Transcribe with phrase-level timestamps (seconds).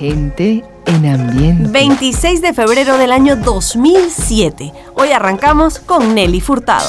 [0.00, 1.68] Gente en ambiente.
[1.68, 4.72] 26 de febrero del año 2007.
[4.94, 6.88] Hoy arrancamos con Nelly Furtado.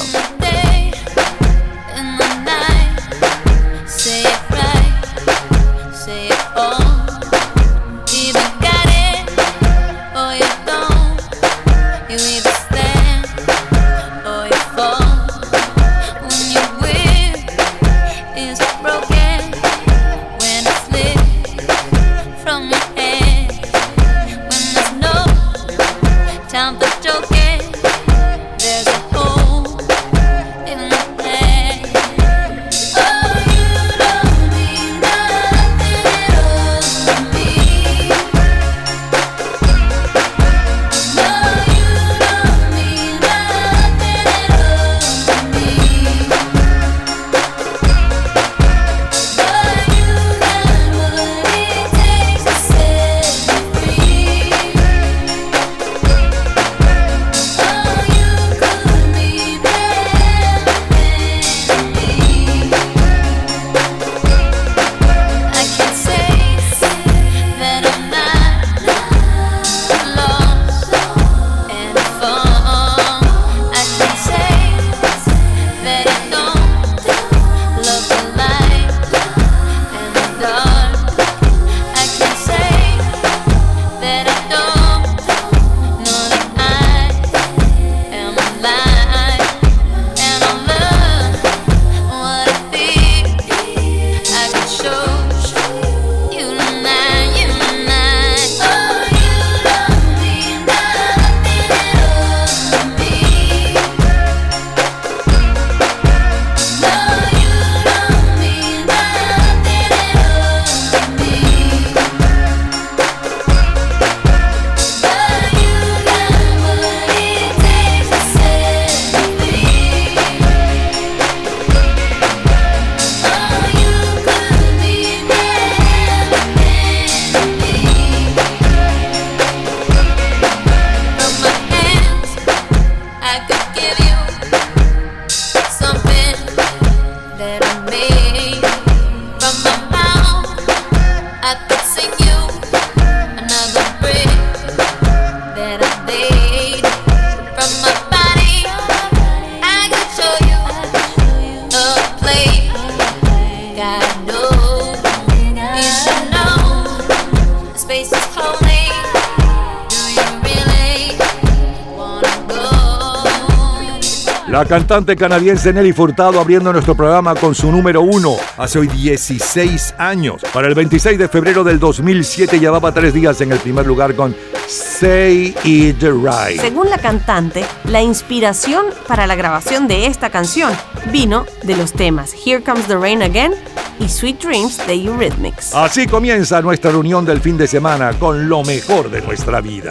[164.72, 170.40] Cantante canadiense Nelly Furtado abriendo nuestro programa con su número uno hace hoy 16 años.
[170.50, 174.34] Para el 26 de febrero del 2007 llevaba tres días en el primer lugar con
[174.66, 176.58] Say It Right.
[176.58, 180.72] Según la cantante, la inspiración para la grabación de esta canción
[181.12, 183.52] vino de los temas Here Comes the Rain Again
[184.00, 185.74] y Sweet Dreams de Eurythmics.
[185.74, 189.90] Así comienza nuestra reunión del fin de semana con lo mejor de nuestra vida.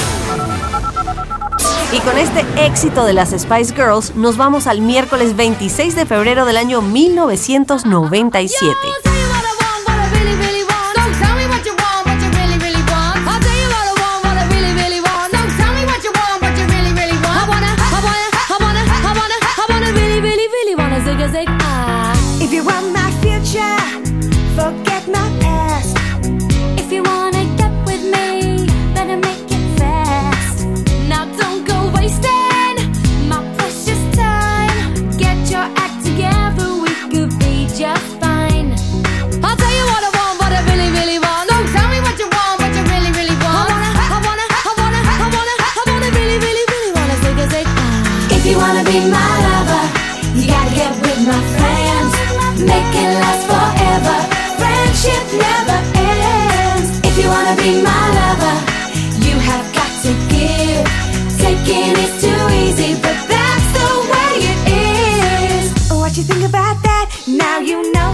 [1.93, 6.45] Y con este éxito de las Spice Girls, nos vamos al miércoles 26 de febrero
[6.45, 9.10] del año 1997.
[57.61, 58.57] Be my lover,
[59.25, 60.83] you have got to give.
[61.37, 65.91] Taking is too easy, but that's the way it is.
[65.91, 67.05] What you think about that?
[67.27, 68.13] Now you know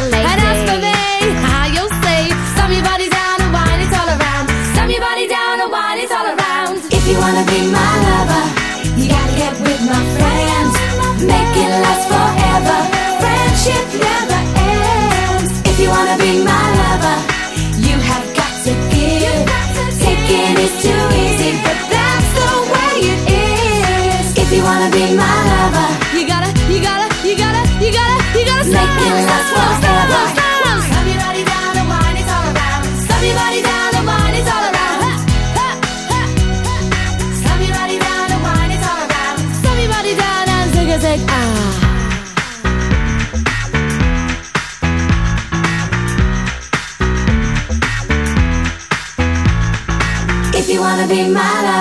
[24.91, 29.25] be my lover, you gotta, you gotta, you gotta, you gotta, you gotta make it
[29.25, 30.41] last forever.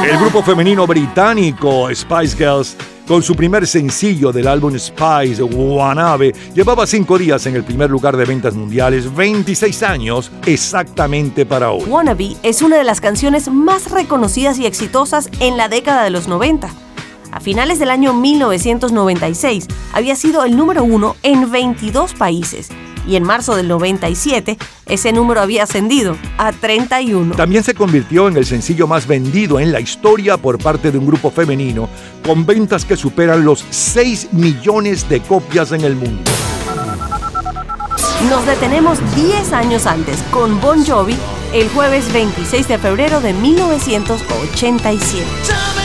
[0.05, 2.77] El grupo femenino británico Spice Girls,
[3.11, 8.17] con su primer sencillo del álbum Spice, Wannabe, llevaba cinco días en el primer lugar
[8.17, 11.83] de ventas mundiales, 26 años exactamente para hoy.
[11.89, 16.29] Wannabe es una de las canciones más reconocidas y exitosas en la década de los
[16.29, 16.71] 90.
[17.33, 22.69] A finales del año 1996 había sido el número uno en 22 países
[23.07, 27.35] y en marzo del 97 ese número había ascendido a 31.
[27.35, 31.07] También se convirtió en el sencillo más vendido en la historia por parte de un
[31.07, 31.89] grupo femenino,
[32.25, 36.31] con ventas que superan los 6 millones de copias en el mundo.
[38.29, 41.17] Nos detenemos 10 años antes con Bon Jovi
[41.53, 45.80] el jueves 26 de febrero de 1987.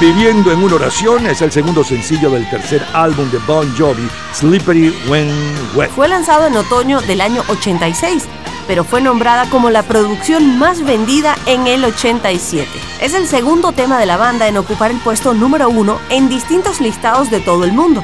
[0.00, 4.92] Viviendo en una oración es el segundo sencillo del tercer álbum de Bon Jovi, Slippery
[5.08, 5.30] When
[5.76, 5.90] Wet.
[5.90, 8.24] Fue lanzado en otoño del año 86,
[8.66, 12.68] pero fue nombrada como la producción más vendida en el 87.
[13.00, 16.80] Es el segundo tema de la banda en ocupar el puesto número uno en distintos
[16.80, 18.02] listados de todo el mundo.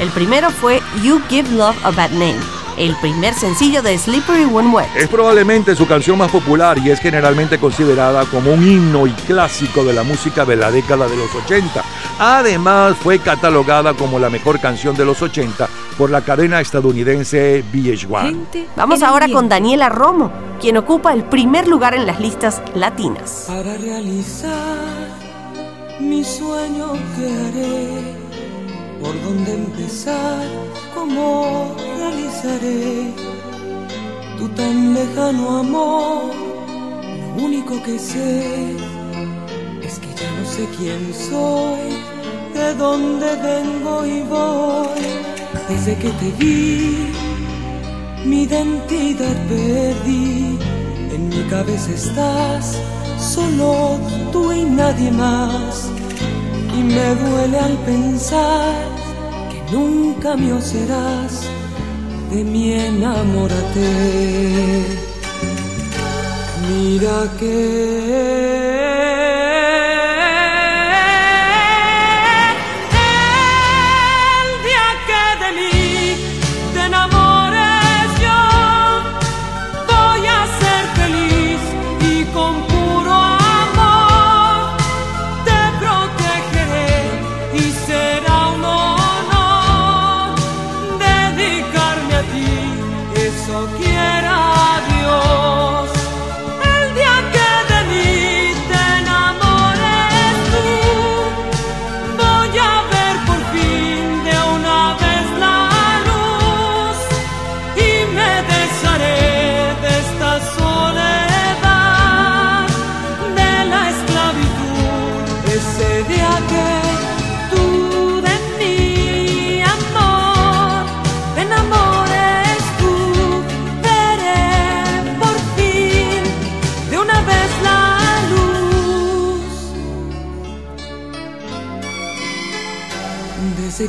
[0.00, 4.72] El primero fue You Give Love a Bad Name el primer sencillo de Slippery When
[4.72, 4.88] Wet.
[4.96, 9.84] Es probablemente su canción más popular y es generalmente considerada como un himno y clásico
[9.84, 11.82] de la música de la década de los 80.
[12.18, 18.66] Además, fue catalogada como la mejor canción de los 80 por la cadena estadounidense VH1.
[18.76, 20.30] Vamos ahora con Daniela Romo,
[20.60, 23.44] quien ocupa el primer lugar en las listas latinas.
[23.48, 25.06] Para realizar
[26.00, 28.25] mi sueño que haré
[29.00, 30.46] por dónde empezar,
[30.94, 33.12] cómo realizaré
[34.38, 36.34] tu tan lejano amor.
[37.36, 38.76] Lo único que sé
[39.82, 41.86] es que ya no sé quién soy,
[42.54, 45.06] de dónde vengo y voy.
[45.68, 47.12] Desde que te vi,
[48.24, 50.58] mi identidad perdí.
[51.14, 52.78] En mi cabeza estás,
[53.18, 53.98] solo
[54.32, 55.90] tú y nadie más
[56.78, 58.74] y me duele al pensar
[59.50, 61.32] que nunca mío serás,
[62.30, 63.88] de mí enamórate.
[66.68, 69.25] Mira que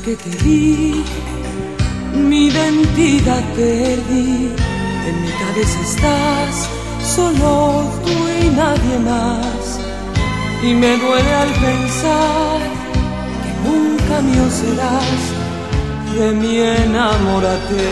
[0.08, 1.04] que te vi,
[2.30, 4.54] mi identidad perdí.
[5.08, 6.54] En mi cabeza estás,
[7.16, 7.52] solo
[8.06, 9.64] tú y nadie más.
[10.64, 12.60] Y me duele al pensar
[13.44, 15.22] que nunca mío serás.
[16.18, 17.88] De mí enamórate.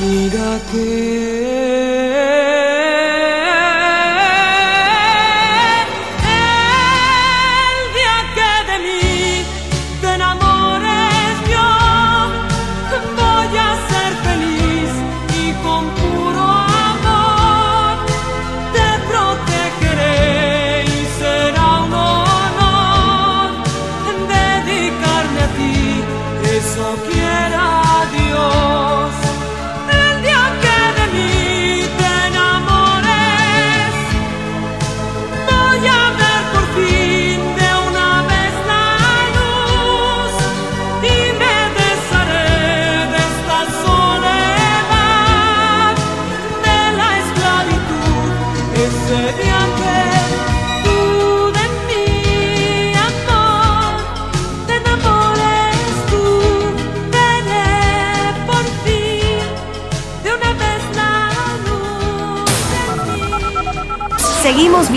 [0.00, 0.50] Mira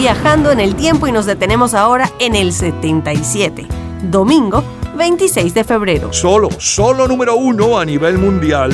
[0.05, 3.65] viajando en el tiempo y nos detenemos ahora en el 77,
[4.03, 4.63] domingo
[4.95, 6.13] 26 de febrero.
[6.13, 8.69] Solo, solo número uno a nivel mundial.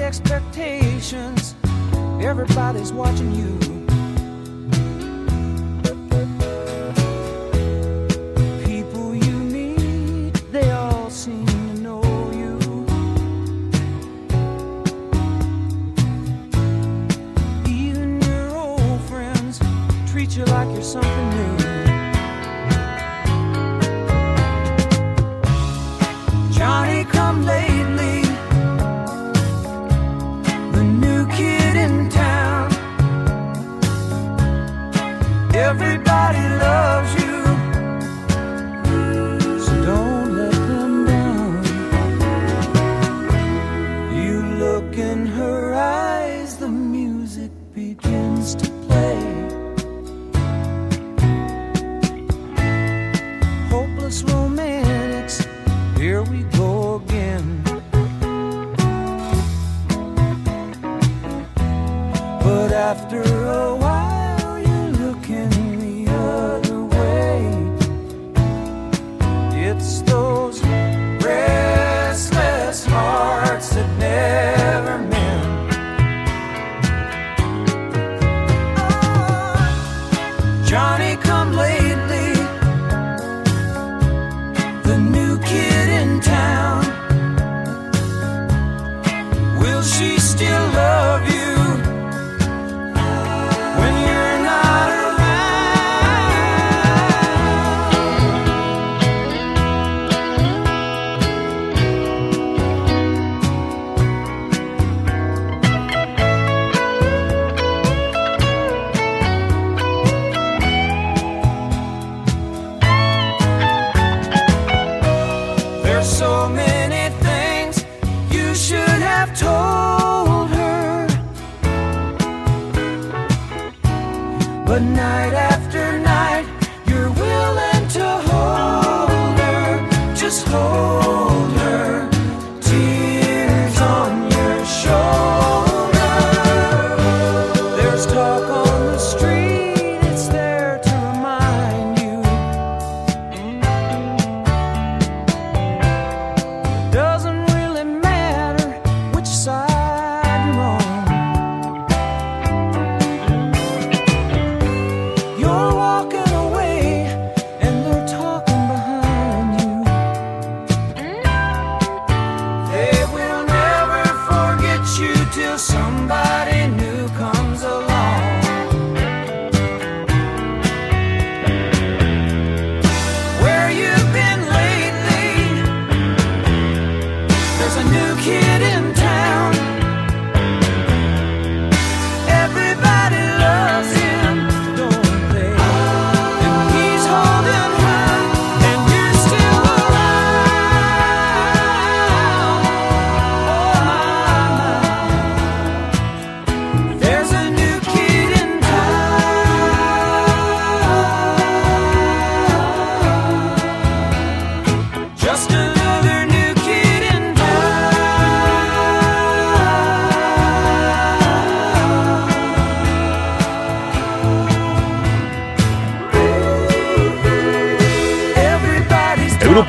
[0.00, 1.54] expectations,
[2.20, 3.57] everybody's watching you.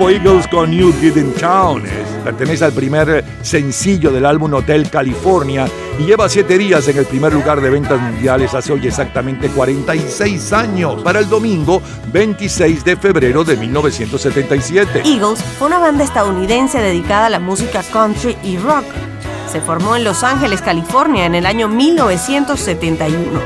[0.10, 1.84] Eagles con New Kid in Town
[2.24, 5.68] pertenece al primer sencillo del álbum Hotel California
[6.00, 10.52] y lleva siete días en el primer lugar de ventas mundiales hace hoy exactamente 46
[10.54, 15.04] años, para el domingo 26 de febrero de 1977.
[15.06, 18.86] Eagles fue una banda estadounidense dedicada a la música country y rock.
[19.52, 23.40] Se formó en Los Ángeles, California, en el año 1971,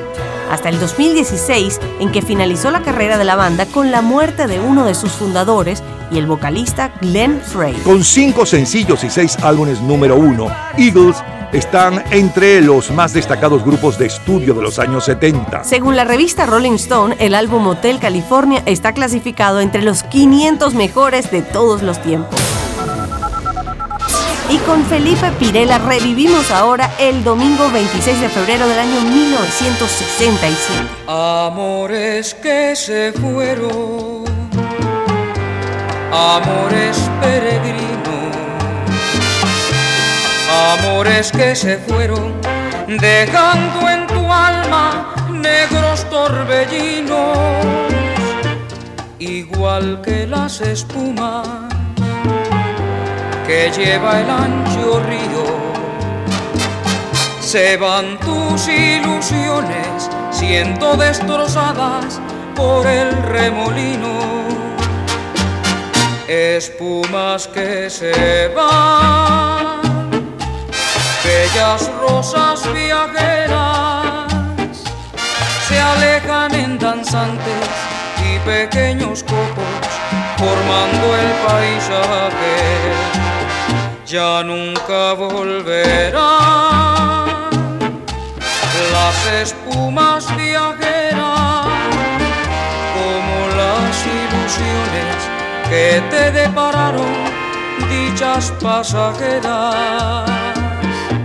[0.49, 4.61] hasta el 2016, en que finalizó la carrera de la banda con la muerte de
[4.61, 7.73] uno de sus fundadores y el vocalista Glenn Frey.
[7.83, 10.47] Con cinco sencillos y seis álbumes número uno,
[10.77, 11.17] Eagles
[11.51, 15.63] están entre los más destacados grupos de estudio de los años 70.
[15.63, 21.29] Según la revista Rolling Stone, el álbum Hotel California está clasificado entre los 500 mejores
[21.31, 22.39] de todos los tiempos.
[24.49, 30.87] Y con Felipe Pirela revivimos ahora el domingo 26 de febrero del año 1967.
[31.07, 34.02] Amores que se fueron,
[36.13, 38.35] amores peregrinos,
[40.77, 42.33] amores que se fueron,
[42.87, 47.37] dejando en tu alma negros torbellinos,
[49.17, 51.47] igual que las espumas
[53.47, 55.63] que lleva el ancho río.
[57.39, 62.21] Se van tus ilusiones, siendo destrozadas
[62.55, 64.32] por el remolino.
[66.35, 69.81] Espumas que se van,
[71.23, 74.33] bellas rosas viajeras,
[75.67, 77.69] se alejan en danzantes
[78.25, 79.85] y pequeños copos,
[80.35, 82.55] formando el paisaje.
[84.07, 86.13] Ya nunca volverán
[88.91, 91.67] las espumas viajeras
[92.95, 95.12] como las ilusiones
[95.73, 97.11] que te depararon
[97.89, 100.29] dichas pasajeras.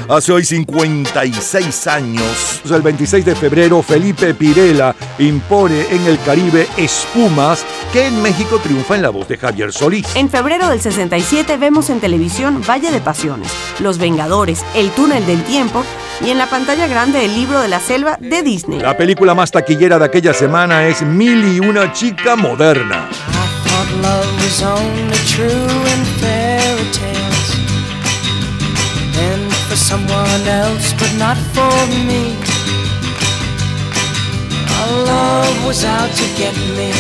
[0.08, 7.62] Hace hoy 56 años, el 26 de febrero, Felipe Pirela impone en el Caribe Espumas,
[7.92, 10.16] que en México triunfa en la voz de Javier Solís.
[10.16, 15.42] En febrero del 67 vemos en televisión Valle de Pasiones, Los Vengadores, El Túnel del
[15.42, 15.84] Tiempo
[16.24, 18.80] y en la pantalla grande El libro de la selva de Disney.
[18.80, 23.10] La película más taquillera de aquella semana es Mil y una chica moderna.
[24.02, 27.50] Love was only true in fairy tales.
[29.26, 31.76] And for someone else but not for
[32.08, 32.24] me.
[34.78, 36.90] Our love was out to get me.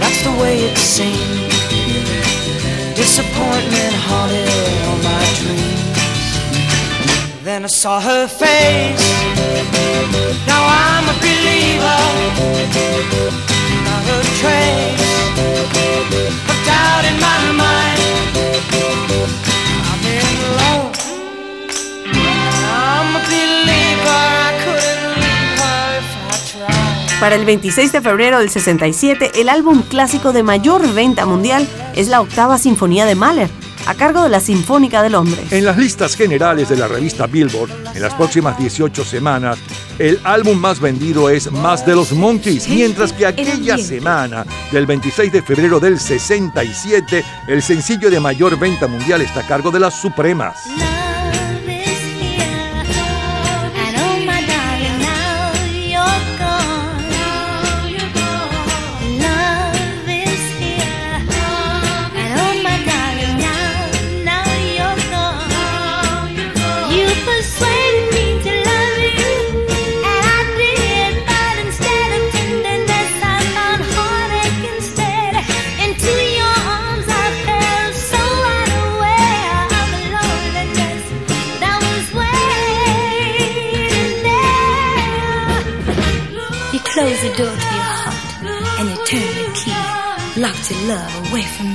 [0.00, 1.52] That's the way it seemed.
[2.96, 4.48] Disappointment haunted
[4.86, 6.28] all my dreams.
[7.42, 9.06] Then I saw her face.
[10.46, 11.98] Now I'm a believer
[27.20, 32.08] Para el 26 de febrero del 67, el álbum clásico de mayor venta mundial es
[32.08, 33.50] la octava sinfonía de Mahler,
[33.88, 35.50] a cargo de la Sinfónica de Londres.
[35.50, 39.58] En las listas generales de la revista Billboard, en las próximas 18 semanas,
[39.98, 45.32] el álbum más vendido es Más de los Monkeys, mientras que aquella semana del 26
[45.32, 49.94] de febrero del 67, el sencillo de mayor venta mundial está a cargo de las
[49.94, 50.58] Supremas.
[90.88, 91.67] Love away from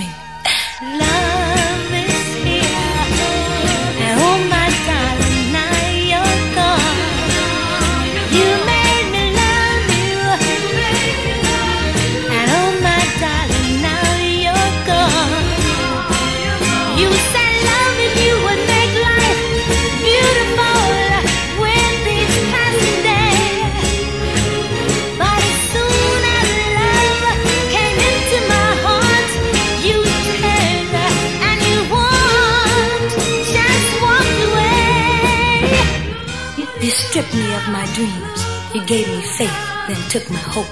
[39.93, 40.67] then took my hope.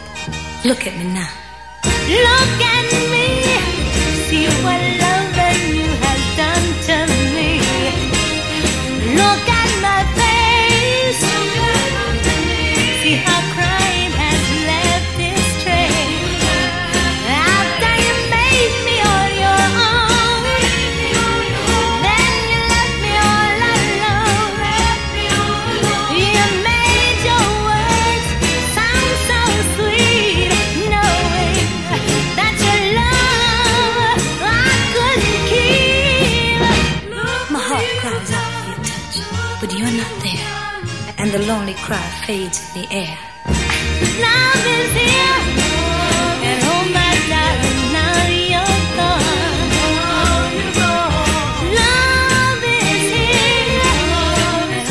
[0.66, 1.30] Look at me now.
[1.84, 2.71] Look at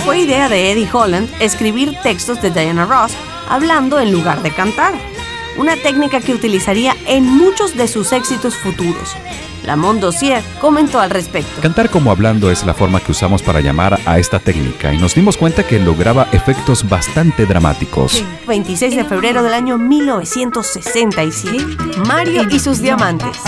[0.04, 3.12] Fue idea de Eddie Holland escribir textos de Diana Ross
[3.48, 4.92] hablando en lugar de cantar,
[5.56, 9.16] una técnica que utilizaría en muchos de sus éxitos futuros.
[9.70, 11.60] Lamont Dossier comentó al respecto.
[11.60, 15.14] Cantar como hablando es la forma que usamos para llamar a esta técnica y nos
[15.14, 18.24] dimos cuenta que lograba efectos bastante dramáticos.
[18.48, 21.64] 26 de febrero del año 1967.
[22.04, 23.38] Mario y sus diamantes.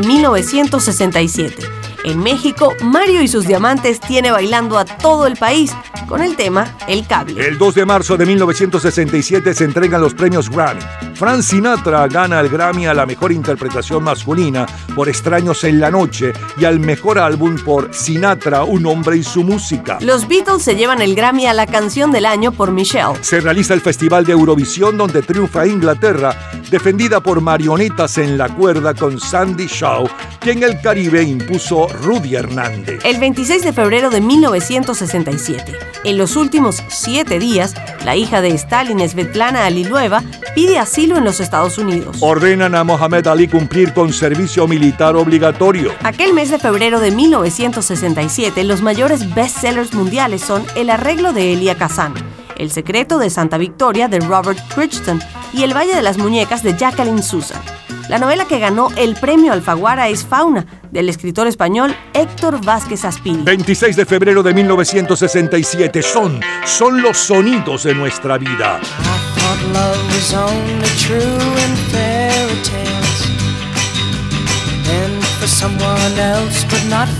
[0.00, 1.64] De 1967.
[2.04, 5.72] En México, Mario y sus diamantes tiene bailando a todo el país
[6.06, 7.44] con el tema El Cable.
[7.44, 10.80] El 2 de marzo de 1967 se entregan los premios Grammy.
[11.14, 16.32] Frank Sinatra gana el Grammy a la mejor interpretación masculina por Extraños en la Noche
[16.58, 19.98] y al mejor álbum por Sinatra, un hombre y su música.
[20.00, 23.14] Los Beatles se llevan el Grammy a la canción del año por Michelle.
[23.22, 26.36] Se realiza el Festival de Eurovisión donde triunfa Inglaterra,
[26.70, 30.08] defendida por marionetas en la cuerda con Sandy Shaw,
[30.40, 33.04] que en el Caribe impuso Rudy Hernández.
[33.04, 35.72] El 26 de febrero de 1967,
[36.04, 37.74] en los últimos siete días,
[38.04, 40.22] la hija de Stalin, Svetlana Alilueva,
[40.54, 42.18] pide asilo en los Estados Unidos.
[42.20, 45.92] Ordenan a Mohamed Ali cumplir con servicio militar obligatorio.
[46.02, 51.76] Aquel mes de febrero de 1967, los mayores bestsellers mundiales son El arreglo de Elia
[51.76, 52.14] Kazan,
[52.58, 55.20] El secreto de Santa Victoria de Robert Crichton
[55.52, 57.60] y El Valle de las Muñecas de Jacqueline Susan.
[58.08, 63.42] La novela que ganó el premio Alfaguara es Fauna, del escritor español Héctor Vázquez Aspiri.
[63.42, 68.80] 26 de febrero de 1967 son, son los sonidos de nuestra vida.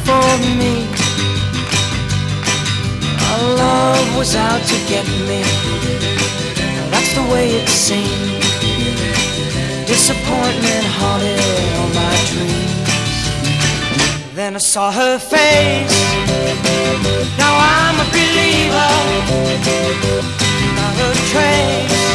[0.05, 1.06] thought
[3.37, 5.43] Our love was out to get me
[6.93, 8.41] that's the way it seemed
[9.87, 11.41] disappointment haunted
[11.79, 12.89] all my dreams
[14.35, 15.99] then I saw her face
[17.37, 18.95] now I'm a believer
[20.79, 22.07] not a trace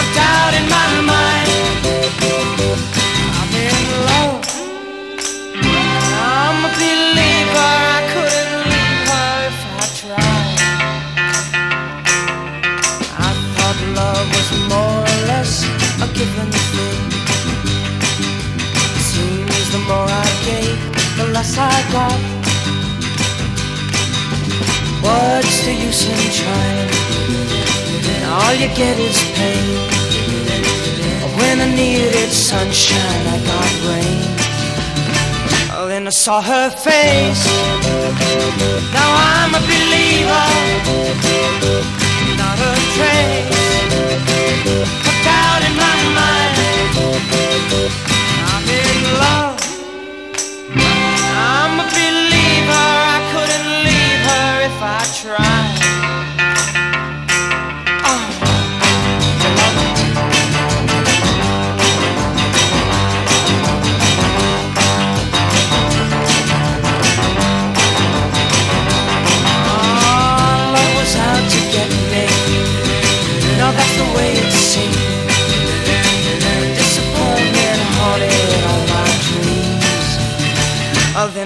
[0.00, 1.48] of doubt in my mind.
[3.38, 3.76] I'm in
[4.08, 4.42] love.
[6.36, 8.03] I'm a believer.
[21.52, 22.20] The I got.
[25.02, 26.90] What's the use in trying?
[28.24, 29.76] all you get is pain.
[31.38, 34.22] When I needed sunshine, I got rain.
[35.76, 37.44] Oh, then I saw her face.
[38.96, 40.46] Now I'm a believer,
[42.40, 43.74] not a trace
[45.04, 46.54] of doubt in my mind.
[48.50, 49.53] I'm in love.
[52.84, 55.73] I couldn't leave her if I tried.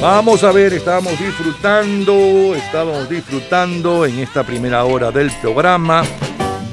[0.00, 6.04] Vamos a ver, estábamos disfrutando, estábamos disfrutando en esta primera hora del programa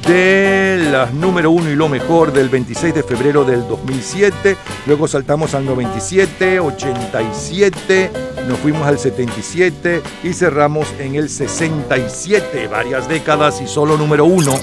[0.07, 4.57] de las número uno y lo mejor del 26 de febrero del 2007.
[4.85, 8.11] Luego saltamos al 97, 87,
[8.47, 12.67] nos fuimos al 77 y cerramos en el 67.
[12.67, 14.53] Varias décadas y solo número uno.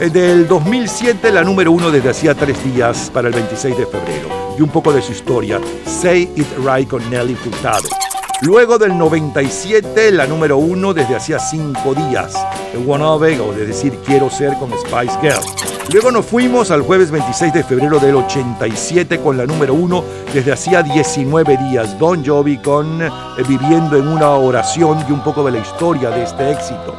[0.00, 4.28] Eh, Del 2007, la número uno desde hacía tres días para el 26 de febrero.
[4.58, 5.60] Y un poco de su historia.
[5.86, 8.09] Say It Right con Nelly Furtado.
[8.42, 12.34] Luego del 97, la número uno desde hacía cinco días,
[12.72, 15.44] el Wannabe, o de decir Quiero Ser con Spice Girl.
[15.92, 20.52] Luego nos fuimos al jueves 26 de febrero del 87 con la número uno desde
[20.52, 23.10] hacía 19 días, Don Jovi con eh,
[23.46, 26.94] Viviendo en una oración y un poco de la historia de este éxito.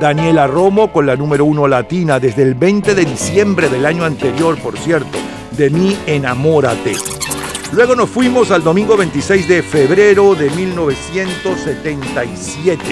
[0.00, 4.56] Daniela Romo con la número uno latina desde el 20 de diciembre del año anterior,
[4.62, 5.18] por cierto,
[5.50, 6.94] de mí enamórate.
[7.72, 12.82] Luego nos fuimos al domingo 26 de febrero de 1977,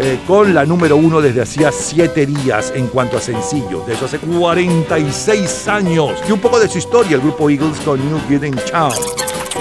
[0.00, 4.04] eh, con la número uno desde hacía siete días en cuanto a sencillos, de eso
[4.04, 6.12] hace 46 años.
[6.28, 8.92] Y un poco de su historia, el grupo Eagles con New Kid in Town.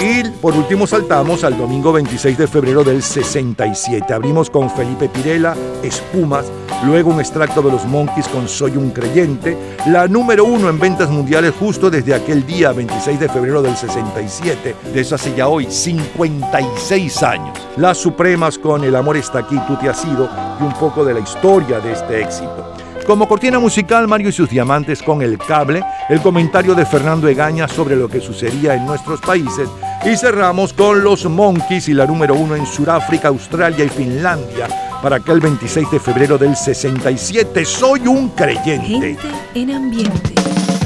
[0.01, 4.11] Y por último saltamos al domingo 26 de febrero del 67.
[4.11, 6.47] Abrimos con Felipe Pirela, Espumas,
[6.83, 11.11] luego un extracto de los Monkeys con Soy un creyente, la número uno en ventas
[11.11, 15.67] mundiales justo desde aquel día 26 de febrero del 67, de eso hace ya hoy
[15.69, 17.59] 56 años.
[17.77, 20.27] Las Supremas con El amor está aquí, tú te has ido
[20.59, 22.70] y un poco de la historia de este éxito.
[23.05, 27.67] Como cortina musical, Mario y sus diamantes con el cable, el comentario de Fernando Egaña
[27.67, 29.67] sobre lo que sucedía en nuestros países
[30.05, 34.67] y cerramos con los Monkeys y la número uno en Sudáfrica, Australia y Finlandia
[35.01, 37.65] para aquel 26 de febrero del 67.
[37.65, 38.87] Soy un creyente.
[38.87, 39.17] Gente
[39.55, 40.35] en ambiente.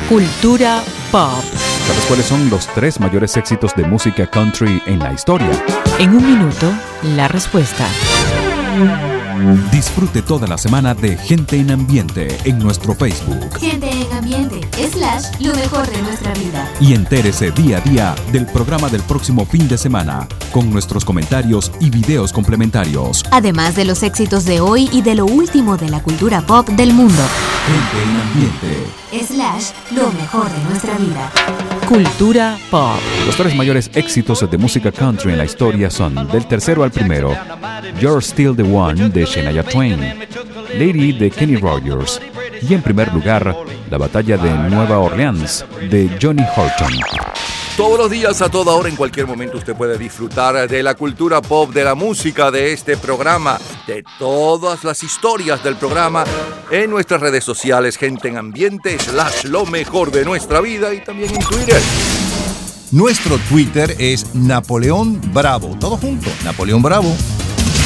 [0.08, 1.44] Cultura pop.
[1.88, 5.52] ¿Sabes cuáles son los tres mayores éxitos de música country en la historia?
[6.00, 6.72] En un minuto,
[7.16, 7.86] la respuesta.
[9.72, 13.60] Disfrute toda la semana de Gente en Ambiente en nuestro Facebook.
[13.60, 16.70] Gente en ambiente, slash, lo mejor de nuestra vida.
[16.80, 21.72] Y entérese día a día del programa del próximo fin de semana, con nuestros comentarios
[21.80, 23.24] y videos complementarios.
[23.32, 26.94] Además de los éxitos de hoy y de lo último de la cultura pop del
[26.94, 27.22] mundo.
[27.68, 29.06] Gente en Ambiente.
[29.26, 31.32] Slash, lo mejor de nuestra vida.
[31.88, 32.98] Cultura pop.
[33.26, 37.32] Los tres mayores éxitos de música country en la historia son, del tercero al primero,
[38.00, 40.00] You're Still the One de Shania Twain,
[40.74, 42.22] Lady de Kenny Rogers
[42.62, 43.56] y en primer lugar,
[43.90, 46.94] La Batalla de Nueva Orleans de Johnny Horton.
[47.78, 51.42] Todos los días, a toda hora, en cualquier momento, usted puede disfrutar de la cultura
[51.42, 56.24] pop, de la música, de este programa, de todas las historias del programa
[56.72, 61.36] en nuestras redes sociales, gente en ambiente, slash lo mejor de nuestra vida y también
[61.36, 61.82] en Twitter.
[62.92, 65.76] Nuestro Twitter es Napoleón Bravo.
[65.78, 67.14] Todo junto, Napoleón Bravo.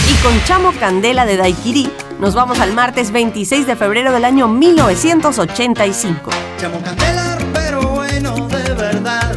[0.09, 1.87] Y con Chamo Candela de Daiquiri,
[2.19, 6.31] nos vamos al martes 26 de febrero del año 1985.
[6.57, 9.35] Chamo candela, pero bueno de verdad.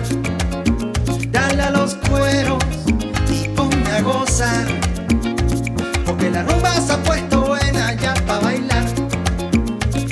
[1.30, 2.64] Dale a los cueros
[3.30, 4.66] y ponme a gozar.
[6.06, 8.84] Porque la rumba se ha puesto buena ya para bailar.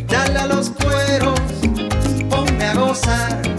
[0.09, 1.40] Dale a los cueros
[2.18, 3.49] y ponme a gozar.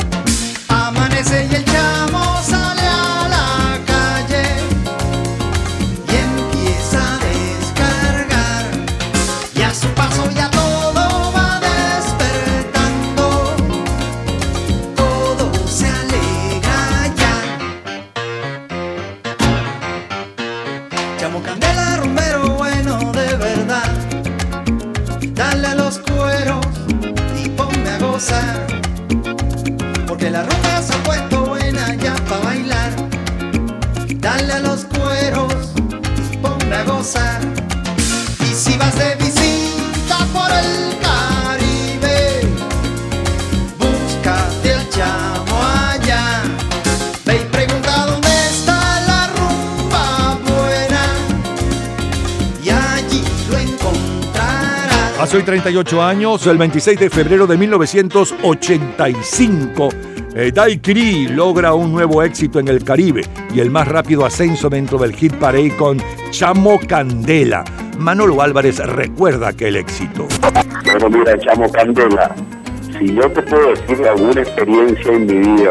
[55.31, 59.87] Hace hoy 38 años, el 26 de febrero de 1985,
[60.35, 63.21] eh, Daiquiri logra un nuevo éxito en el Caribe
[63.53, 67.63] y el más rápido ascenso dentro del hit parade con Chamo Candela.
[67.97, 70.27] Manolo Álvarez recuerda aquel éxito.
[70.83, 72.35] Bueno, mira, Chamo Candela,
[72.99, 75.69] si yo te puedo decir alguna experiencia en mi vida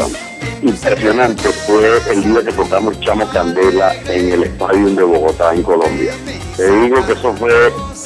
[0.62, 6.14] impresionante, fue el día que tocamos Chamo Candela en el estadio de Bogotá, en Colombia.
[6.56, 7.52] Te digo que eso fue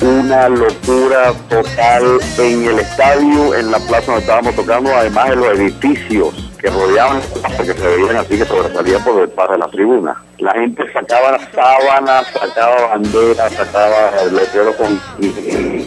[0.03, 5.49] una locura total en el estadio, en la plaza donde estábamos tocando, además de los
[5.59, 7.21] edificios que rodeaban
[7.59, 10.17] que se veían así que sobresalían por de la tribuna.
[10.38, 15.01] La gente sacaba sábanas, sacaba banderas, sacaba letreros con...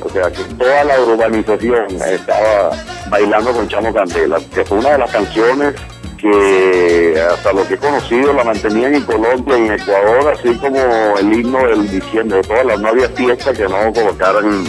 [0.01, 2.71] o sea, que toda la urbanización estaba
[3.09, 5.75] bailando con Chamo Candela, que fue una de las canciones
[6.17, 10.79] que hasta lo que he conocido la mantenían en Colombia y en Ecuador, así como
[11.19, 14.65] el himno del diciembre, todas las no había fiesta que no colocaran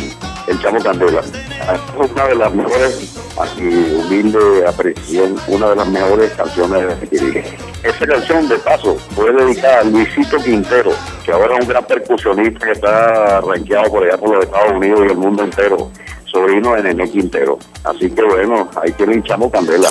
[0.46, 1.20] el Chamo Candela.
[1.20, 7.42] Es una de las mejores, así humilde apreciación, una de las mejores canciones de Kiri.
[7.82, 10.90] Esa canción, de paso, fue dedicada a Luisito Quintero,
[11.24, 15.00] que ahora es un gran percusionista que está rankeado por allá por los Estados Unidos
[15.04, 15.90] y el mundo entero,
[16.30, 17.58] sobrino de Nene Quintero.
[17.84, 19.88] Así que bueno, ahí tienen Chamo Candela.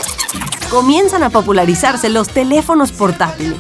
[0.70, 3.58] Comienzan a popularizarse los teléfonos portátiles.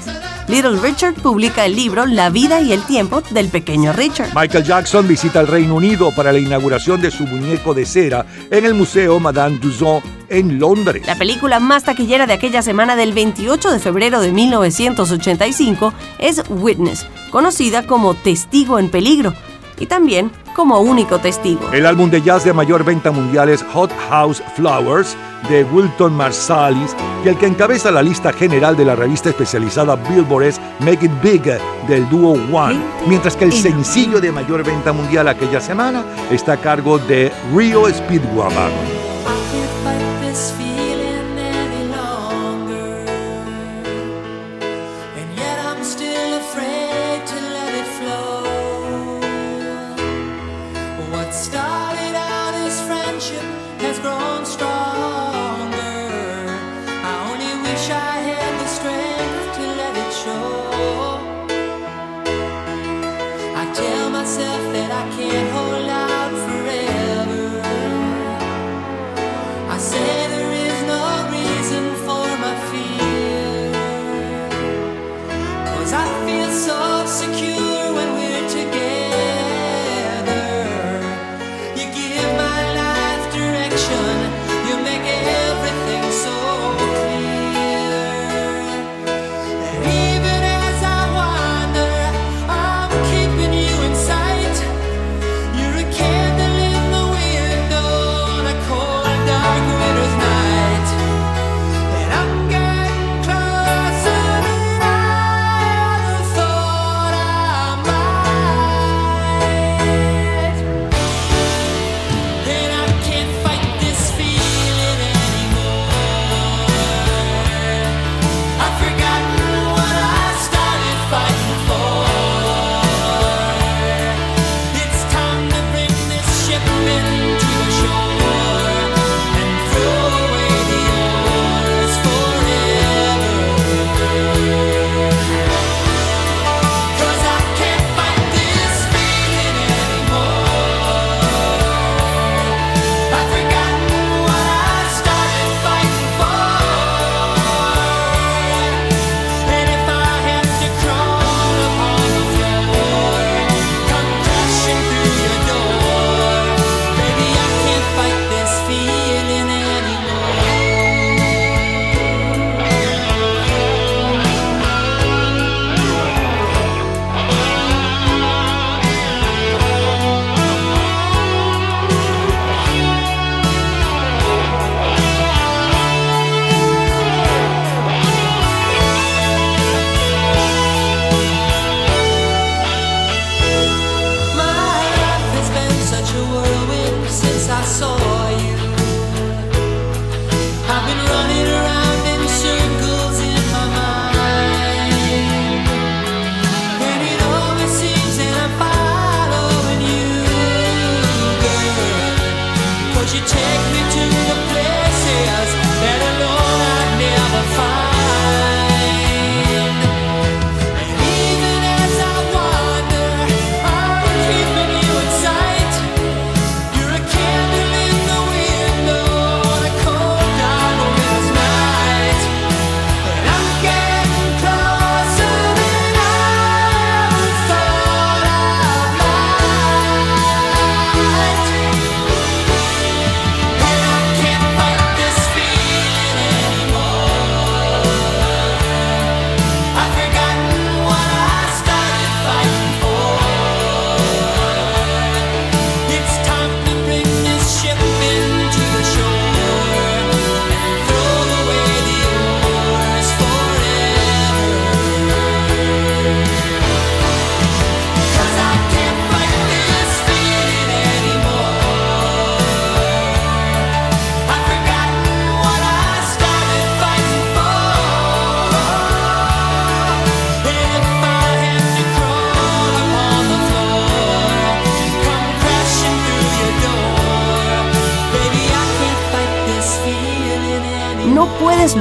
[0.47, 4.29] Little Richard publica el libro La vida y el tiempo del pequeño Richard.
[4.33, 8.65] Michael Jackson visita el Reino Unido para la inauguración de su muñeco de cera en
[8.65, 11.05] el Museo Madame Tussauds en Londres.
[11.05, 17.05] La película más taquillera de aquella semana del 28 de febrero de 1985 es Witness,
[17.29, 19.33] conocida como Testigo en Peligro.
[19.79, 21.71] Y también como único testigo.
[21.71, 25.15] El álbum de jazz de mayor venta mundial es Hot House Flowers
[25.49, 30.45] de Wilton Marsalis y el que encabeza la lista general de la revista especializada Billboard
[30.45, 31.43] es Make It Big
[31.87, 36.57] del dúo One, mientras que el sencillo de mayor venta mundial aquella semana está a
[36.57, 38.71] cargo de Rio Speedwagon.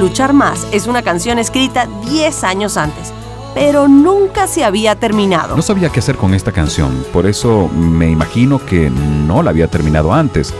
[0.07, 3.11] Luchar Más es una canción escrita 10 años antes,
[3.53, 5.53] pero nunca se había terminado.
[5.53, 9.67] No sabía qué hacer con esta canción, por eso me imagino que no la había
[9.67, 10.53] terminado antes.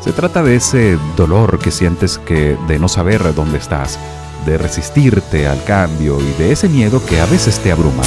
[0.00, 3.98] Se trata de ese dolor que sientes que de no saber dónde estás,
[4.46, 8.04] de resistirte al cambio y de ese miedo que a veces te abruma.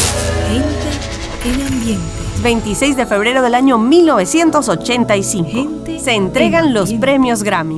[0.50, 0.66] Gente
[1.46, 2.22] en ambiente.
[2.42, 6.00] 26 de febrero del año 1985.
[6.00, 7.78] se entregan los premios Grammy.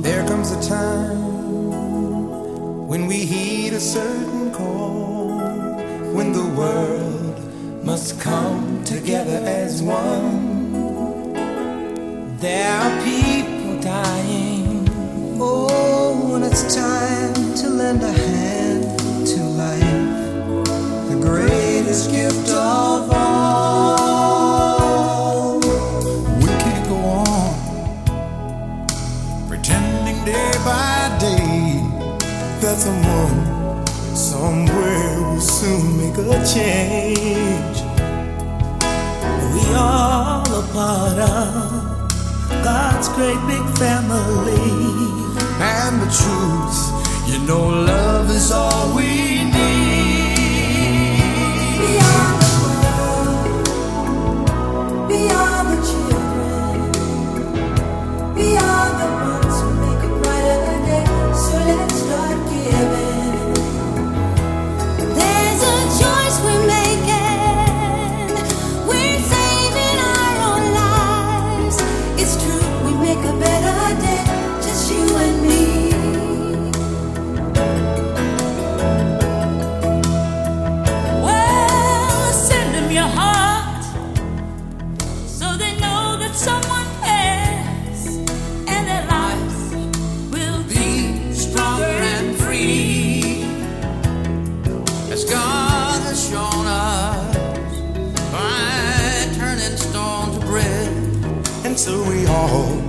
[102.24, 102.80] We all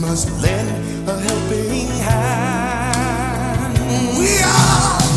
[0.00, 3.78] must lend a helping hand.
[4.18, 5.07] We are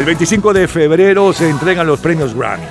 [0.00, 2.64] El 25 de febrero se entregan los premios Grammy.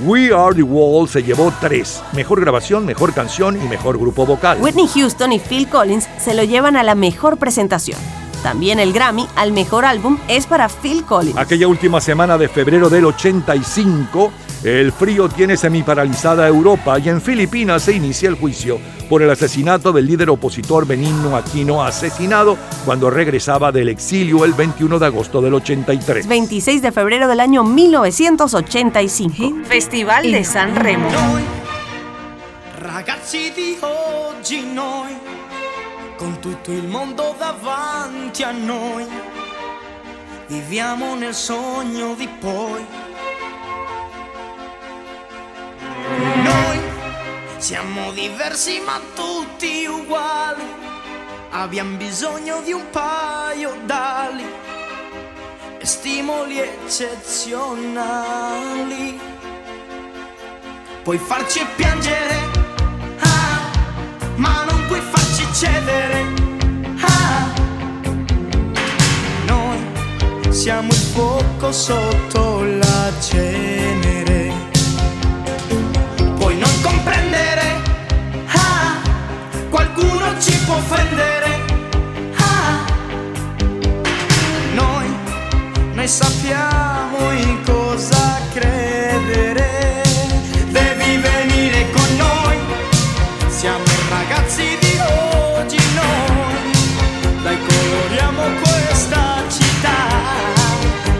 [0.00, 4.58] We Are the World se llevó tres: mejor grabación, mejor canción y mejor grupo vocal.
[4.60, 8.00] Whitney Houston y Phil Collins se lo llevan a la mejor presentación.
[8.42, 11.38] También el Grammy al mejor álbum es para Phil Collins.
[11.38, 14.32] Aquella última semana de febrero del 85,
[14.66, 19.30] el frío tiene semiparalizada a Europa y en Filipinas se inicia el juicio por el
[19.30, 25.40] asesinato del líder opositor Benigno Aquino, asesinado cuando regresaba del exilio el 21 de agosto
[25.40, 26.26] del 83.
[26.26, 29.66] 26 de febrero del año 1985.
[29.66, 31.12] Festival de San Remo.
[31.12, 31.44] Noi,
[32.80, 35.12] ragazzi di oggi, noi,
[36.16, 39.06] con tutto il mondo davanti a noi,
[40.48, 43.05] viviamo nel sogno di poi.
[47.66, 50.62] Siamo diversi ma tutti uguali,
[51.50, 54.44] abbiamo bisogno di un paio d'ali
[55.76, 59.18] e stimoli eccezionali
[61.02, 62.36] puoi farci piangere,
[63.18, 63.68] ah,
[64.36, 66.24] ma non puoi farci cedere.
[67.00, 67.52] ah.
[69.46, 69.80] Noi
[70.50, 74.75] siamo il fuoco sotto la cenere.
[79.96, 81.64] Qualcuno ci può offendere.
[82.36, 82.84] ah.
[84.74, 85.06] Noi,
[85.94, 90.02] noi sappiamo in cosa credere.
[90.68, 92.56] Devi venire con noi,
[93.48, 97.42] siamo i ragazzi di oggi noi.
[97.42, 100.08] Dai coloriamo questa città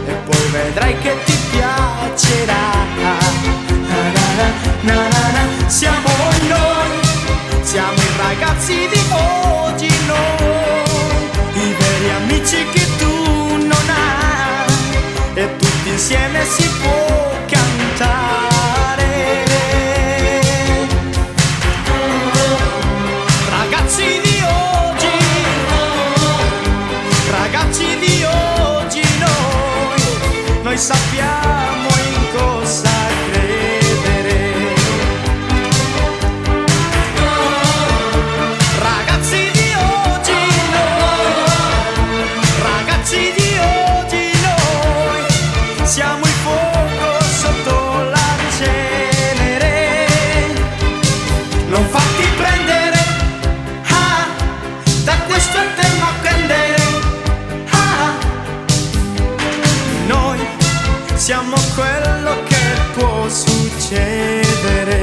[0.07, 2.64] e poi vedrai che ti piacerà.
[4.83, 5.68] Na na na.
[5.68, 6.09] Siamo
[6.49, 6.95] noi,
[7.77, 10.83] siamo i ragazzi di oggi noi,
[11.53, 15.35] i veri amici che tu non hai.
[15.35, 16.76] E tutti insieme si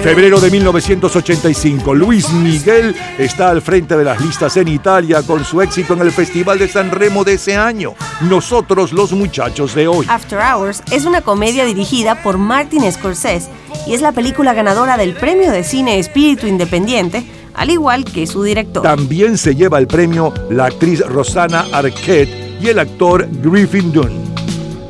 [0.04, 5.62] Febrero de 1985, Luis Miguel está al frente de las listas en Italia con su
[5.62, 7.93] éxito en el Festival de San Remo de ese año,
[8.30, 10.06] Nosotros los muchachos de hoy.
[10.10, 13.49] After Hours es una comedia dirigida por Martin Scorsese
[13.88, 18.43] y es la película ganadora del Premio de Cine Espíritu Independiente, al igual que su
[18.43, 18.84] director.
[18.84, 24.36] También se lleva el premio la actriz Rosana Arquette y el actor Griffin Dunn.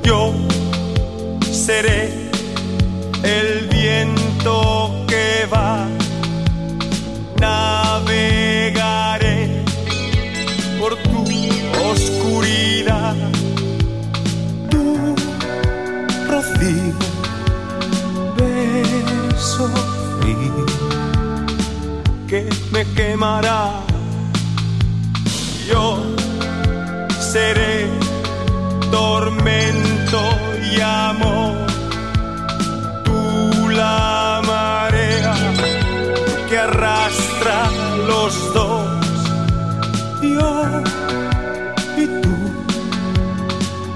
[0.03, 0.33] Yo
[1.51, 2.31] seré
[3.21, 4.22] el viento
[5.45, 5.87] va,
[7.39, 8.83] navegaré
[10.79, 11.23] por tu
[11.91, 13.15] oscuridad,
[14.69, 15.15] tu
[16.29, 16.95] rocío,
[18.37, 19.67] beso
[20.21, 20.65] frío
[22.27, 23.61] que me quemará.
[25.67, 25.83] Yo
[27.19, 27.87] seré
[28.91, 30.21] tormento
[30.71, 31.63] y amor
[33.75, 34.22] la marea
[37.43, 38.87] los dos,
[40.21, 40.81] yo
[41.97, 42.33] y tú,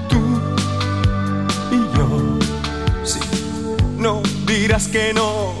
[0.08, 0.20] tú
[1.70, 2.38] y yo.
[3.04, 3.20] Sí,
[3.96, 5.54] no dirás que no,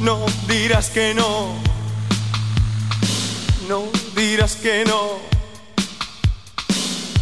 [0.00, 1.48] no dirás que no,
[3.68, 3.82] no
[4.16, 5.34] dirás que no.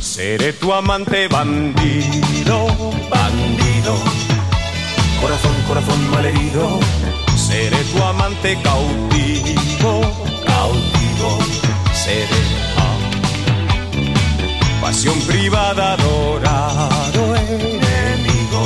[0.01, 2.67] Seré tu amante bandido,
[3.11, 3.97] bandido.
[5.21, 6.79] Corazón, corazón malherido,
[7.43, 9.93] seré tu amante cautivo,
[10.47, 11.31] cautivo,
[11.93, 12.43] seré.
[14.81, 18.63] Pasión privada, adorado enemigo.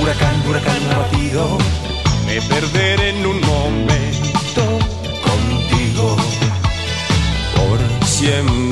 [0.00, 1.58] Huracán, huracán abatido,
[2.26, 4.64] me perderé en un momento
[5.28, 6.16] contigo
[7.56, 8.71] por siempre.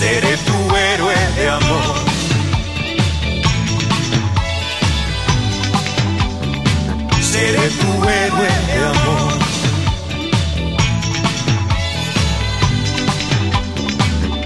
[0.00, 2.10] seré tu héroe de amor
[7.40, 9.32] seré tu héroe de amor.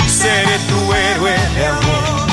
[0.06, 2.26] Seré tu héroe de amor.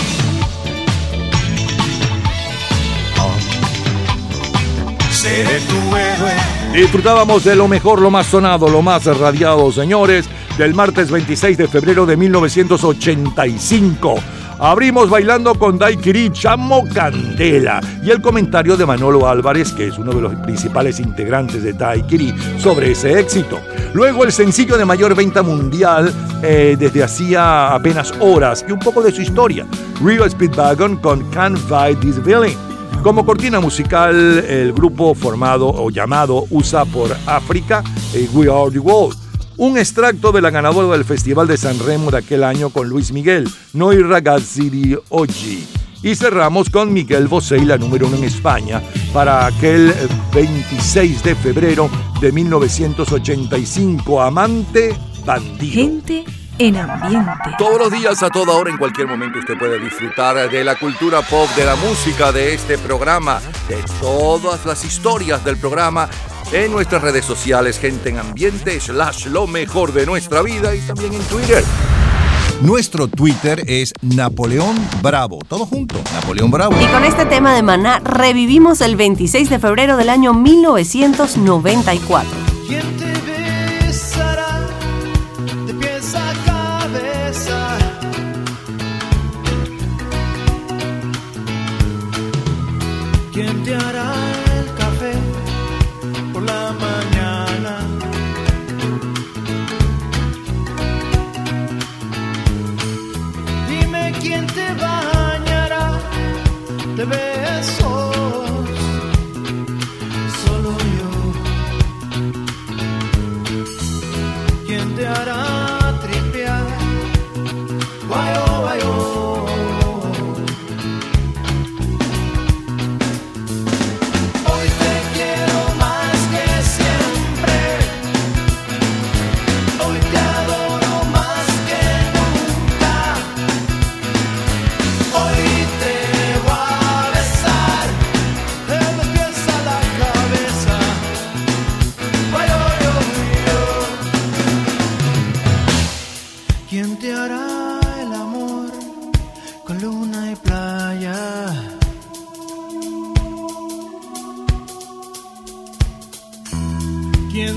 [5.11, 6.33] Seré tu héroe.
[6.73, 11.67] Disfrutábamos de lo mejor, lo más sonado, lo más radiado, señores, del martes 26 de
[11.67, 14.15] febrero de 1985
[14.63, 20.13] Abrimos bailando con Daikiri Chamo Candela y el comentario de Manolo Álvarez, que es uno
[20.13, 23.59] de los principales integrantes de Daikiri, sobre ese éxito.
[23.95, 29.01] Luego el sencillo de mayor venta mundial eh, desde hacía apenas horas y un poco
[29.01, 29.65] de su historia,
[29.99, 32.55] Real Speedwagon con Can't Fight This Feeling.
[33.01, 37.83] Como cortina musical, el grupo formado o llamado USA por África,
[38.13, 39.20] eh, We Are the World
[39.61, 43.11] un extracto de la ganadora del Festival de San Remo de aquel año con Luis
[43.11, 45.67] Miguel, Noi ragazzi di oggi.
[46.01, 48.81] Y cerramos con Miguel Bosé y la número uno en España
[49.13, 49.93] para aquel
[50.33, 54.19] 26 de febrero de 1985.
[54.19, 55.73] Amante bandido.
[55.73, 56.25] Gente
[56.57, 57.31] en ambiente.
[57.59, 61.21] Todos los días, a toda hora, en cualquier momento, usted puede disfrutar de la cultura
[61.21, 63.39] pop, de la música, de este programa,
[63.69, 66.09] de todas las historias del programa
[66.53, 71.13] en nuestras redes sociales, gente en ambiente, slash lo mejor de nuestra vida y también
[71.13, 71.63] en Twitter.
[72.61, 75.39] Nuestro Twitter es Napoleón Bravo.
[75.47, 76.75] Todo junto, Napoleón Bravo.
[76.79, 82.29] Y con este tema de Maná revivimos el 26 de febrero del año 1994.
[82.67, 83.13] ¿Quién te
[83.87, 84.67] besará
[85.65, 87.77] de pies a cabeza?
[93.33, 94.30] ¿Quién te hará
[107.09, 107.30] de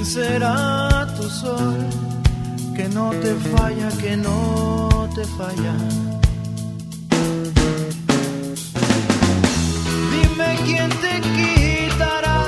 [0.04, 1.78] ¿Quién será tu sol
[2.76, 5.74] que no te falla, que no te falla?
[10.12, 12.38] Dime quién te quitará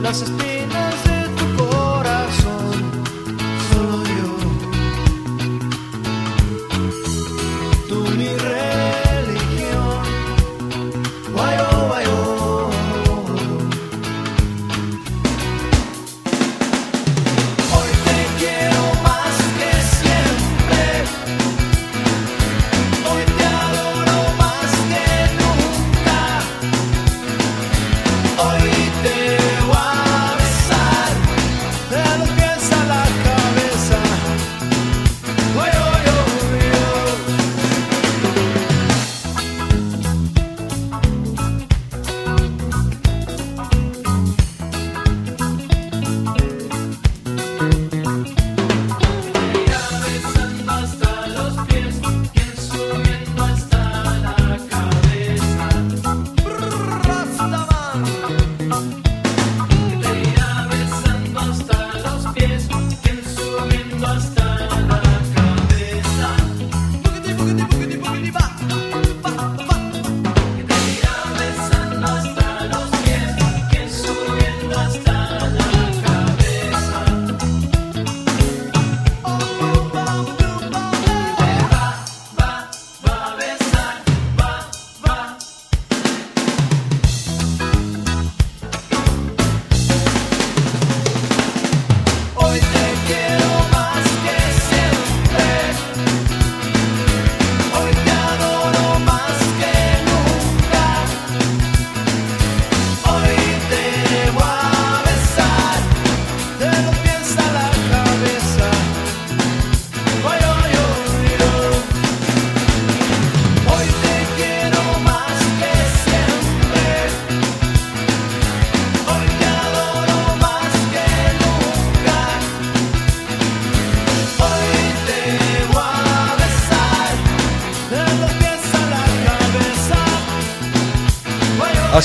[0.00, 0.75] las espinas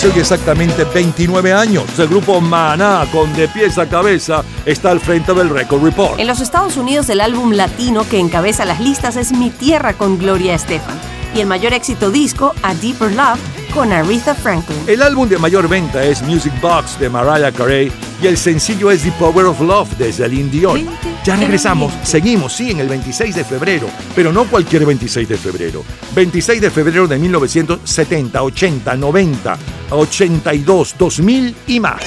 [0.02, 5.00] Hace hoy exactamente 29 años, el grupo Maná, con de pies a cabeza, está al
[5.00, 6.20] frente del Record Report.
[6.20, 10.18] En los Estados Unidos el álbum latino que encabeza las listas es Mi Tierra con
[10.18, 11.00] Gloria Estefan
[11.36, 13.40] y el mayor éxito disco A Deeper Love
[13.76, 14.80] con Aretha Franklin.
[14.88, 17.92] El álbum de mayor venta es Music Box de Mariah Carey
[18.22, 20.88] y el sencillo es The Power of Love de Celine Dion.
[21.24, 25.84] Ya regresamos, seguimos, sí, en el 26 de febrero, pero no cualquier 26 de febrero.
[26.16, 29.58] 26 de febrero de 1970, 80, 90,
[29.92, 32.02] 82, 2000 y más.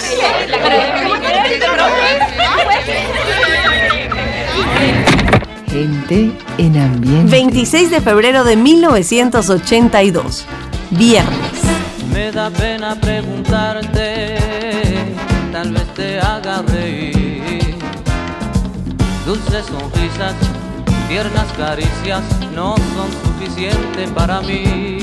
[5.69, 7.31] Gente en ambiente.
[7.31, 10.47] 26 de febrero de 1982.
[10.91, 11.35] Viernes.
[12.13, 14.37] Me da pena preguntarte,
[15.53, 17.75] tal vez te haga reír.
[19.27, 20.35] Dulces sonrisas,
[21.09, 22.23] tiernas caricias
[22.55, 24.94] no son suficientes para mí.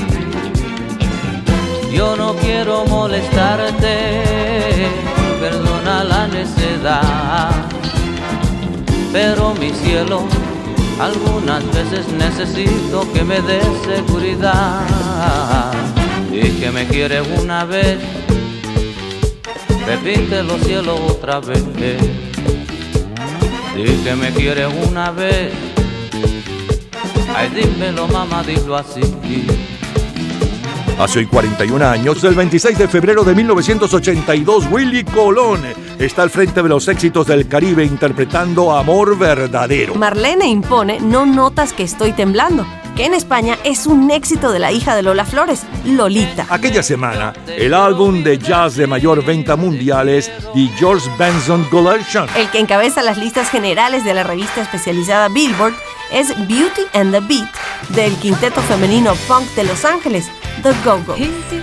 [1.92, 4.12] Yo no quiero molestarte,
[5.38, 7.50] perdona la necedad,
[9.12, 10.22] pero mi cielo,
[10.98, 15.72] algunas veces necesito que me des seguridad
[16.32, 17.98] y que me quieres una vez,
[19.86, 21.62] repite los cielos otra vez.
[23.76, 25.52] Y que me quieres una vez,
[27.36, 29.02] ay dímelo mamá, dilo así.
[31.02, 35.60] Hace hoy 41 años, el 26 de febrero de 1982, Willy Colón
[35.98, 39.96] está al frente de los éxitos del Caribe interpretando Amor Verdadero.
[39.96, 44.70] Marlene impone No notas que estoy temblando, que en España es un éxito de la
[44.70, 46.46] hija de Lola Flores, Lolita.
[46.48, 52.28] Aquella semana, el álbum de jazz de mayor venta mundial es The George Benson Collection.
[52.36, 55.74] El que encabeza las listas generales de la revista especializada Billboard
[56.12, 57.50] es Beauty and the Beat
[57.88, 60.30] del quinteto femenino punk de Los Ángeles,
[60.62, 61.16] The Go-Go.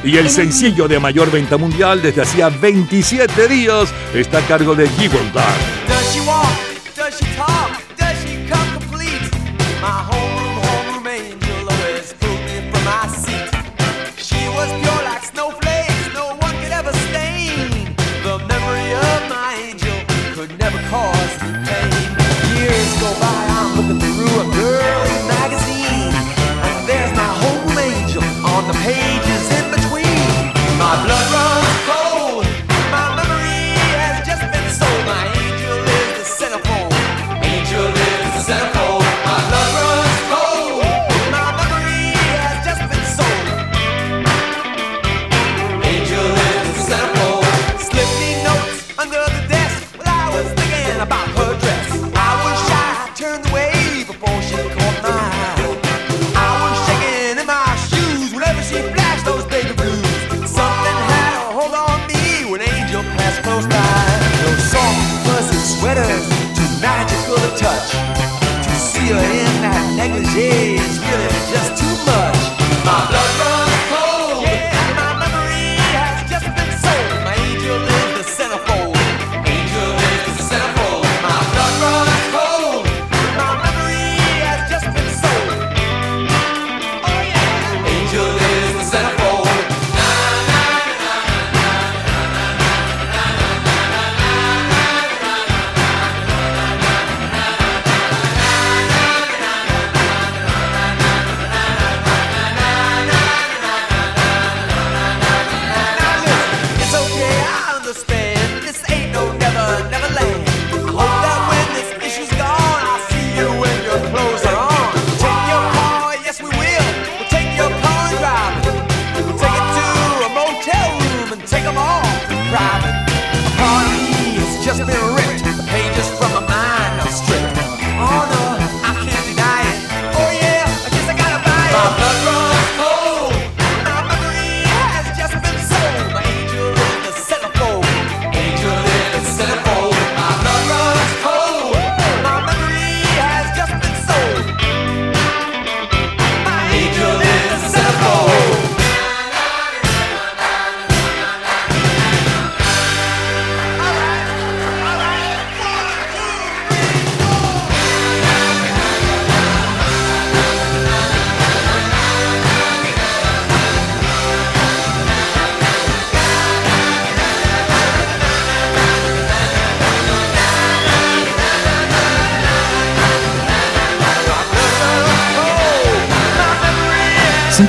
[0.04, 4.90] Y el sencillo de mayor venta mundial desde hacía 27 días está a cargo de
[4.90, 5.46] Gibraltar.
[5.88, 6.48] Does she walk?
[6.96, 7.59] Does she talk?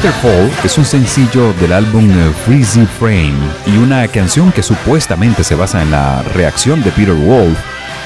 [0.01, 3.35] Centerfold es un sencillo del álbum eh, Freezy Frame
[3.67, 7.59] y una canción que supuestamente se basa en la reacción de Peter Wolf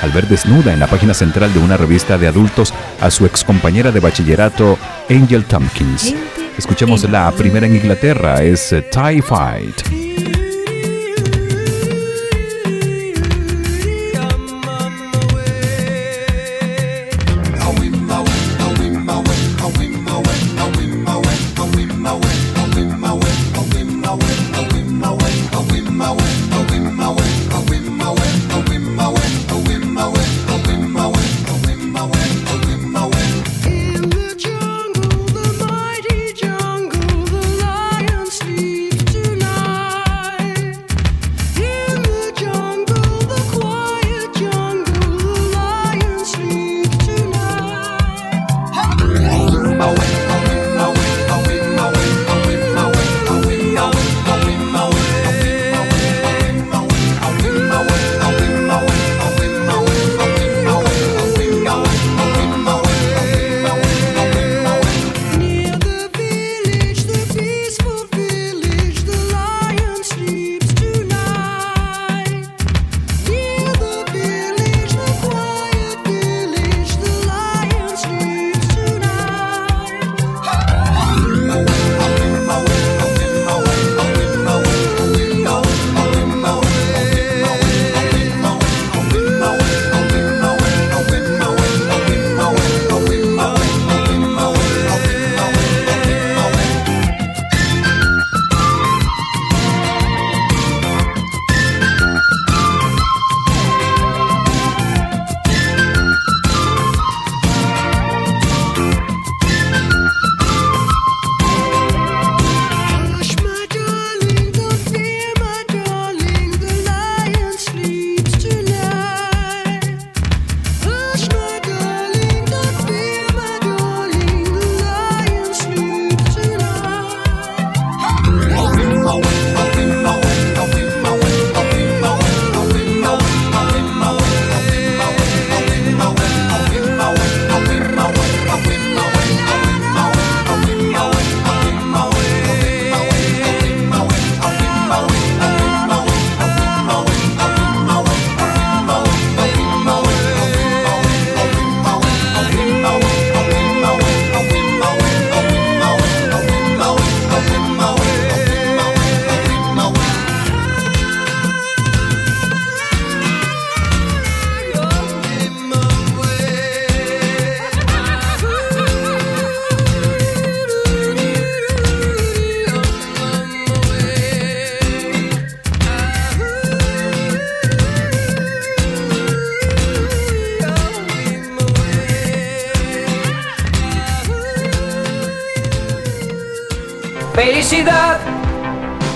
[0.03, 3.93] al ver desnuda en la página central de una revista de adultos a su excompañera
[3.93, 4.77] de bachillerato
[5.09, 6.17] Angel Tompkins.
[6.59, 9.94] Escuchemos la primera en Inglaterra, es eh, Tie Fight.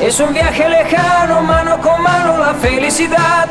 [0.09, 3.47] Es un viaje lejano, mano con mano la felicidad.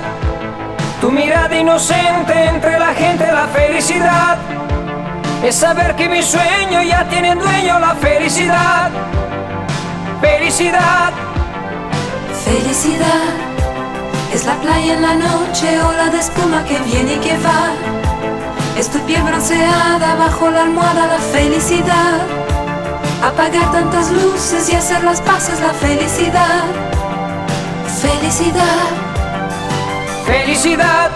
[1.00, 4.38] Tu mirada inocente entre la gente, la felicidad.
[5.44, 8.90] Es saber que mi sueño ya tiene dueño, la felicidad.
[10.20, 11.12] Felicidad.
[12.44, 13.28] Felicidad
[14.34, 17.72] es la playa en la noche, ola de espuma que viene y que va.
[18.80, 22.37] Es tu piel bronceada bajo la almohada, la felicidad.
[23.24, 26.66] Apagar tantas luces y hacer las paces, la felicidad.
[28.02, 28.88] Felicidad.
[30.26, 31.10] Felicidad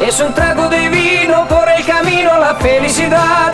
[0.00, 3.52] es un trago de vino por el camino, la felicidad.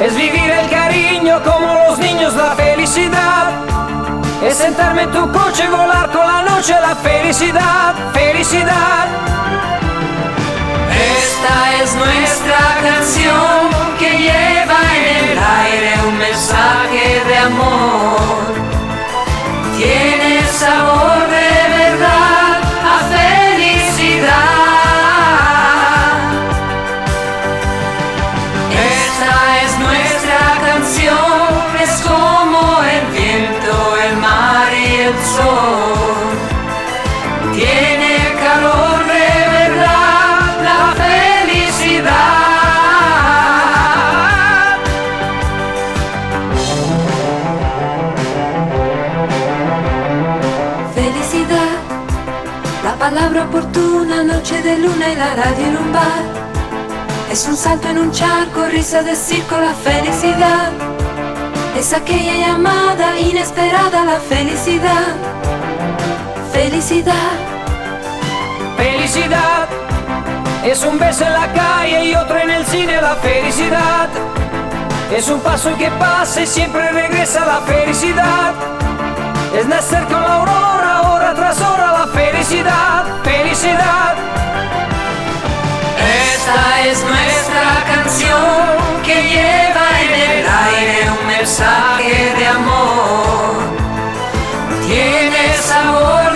[0.00, 3.50] Es vivir el cariño como los niños, la felicidad.
[4.42, 9.06] Es sentarme en tu coche y volar con la noche, la felicidad, felicidad.
[11.18, 14.57] Esta es nuestra canción que el
[15.56, 18.54] aire un mensaje de amor.
[19.76, 21.47] Tiene sabor de
[55.16, 55.34] la.
[57.30, 60.70] Es un salto en un charco, risa de circo, la felicidad.
[61.78, 65.14] Es aquella llamada inesperada, la felicidad.
[66.52, 67.32] Felicidad.
[68.76, 69.68] Felicidad
[70.64, 74.08] es un beso en la calle y otro en el cine, la felicidad.
[75.16, 78.52] Es un paso que pasa y siempre regresa la felicidad.
[79.58, 84.14] Es nacer con la aurora, hora tras hora, la felicidad, felicidad.
[86.48, 93.56] Esta es nuestra canción que lleva en el aire un mensaje de amor.
[94.86, 96.27] Tiene sabor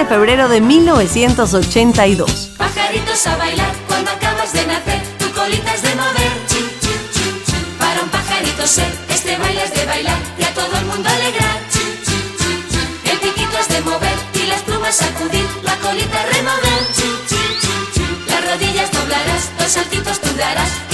[0.00, 2.52] de febrero de 1982.
[2.56, 6.32] Pajaritos a bailar cuando acabas de nacer, tu colita es de mover.
[6.48, 6.66] Chin,
[7.44, 7.76] chin.
[7.78, 11.58] Para un pajarito ser, este baile es de bailar y a todo el mundo alegrar.
[13.12, 16.82] El piquito es de mover y las plumas sacudir, la colita remover.
[18.26, 20.89] Las rodillas doblarás, dos saltitos tú darás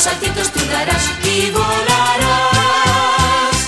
[0.00, 2.50] los saltitos tú darás y volarás.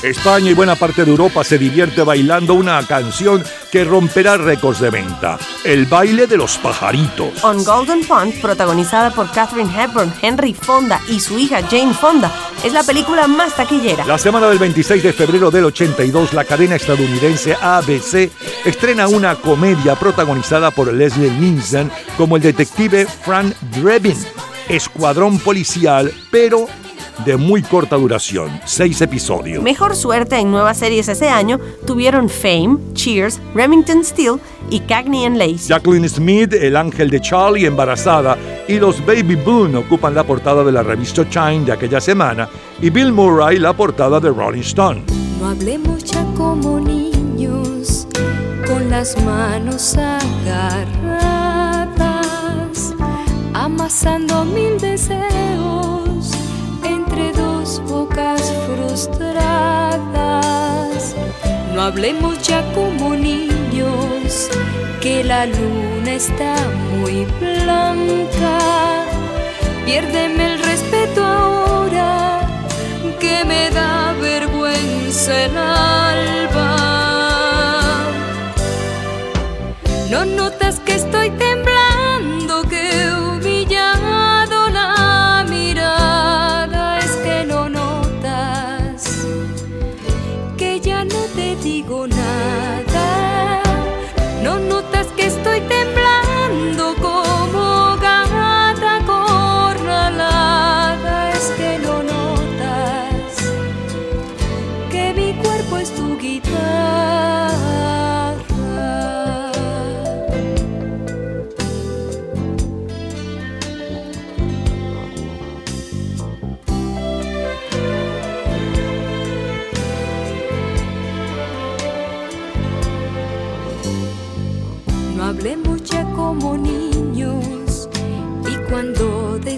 [0.02, 4.88] España y buena parte de Europa se divierte bailando una canción que romperá récords de
[4.90, 7.44] venta, El baile de los pajaritos.
[7.44, 12.32] On Golden Pond, protagonizada por Katherine Hepburn, Henry Fonda y su hija Jane Fonda,
[12.64, 14.06] es la película más taquillera.
[14.06, 18.30] La semana del 26 de febrero del 82, la cadena estadounidense ABC
[18.64, 24.16] estrena una comedia protagonizada por Leslie Nielsen como el detective Frank Drebin.
[24.72, 26.64] Escuadrón policial, pero
[27.26, 29.62] de muy corta duración, seis episodios.
[29.62, 34.38] Mejor suerte en nuevas series ese año tuvieron Fame, Cheers, Remington Steele
[34.70, 35.68] y Cagney and Lacey.
[35.68, 40.72] Jacqueline Smith, El ángel de Charlie, embarazada, y los Baby Boone ocupan la portada de
[40.72, 42.48] la revista Chime de aquella semana,
[42.80, 45.02] y Bill Murray la portada de Rolling Stone.
[45.38, 48.06] No hablemos ya como niños,
[48.66, 51.31] con las manos agarradas,
[53.82, 56.30] amasando mil deseos
[56.84, 59.96] entre dos bocas frustradas.
[61.74, 64.48] No hablemos ya como niños,
[65.00, 66.54] que la luna está
[66.92, 68.58] muy blanca.
[69.84, 72.40] Piérdeme el respeto ahora,
[73.18, 76.76] que me da vergüenza el alba.
[80.08, 81.81] No notas que estoy temblando,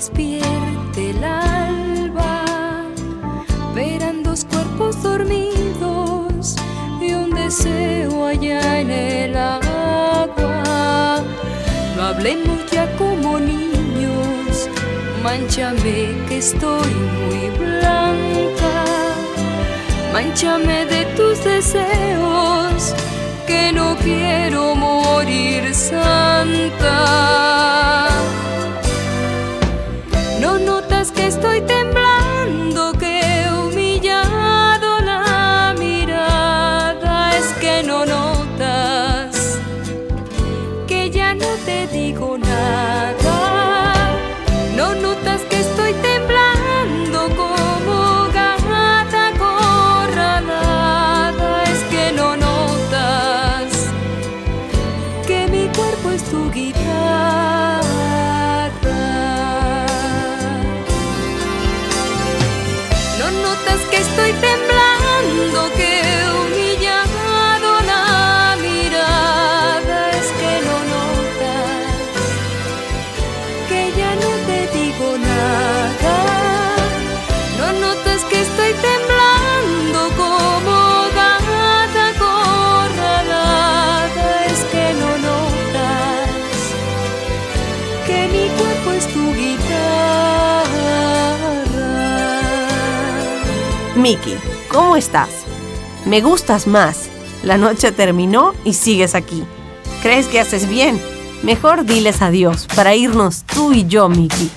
[0.05, 2.45] despierte el alba
[3.75, 6.57] verán dos cuerpos dormidos
[7.01, 11.23] y un deseo allá en el agua.
[11.97, 14.69] No hablemos ya como niños,
[15.23, 18.85] manchame que estoy muy blanca,
[20.13, 22.95] manchame de tus deseos
[23.47, 27.25] que no quiero morir santa.
[31.27, 31.84] Estoy temblando,
[94.05, 94.37] Miki,
[94.69, 95.31] ¿cómo estás?
[96.05, 97.09] Me gustas más.
[97.43, 99.45] La noche terminó y sigues aquí.
[100.03, 101.01] ¿Crees que haces bien?
[101.43, 104.51] Mejor diles adiós para irnos tú y yo, Miki.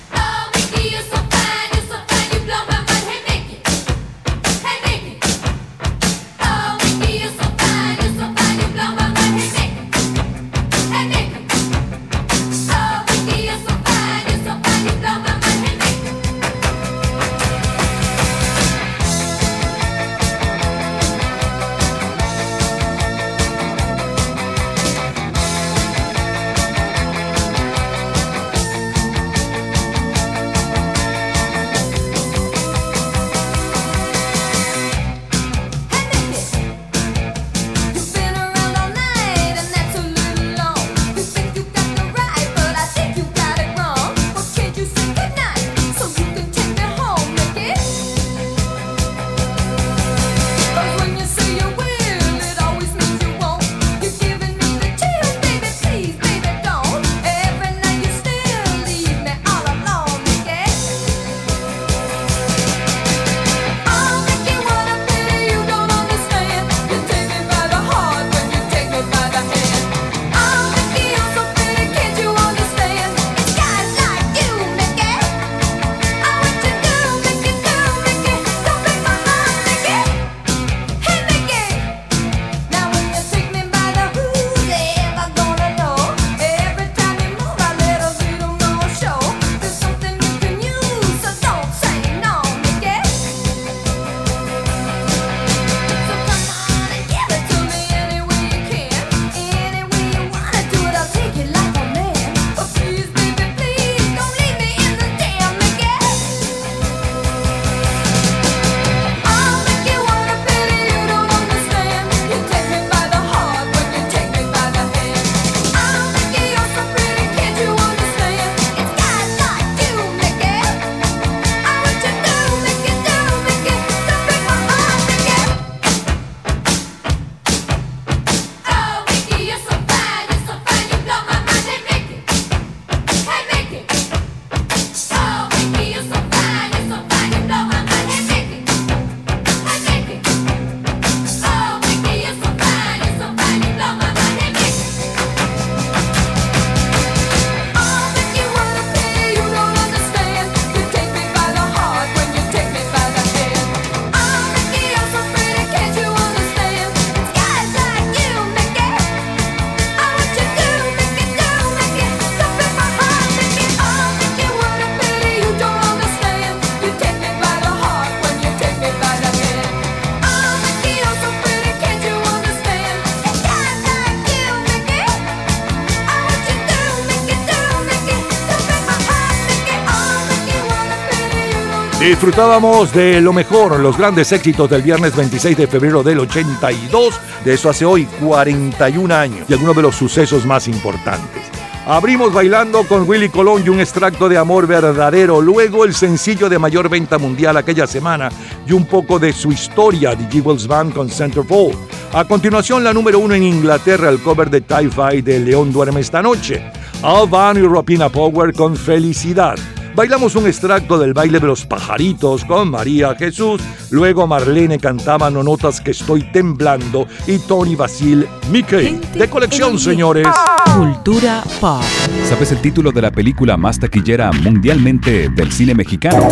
[182.28, 187.54] Disfrutábamos de lo mejor, los grandes éxitos del viernes 26 de febrero del 82, de
[187.54, 191.42] eso hace hoy 41 años, y algunos de los sucesos más importantes.
[191.86, 196.58] Abrimos bailando con Willy Colón y un extracto de amor verdadero, luego el sencillo de
[196.58, 198.28] mayor venta mundial aquella semana
[198.66, 201.78] y un poco de su historia, The Jewels Band con Centerfold.
[202.12, 206.20] A continuación, la número uno en Inglaterra, el cover de Tie-Fi de León Duerme esta
[206.20, 206.62] noche.
[207.02, 209.56] Alban y Ropina Power con Felicidad.
[209.98, 213.60] Bailamos un extracto del baile de los pajaritos con María Jesús.
[213.90, 219.00] Luego Marlene cantaba No notas que estoy temblando y Tony Basil Mickey.
[219.14, 220.28] De colección, señores.
[220.76, 221.82] Cultura pop.
[222.28, 226.28] ¿Sabes el título de la película más taquillera mundialmente del cine mexicano?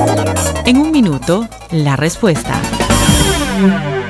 [0.65, 2.63] En un minuto, la respuesta.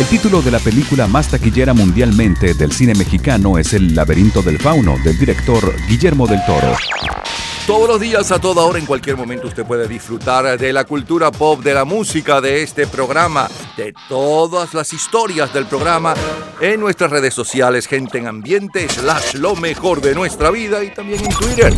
[0.00, 4.58] El título de la película más taquillera mundialmente del cine mexicano es El laberinto del
[4.58, 6.74] fauno, del director Guillermo del Toro.
[7.66, 11.30] Todos los días, a toda hora, en cualquier momento, usted puede disfrutar de la cultura
[11.30, 13.46] pop, de la música, de este programa,
[13.76, 16.14] de todas las historias del programa
[16.62, 21.22] en nuestras redes sociales, gente en ambiente, slash lo mejor de nuestra vida y también
[21.22, 21.74] en Twitter.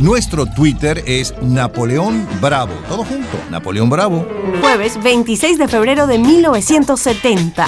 [0.00, 2.72] Nuestro Twitter es Napoleón Bravo.
[2.88, 4.24] Todo junto, Napoleón Bravo.
[4.60, 7.66] Jueves 26 de febrero de 1970.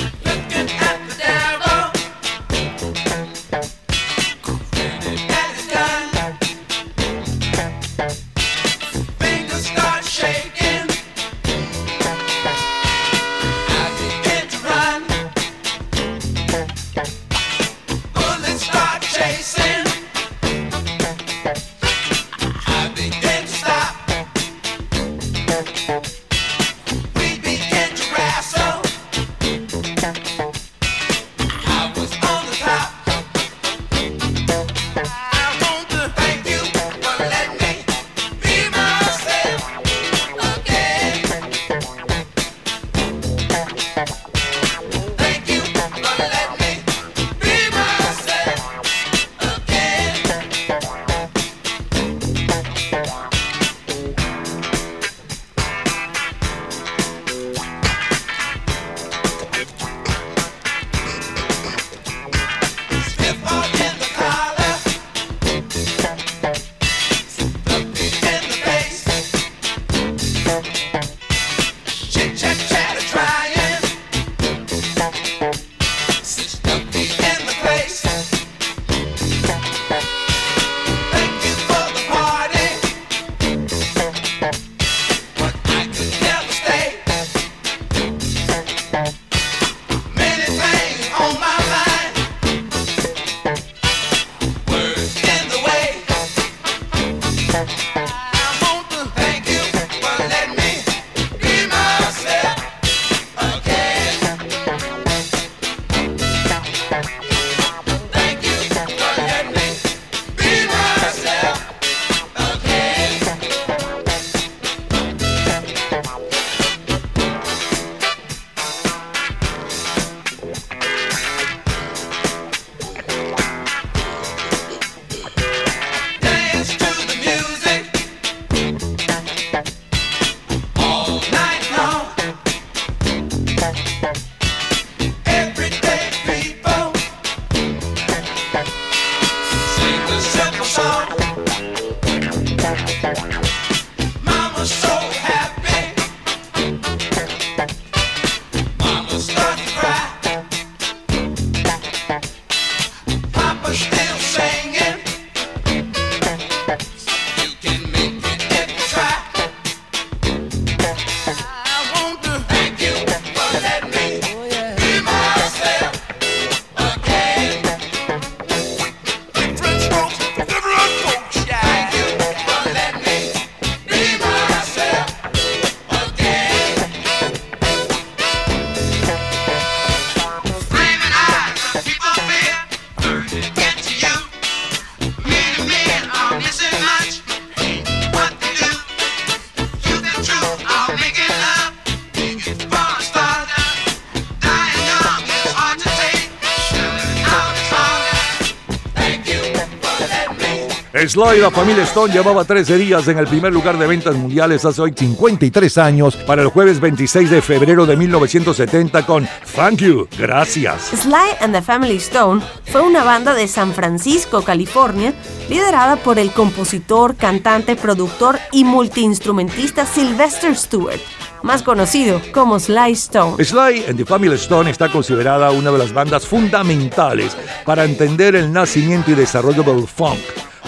[201.10, 204.64] Sly y la familia Stone llevaba 13 días en el primer lugar de ventas mundiales
[204.64, 210.06] hace hoy 53 años para el jueves 26 de febrero de 1970 con Thank You,
[210.16, 210.92] gracias.
[210.94, 215.12] Sly and the Family Stone fue una banda de San Francisco, California,
[215.48, 221.00] liderada por el compositor, cantante, productor y multiinstrumentista Sylvester Stewart,
[221.42, 223.44] más conocido como Sly Stone.
[223.44, 228.52] Sly and the Family Stone está considerada una de las bandas fundamentales para entender el
[228.52, 230.20] nacimiento y desarrollo del funk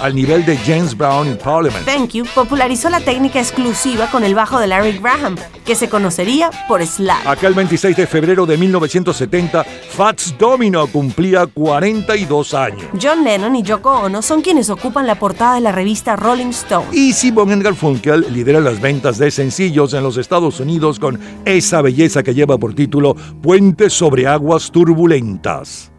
[0.03, 1.87] al nivel de James Brown en Parliament.
[1.87, 6.51] Thank You popularizó la técnica exclusiva con el bajo de Larry Graham, que se conocería
[6.67, 7.27] por Slap.
[7.27, 12.83] Aquel 26 de febrero de 1970, Fats Domino cumplía 42 años.
[13.01, 16.87] John Lennon y Yoko Ono son quienes ocupan la portada de la revista Rolling Stone.
[16.93, 22.25] Y Simon Garfunkel lidera las ventas de sencillos en los Estados Unidos con esa belleza
[22.25, 25.92] que lleva por título Puentes sobre aguas turbulentas.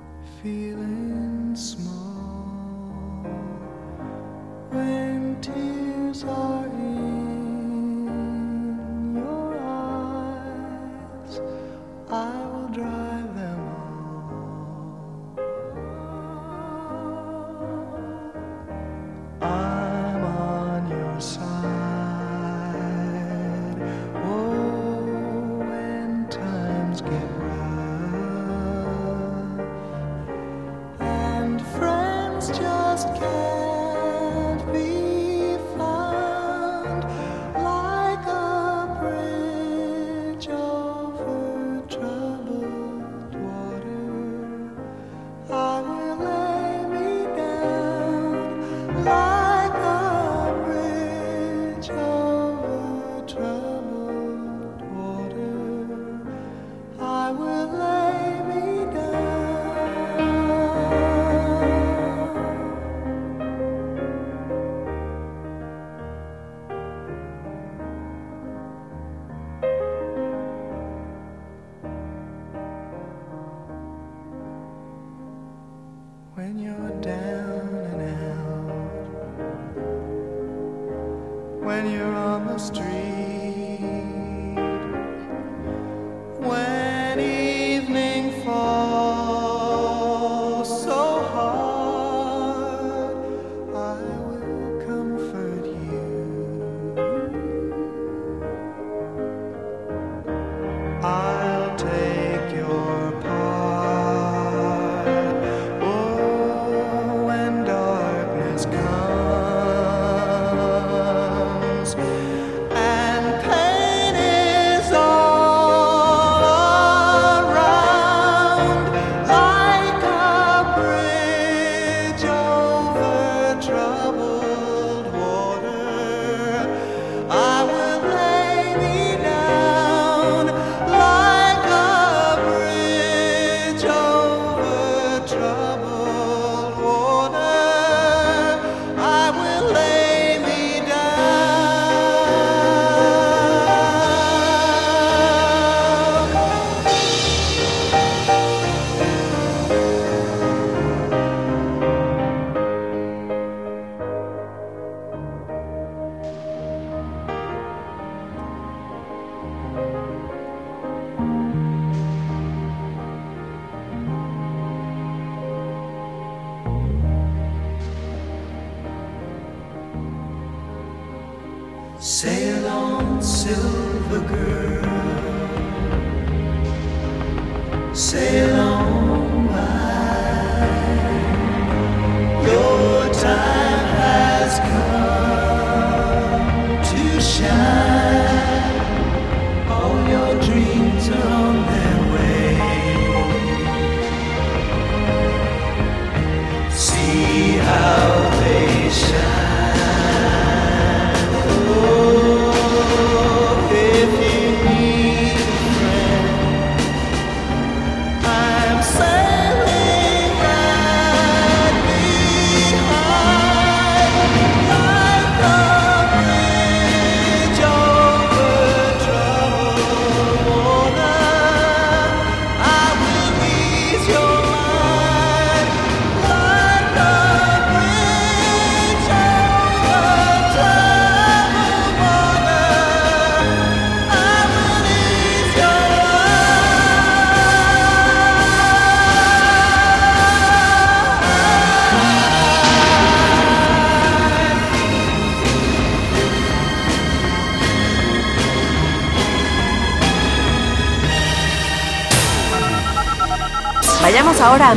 [177.94, 178.43] Say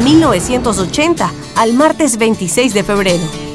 [0.07, 3.45] 1980 al martes 26 de febrero.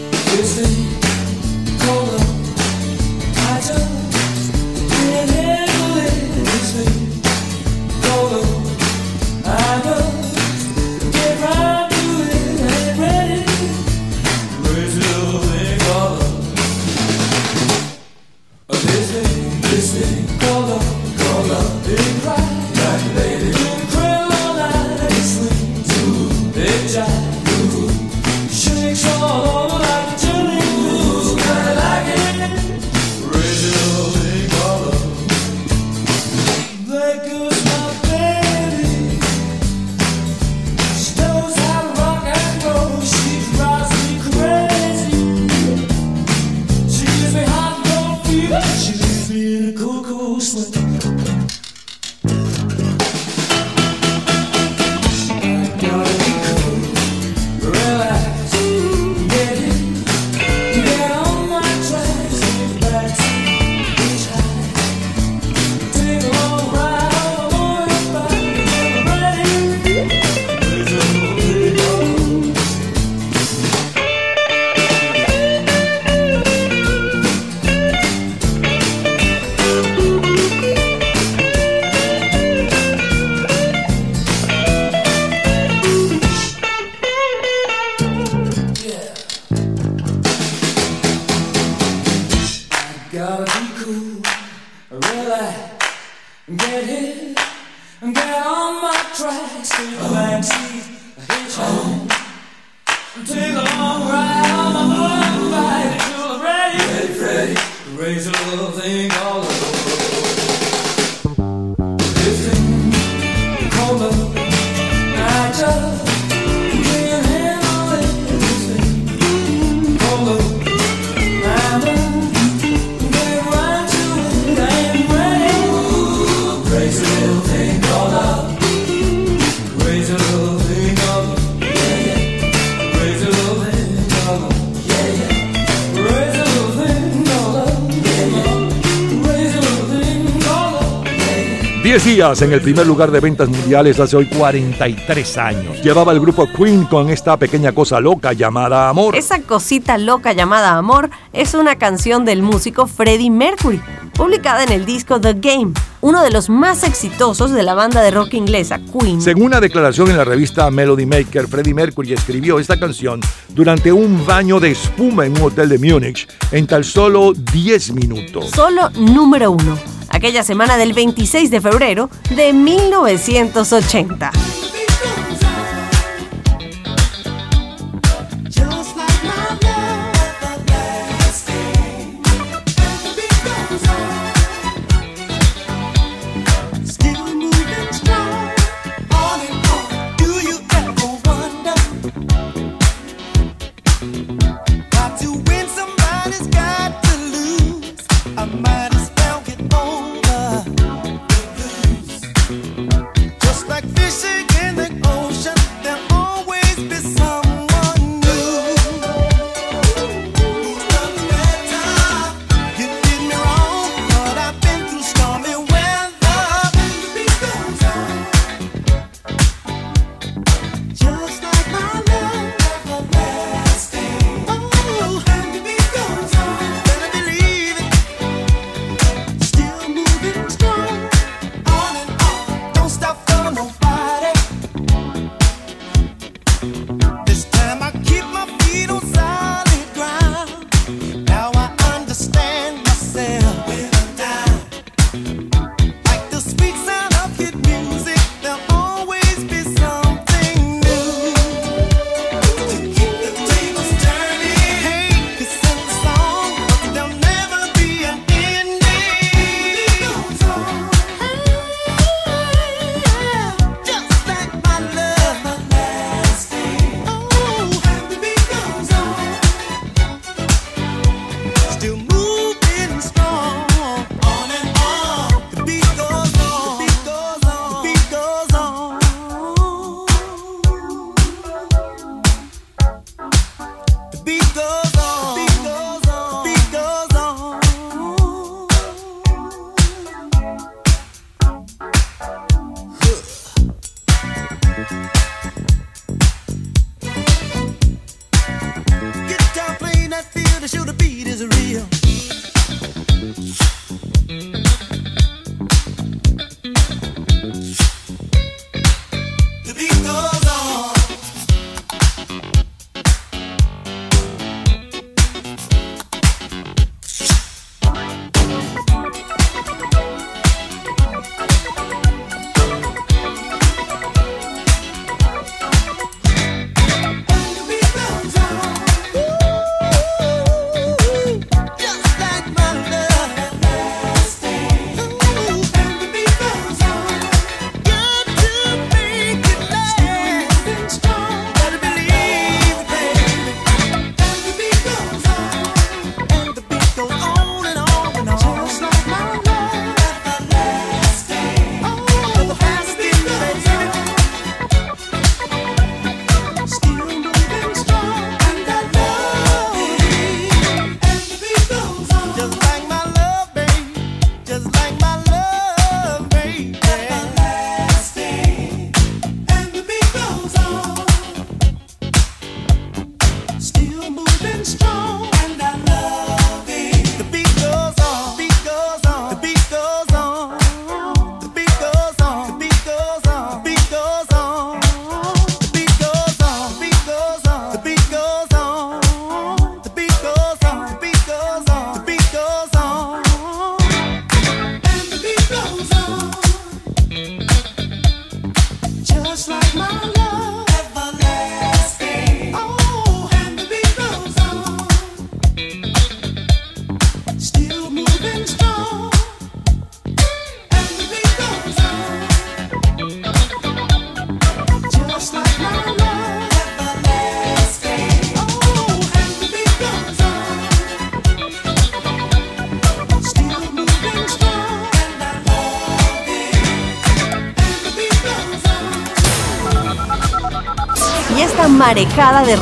[142.21, 145.81] en el primer lugar de ventas mundiales hace hoy 43 años.
[145.81, 149.15] Llevaba el grupo Queen con esta pequeña cosa loca llamada Amor.
[149.15, 153.81] Esa cosita loca llamada Amor es una canción del músico Freddie Mercury,
[154.13, 158.11] publicada en el disco The Game, uno de los más exitosos de la banda de
[158.11, 159.19] rock inglesa Queen.
[159.19, 163.19] Según una declaración en la revista Melody Maker, Freddie Mercury escribió esta canción
[163.49, 168.51] durante un baño de espuma en un hotel de Múnich en tan solo 10 minutos.
[168.51, 169.90] Solo número uno
[170.21, 174.31] aquella semana del 26 de febrero de 1980.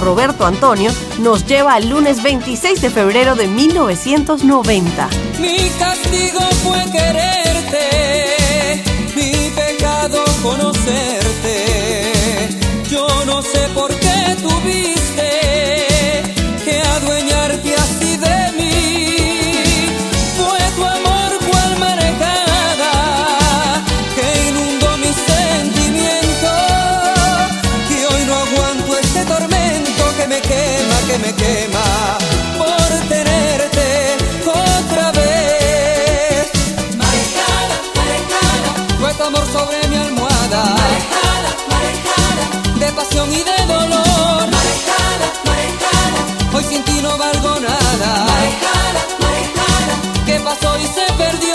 [0.09, 5.07] Roberto Antonio nos lleva al lunes 26 de febrero de 1990.
[5.39, 8.83] Mi castigo fue quererte,
[9.15, 11.18] mi pecado conocerte.
[42.99, 44.43] Pasión y de dolor.
[44.51, 46.19] Marejada, marejada,
[46.53, 48.25] hoy sin ti no valgo nada.
[48.25, 49.93] Marejada, marejada,
[50.25, 51.53] ¿qué pasó y se perdió?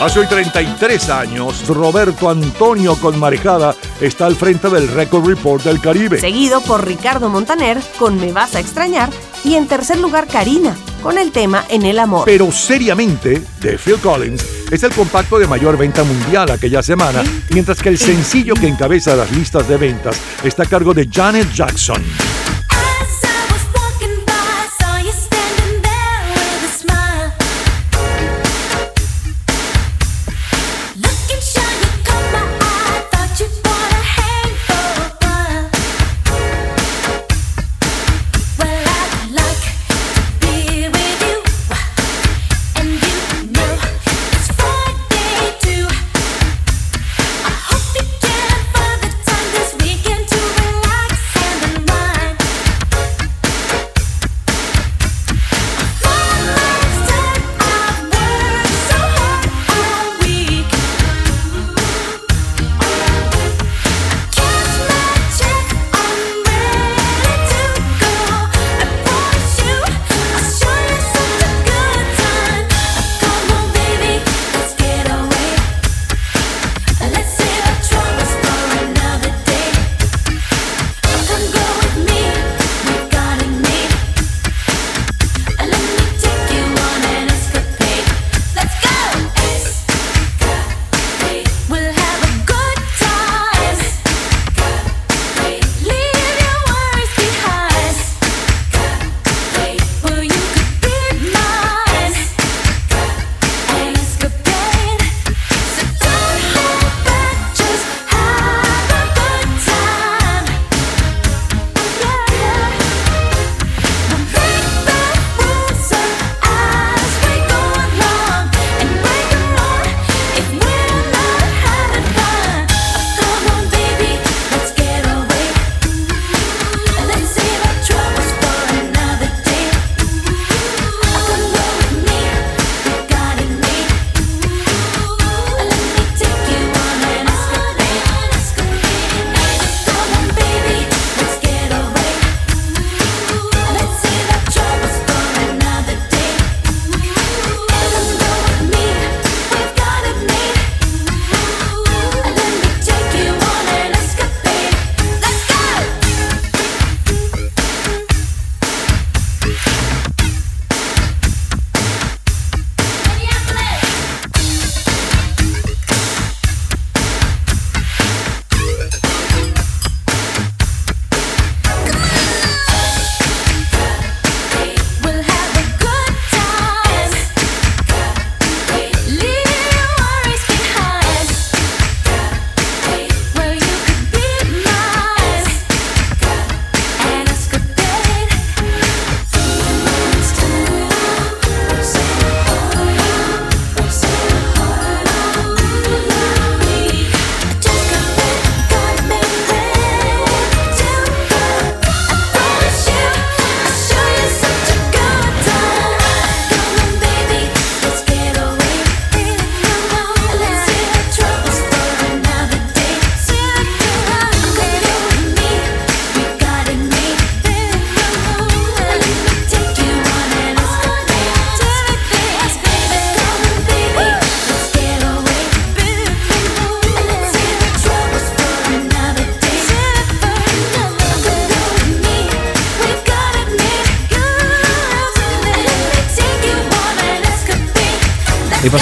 [0.00, 5.80] Hace hoy 33 años, Roberto Antonio con Marejada está al frente del Record Report del
[5.80, 6.20] Caribe.
[6.20, 9.10] Seguido por Ricardo Montaner con Me vas a extrañar
[9.44, 12.22] y en tercer lugar Karina con el tema En el amor.
[12.24, 17.82] Pero seriamente, de Phil Collins, es el compacto de mayor venta mundial aquella semana, mientras
[17.82, 22.02] que el sencillo que encabeza las listas de ventas está a cargo de Janet Jackson.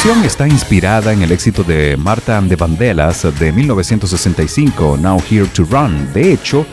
[0.09, 5.45] Evasión está inspirada en el éxito de Marta and the Vandellas de 1965, Now Here
[5.49, 6.11] to Run.
[6.15, 6.65] De hecho,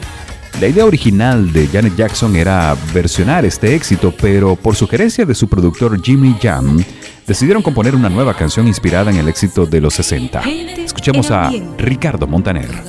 [0.62, 5.50] la idea original de Janet Jackson era versionar este éxito, pero por sugerencia de su
[5.50, 6.82] productor Jimmy Jam,
[7.28, 10.40] decidieron componer una nueva canción inspirada en el éxito de los 60.
[10.78, 12.85] Escuchemos a Ricardo Montaner.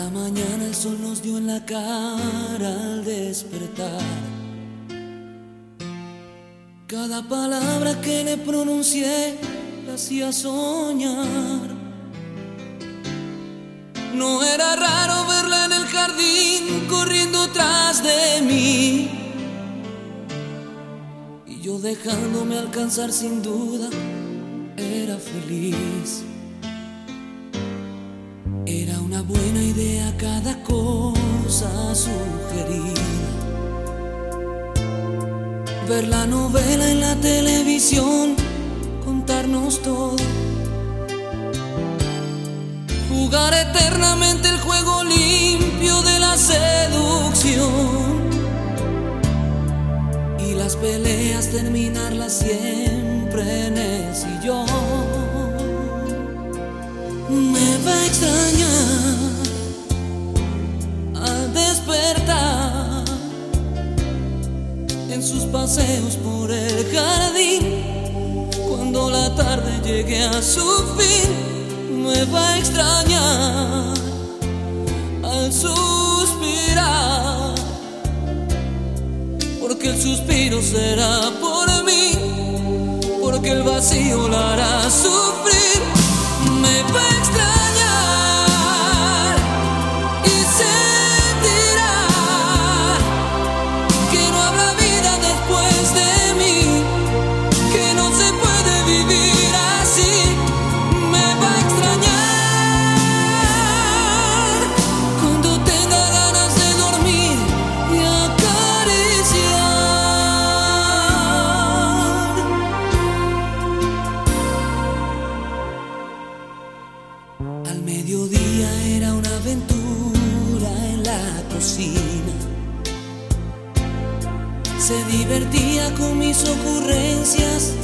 [125.38, 127.74] Divertía con mis ocurrencias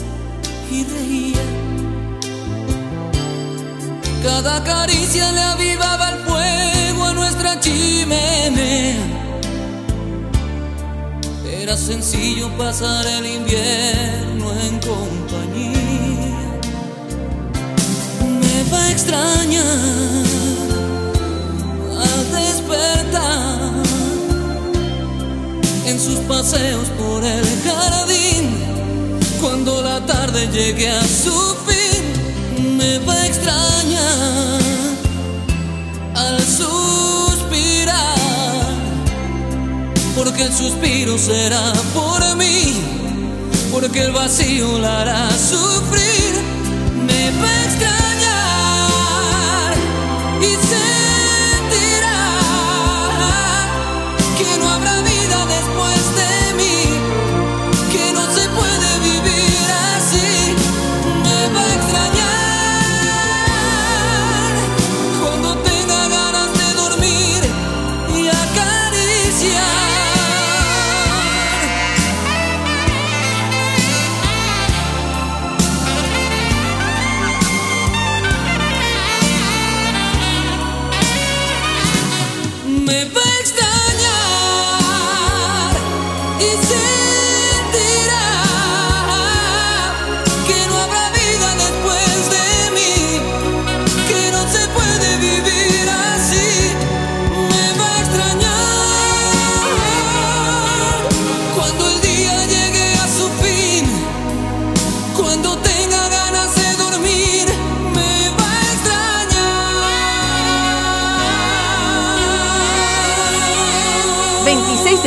[0.70, 1.42] y reía.
[4.22, 8.96] Cada caricia le avivaba el fuego a nuestra chimenea.
[11.44, 16.50] Era sencillo pasar el invierno en compañía.
[18.40, 20.24] Me va a extrañar
[22.00, 23.51] al despertar
[26.02, 28.50] sus paseos por el jardín.
[29.40, 32.02] Cuando la tarde llegue a su fin,
[32.76, 34.60] me va a extrañar
[36.16, 38.18] al suspirar.
[40.16, 42.80] Porque el suspiro será por mí,
[43.70, 46.34] porque el vacío la hará sufrir.
[47.06, 49.74] Me va a extrañar
[50.40, 50.91] y sentirá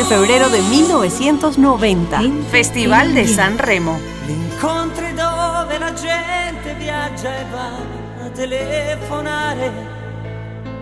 [0.05, 2.21] de febrero de 1990.
[2.49, 3.99] Festival de San Remo.
[4.27, 9.71] Incontri dove la gente viaggia e va a telefonare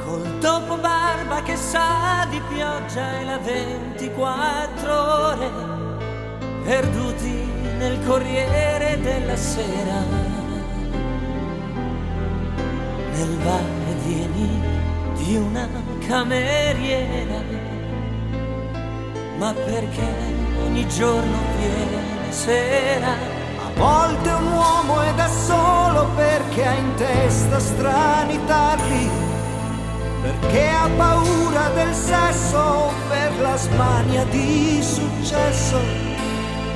[0.03, 5.51] col dopo barba che sa di pioggia e la 24 ore
[6.63, 10.03] perduti nel corriere della sera
[13.13, 14.61] nel va e vieni
[15.15, 15.67] di una
[16.07, 17.62] cameriera
[19.43, 20.07] ma perché
[20.63, 23.11] ogni giorno viene sera?
[23.11, 29.09] A volte un uomo è da solo perché ha in testa strani tarli,
[30.21, 35.77] perché ha paura del sesso per la smania di successo,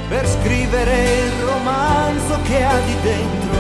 [0.10, 3.60] per scrivere il romanzo che ha di dentro,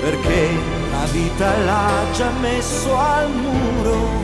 [0.00, 0.48] perché
[0.90, 4.19] la vita l'ha già messo al muro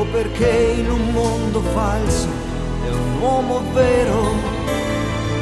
[0.00, 2.26] o perché in un mondo falso
[2.86, 4.32] è un uomo vero,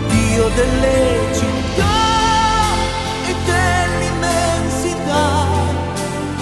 [0.09, 1.99] Dio delle città
[3.25, 5.27] e dell'immensità.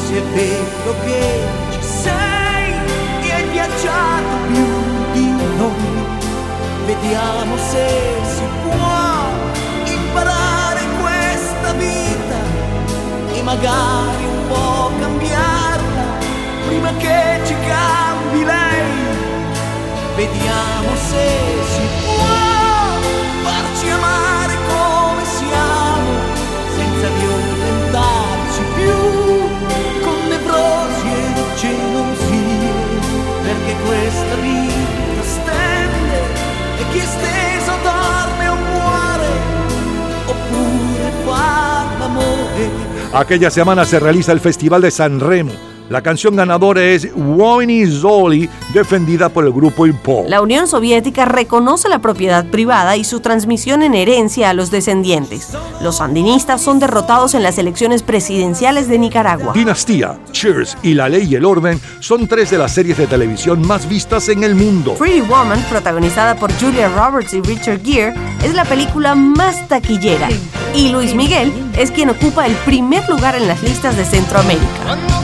[0.06, 1.40] Se è vero che
[1.72, 2.72] ci sei
[3.22, 4.66] e hai viaggiato più
[5.12, 5.28] di
[5.58, 5.94] noi,
[6.86, 7.86] vediamo se
[8.34, 9.04] si può
[9.84, 12.40] imparare questa vita
[13.34, 15.75] e magari un po' cambiarla
[16.66, 19.04] prima che ci cambi lei.
[20.16, 21.26] Vediamo se
[21.72, 22.24] si può
[23.44, 26.10] farci amare come siamo,
[26.74, 28.98] senza violentarci più
[30.02, 32.72] con nevrosi e gelosie,
[33.42, 36.20] perché questa vita stende
[36.78, 39.28] e chi è steso dorme o muore,
[40.26, 42.94] oppure fa l'amore.
[43.12, 45.75] Aquella semana se realiza el Festival de San Remo.
[45.88, 50.28] La canción ganadora es Wojny Zoli, defendida por el grupo Impol.
[50.28, 55.50] La Unión Soviética reconoce la propiedad privada y su transmisión en herencia a los descendientes.
[55.80, 59.52] Los sandinistas son derrotados en las elecciones presidenciales de Nicaragua.
[59.52, 63.64] Dinastía, Cheers y La Ley y el Orden son tres de las series de televisión
[63.64, 64.94] más vistas en el mundo.
[64.94, 70.28] Pretty Woman, protagonizada por Julia Roberts y Richard Gere, es la película más taquillera.
[70.74, 75.15] Y Luis Miguel es quien ocupa el primer lugar en las listas de Centroamérica.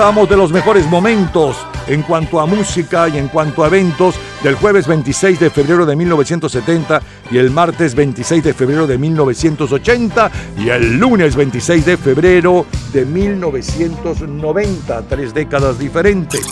[0.00, 4.86] De los mejores momentos en cuanto a música y en cuanto a eventos del jueves
[4.86, 10.98] 26 de febrero de 1970 y el martes 26 de febrero de 1980 y el
[10.98, 12.64] lunes 26 de febrero
[12.94, 16.48] de 1990, tres décadas diferentes.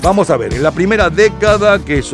[0.00, 2.04] Vamos a ver, en la primera década que, eh,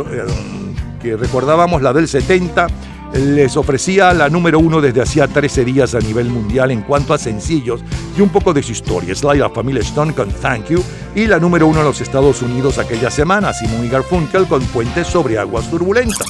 [1.03, 2.67] que recordábamos, la del 70,
[3.13, 7.19] les ofrecía la número uno desde hacía 13 días a nivel mundial en cuanto a
[7.19, 7.83] sencillos
[8.19, 9.15] y un poco de su historia.
[9.15, 10.83] Sly la familia Stone con Thank You
[11.15, 15.07] y la número uno en los Estados Unidos aquella semana, Simon y Garfunkel con Puentes
[15.07, 16.27] sobre Aguas Turbulentas.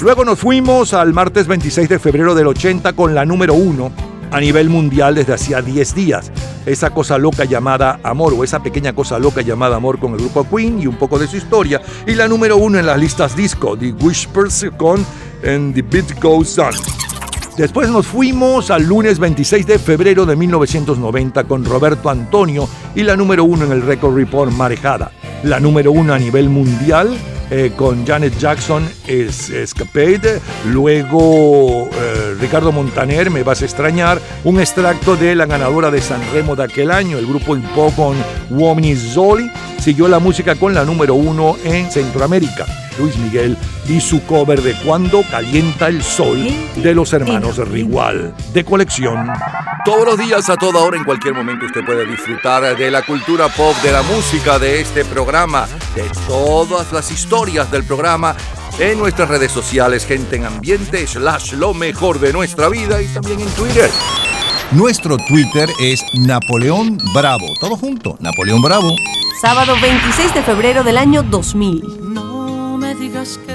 [0.00, 3.92] Luego nos fuimos al martes 26 de febrero del 80 con la número uno
[4.30, 6.32] a nivel mundial desde hacía 10 días.
[6.64, 10.46] Esa cosa loca llamada Amor o esa pequeña cosa loca llamada Amor con el grupo
[10.48, 11.80] Queen y un poco de su historia.
[12.06, 15.04] Y la número uno en las listas disco, The Whispers con
[15.44, 16.95] And The Beat Goes On.
[17.56, 23.16] Después nos fuimos al lunes 26 de febrero de 1990 con Roberto Antonio y la
[23.16, 25.10] número uno en el Record Report Marejada.
[25.42, 27.16] La número uno a nivel mundial
[27.50, 30.40] eh, con Janet Jackson es Escapade.
[30.66, 34.20] Luego eh, Ricardo Montaner, Me Vas a Extrañar.
[34.44, 38.16] Un extracto de la ganadora de San Remo de aquel año, el grupo Impo con
[38.50, 39.50] Uomini Zoli.
[39.78, 42.66] Siguió la música con la número uno en Centroamérica.
[42.98, 43.56] Luis Miguel
[43.88, 46.38] y su cover de Cuando calienta el sol
[46.76, 49.28] de los hermanos Rigual de colección.
[49.86, 53.48] Todos los días, a toda hora, en cualquier momento, usted puede disfrutar de la cultura
[53.48, 58.34] pop, de la música, de este programa, de todas las historias del programa
[58.80, 63.38] en nuestras redes sociales, gente en ambiente, slash lo mejor de nuestra vida y también
[63.38, 63.88] en Twitter.
[64.72, 67.46] Nuestro Twitter es Napoleón Bravo.
[67.60, 68.90] Todo junto, Napoleón Bravo.
[69.40, 72.12] Sábado 26 de febrero del año 2000.
[72.12, 73.54] No me digas que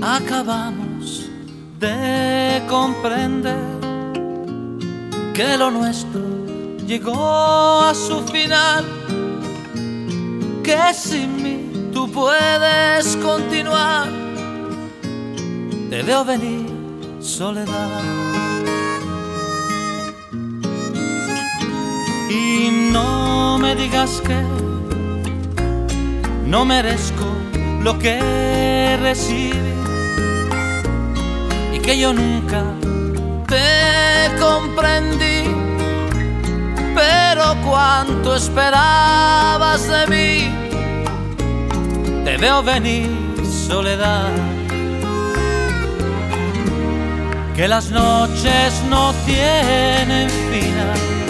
[0.00, 1.28] acabamos
[1.80, 3.79] de comprender
[5.34, 6.20] que lo nuestro
[6.86, 8.84] llegó a su final,
[10.62, 14.08] que sin mí tú puedes continuar.
[15.88, 16.66] Te veo venir,
[17.20, 18.02] soledad.
[22.28, 24.40] Y no me digas que
[26.46, 27.26] no merezco
[27.82, 29.52] lo que recibí
[31.72, 32.64] y que yo nunca
[34.40, 35.54] comprendí.
[36.94, 40.32] Pero cuánto esperabas de mí,
[42.24, 43.10] te veo venir,
[43.68, 44.32] soledad.
[47.54, 51.20] Que las noches no tienen final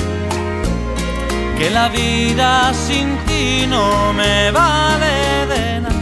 [1.61, 5.95] que la vida sin ti no me vale de nada.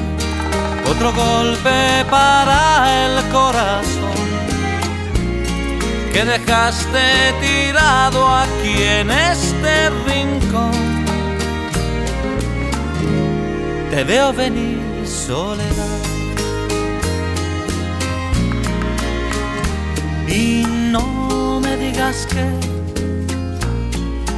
[0.88, 4.17] Otro golpe para el corazón
[6.18, 10.72] que dejaste tirado aquí en este rincón.
[13.88, 16.02] Te veo venir soledad.
[20.26, 22.46] Y no me digas que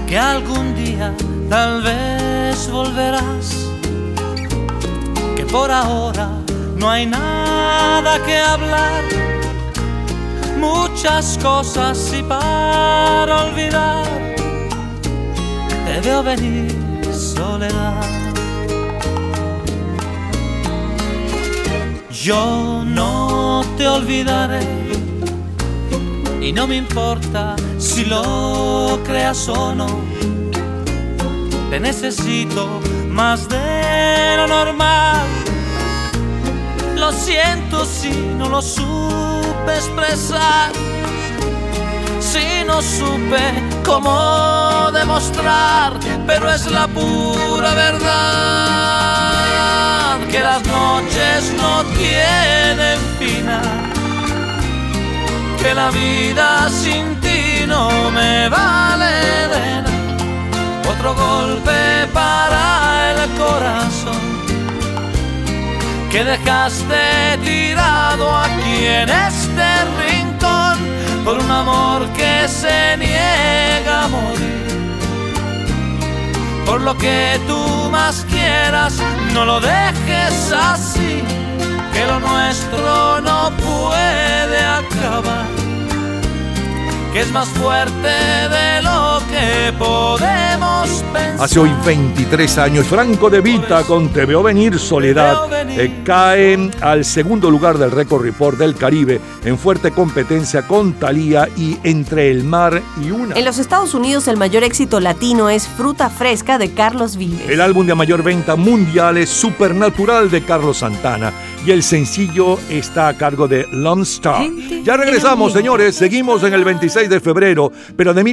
[0.07, 1.15] que algún día
[1.49, 3.47] tal vez volverás,
[5.35, 6.29] que por ahora
[6.77, 9.03] no hay nada que hablar,
[10.61, 14.05] muchas cosas y para olvidar,
[15.87, 16.77] te veo venir
[17.13, 18.03] soledad.
[22.11, 24.61] Yo no te olvidaré
[26.41, 29.89] y no me importa si lo creas o no.
[31.71, 35.27] Te necesito más de lo normal.
[36.97, 38.61] Lo siento si no lo
[39.61, 40.73] supe expresar.
[42.21, 43.41] Si no supe
[43.85, 45.93] cómo demostrar,
[46.27, 48.11] pero es la pura verdad
[50.31, 53.91] que las noches no tienen final
[55.61, 59.91] que la vida sin ti no me vale de nada.
[60.89, 64.30] Otro golpe para el corazón
[66.11, 69.69] que dejaste tirado aquí en este
[70.03, 70.77] rincón
[71.25, 74.67] por un amor que se niega a morir.
[76.67, 78.95] Por lo que tú más quieras,
[79.33, 81.23] no lo dejes así
[81.93, 85.47] que lo nuestro no puede acabar,
[87.13, 91.41] que es más fuerte de lo que podemos pensar.
[91.41, 97.05] Hace hoy 23 años, Franco de Vita con Te veo venir, Soledad, eh, cae al
[97.05, 102.45] segundo lugar del Record Report del Caribe en fuerte competencia con Thalía y Entre el
[102.45, 103.37] Mar y Una.
[103.37, 107.49] En los Estados Unidos el mayor éxito latino es Fruta Fresca de Carlos Vives.
[107.49, 111.33] El álbum de mayor venta mundial es Supernatural de Carlos Santana
[111.65, 114.47] y el sencillo está a cargo de Lone Star.
[114.85, 118.25] Ya regresamos, señores, seguimos en el 26 de febrero, pero de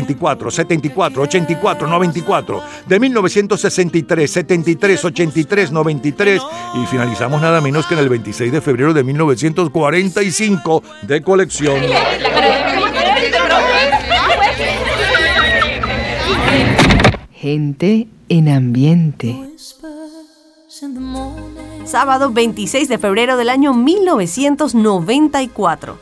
[0.00, 6.42] 1964, 74, 84, 94, de 1963, 73, 83, 93
[6.74, 11.80] y finalizamos nada menos que en el 26 de febrero de 1945 de colección.
[17.32, 19.36] Gente en ambiente.
[21.84, 25.98] Sábado 26 de febrero del año 1994.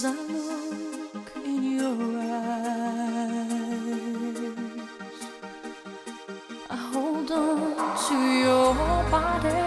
[0.00, 3.60] As I look in your eyes
[6.70, 8.74] I hold on to your
[9.10, 9.64] body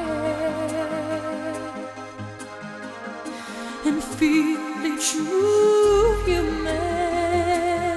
[3.85, 4.61] and feel
[4.91, 7.93] each move you make.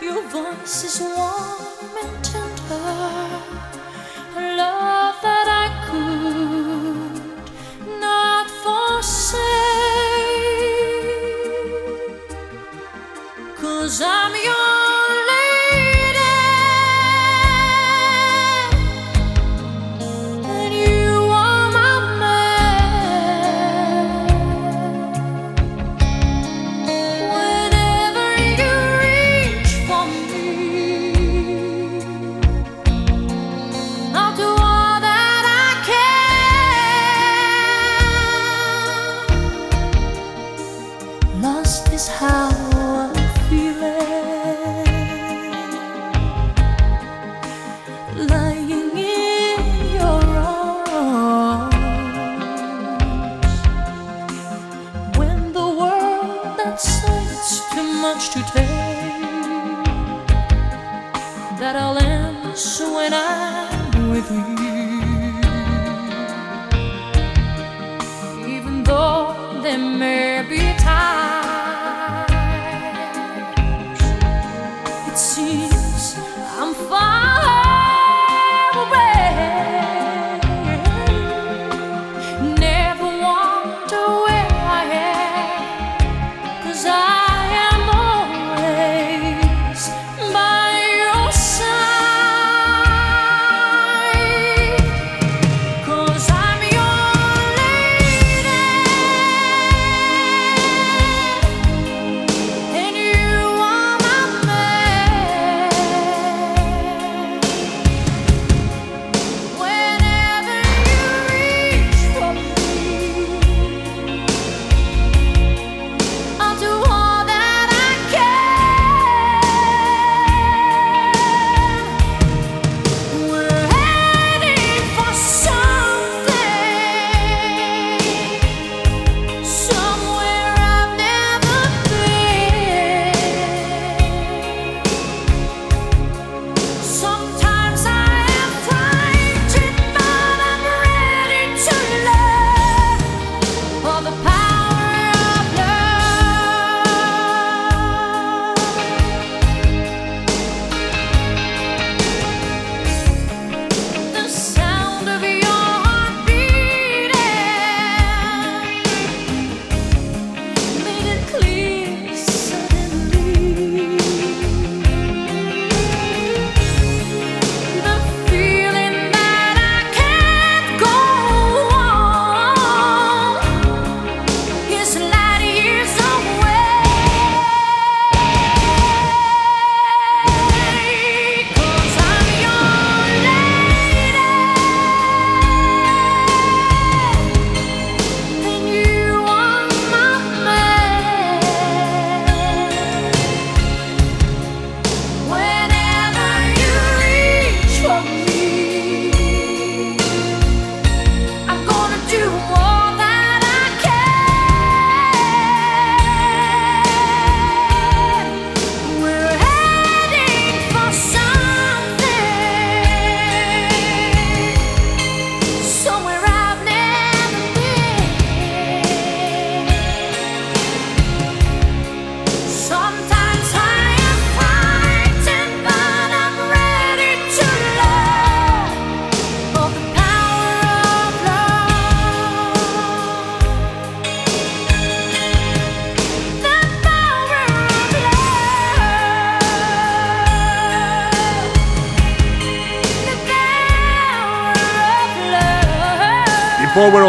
[0.00, 1.55] Your voice is warm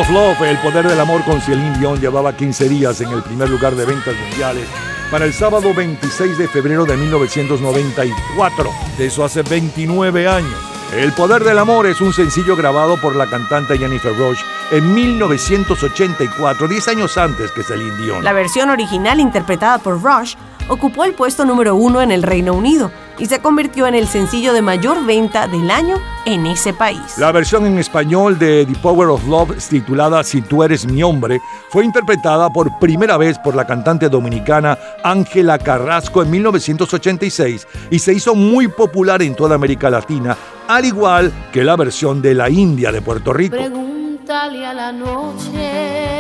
[0.10, 3.86] El Poder del Amor con Celine Dion llevaba 15 días en el primer lugar de
[3.86, 4.66] ventas mundiales
[5.12, 8.72] para el sábado 26 de febrero de 1994.
[8.98, 10.56] De eso hace 29 años.
[10.96, 16.68] El Poder del Amor es un sencillo grabado por la cantante Jennifer Roche en 1984,
[16.70, 18.24] 10 años antes que Celine Dion.
[18.24, 20.36] La versión original interpretada por Rush
[20.70, 24.54] ocupó el puesto número uno en el Reino Unido y se convirtió en el sencillo
[24.54, 27.18] de mayor venta del año en ese país.
[27.18, 31.42] La versión en español de The Power of Love, titulada Si tú eres mi hombre,
[31.70, 38.14] fue interpretada por primera vez por la cantante dominicana Ángela Carrasco en 1986 y se
[38.14, 40.38] hizo muy popular en toda América Latina,
[40.68, 43.56] al igual que la versión de la India de Puerto Rico.
[43.56, 46.18] Pregúntale a la noche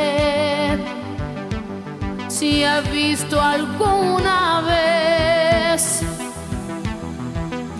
[2.27, 5.16] si ha visto alguna vez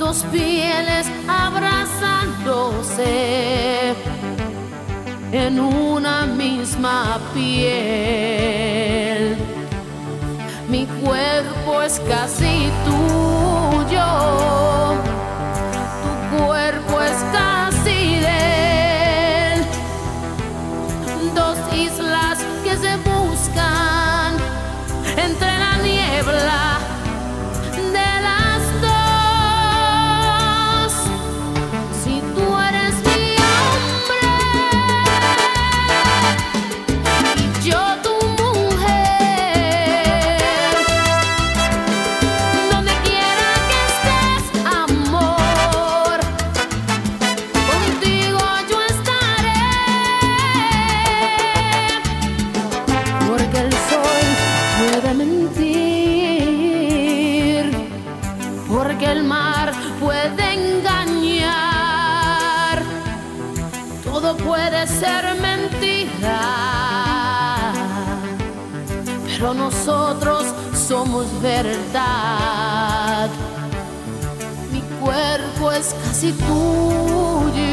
[0.07, 3.93] dos pieles abrazándose
[5.33, 9.35] en una misma piel.
[10.69, 14.05] Mi cuerpo es casi tuyo,
[16.03, 19.59] tu cuerpo es casi de él.
[21.35, 24.37] Dos islas que se buscan
[25.17, 26.66] entre la niebla
[70.87, 73.29] somos verdad.
[74.71, 77.67] Mi cuerpo es casi tuyo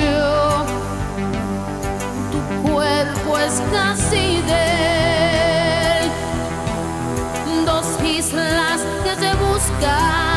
[2.32, 6.10] tu cuerpo es casi de.
[7.64, 10.33] Dos islas que se buscan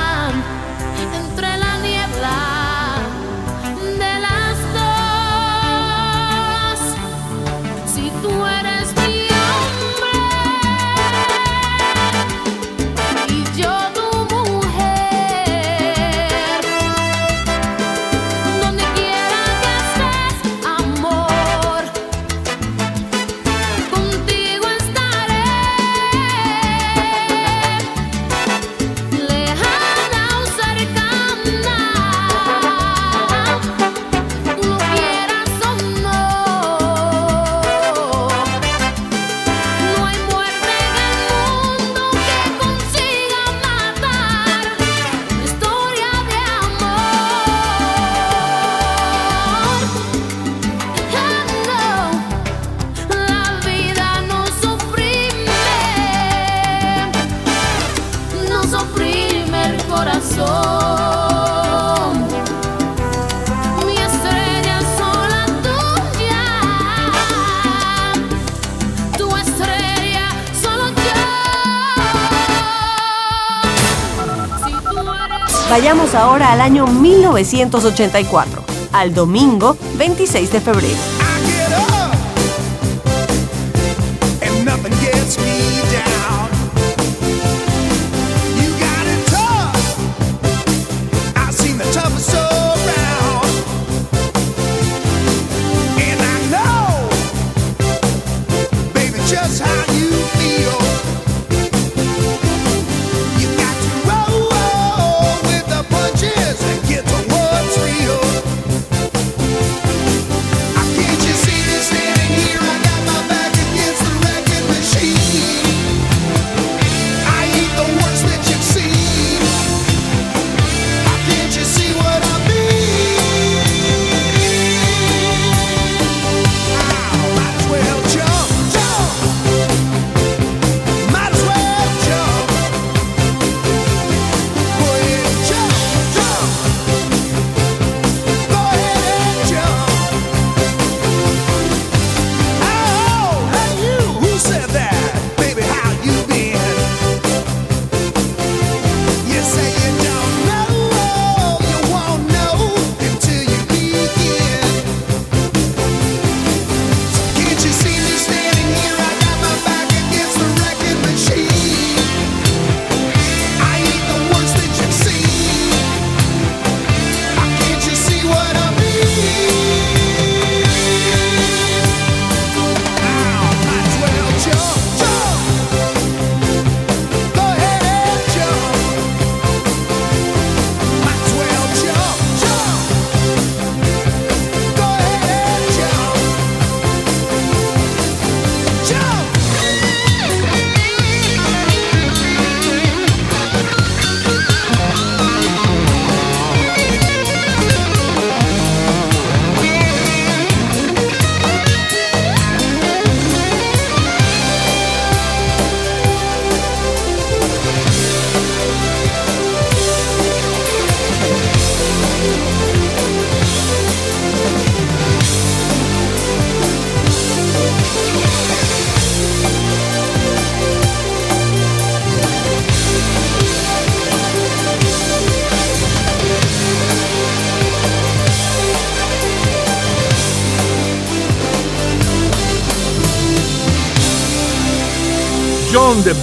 [76.18, 81.17] ahora al año 1984, al domingo 26 de febrero.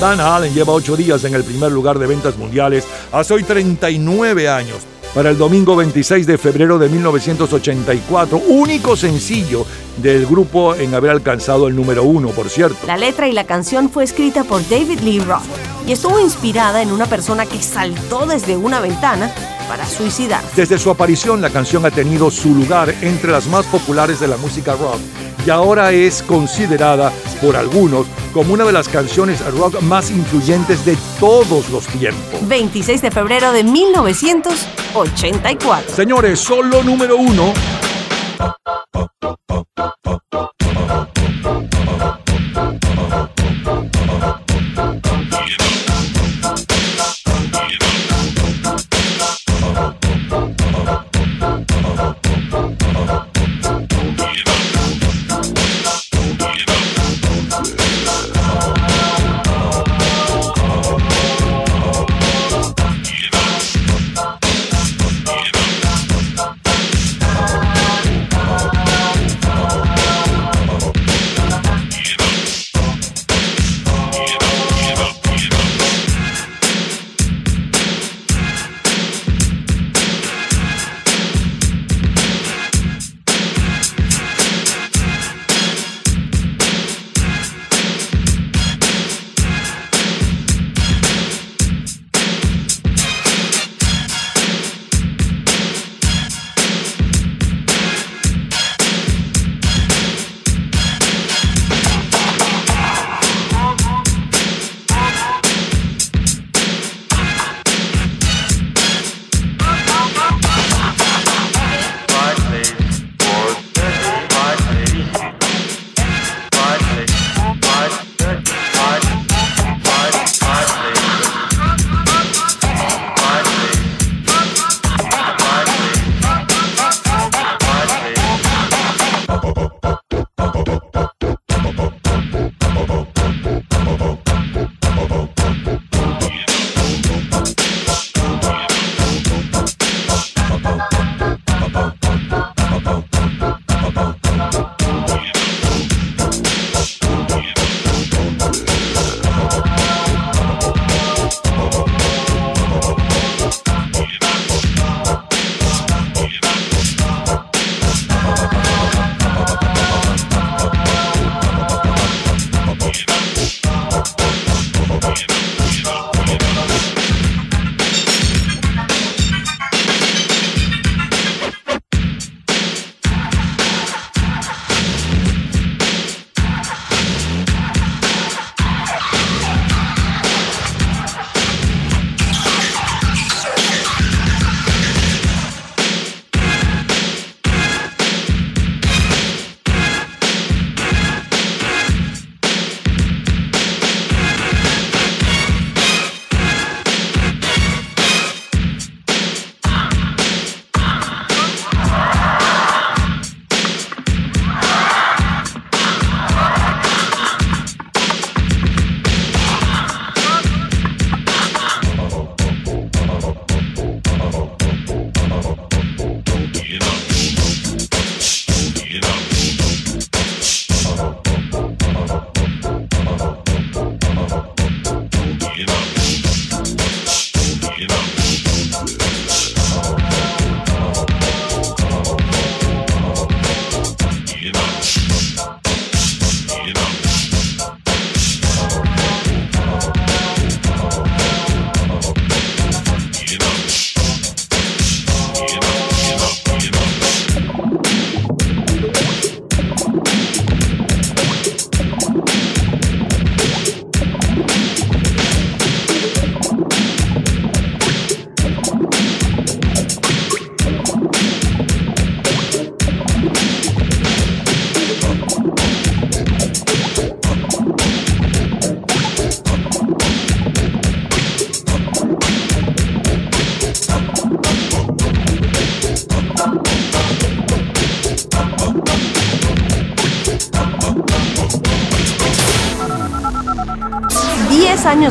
[0.00, 4.48] Van Halen lleva ocho días en el primer lugar de ventas mundiales hace hoy 39
[4.48, 4.78] años.
[5.14, 9.64] Para el domingo 26 de febrero de 1984, único sencillo
[9.98, 12.84] del grupo en haber alcanzado el número uno, por cierto.
[12.86, 15.44] La letra y la canción fue escrita por David Lee Roth
[15.86, 19.32] y estuvo inspirada en una persona que saltó desde una ventana
[19.68, 20.42] para suicidar.
[20.56, 24.36] Desde su aparición, la canción ha tenido su lugar entre las más populares de la
[24.36, 24.98] música rock
[25.46, 30.98] y ahora es considerada por algunos como una de las canciones rock más influyentes de
[31.20, 32.48] todos los tiempos.
[32.48, 35.94] 26 de febrero de 1984.
[35.94, 37.52] Señores, solo número uno.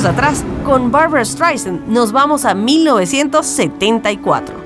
[0.05, 4.62] Atrás, con Barbara Streisand, nos vamos a 1974.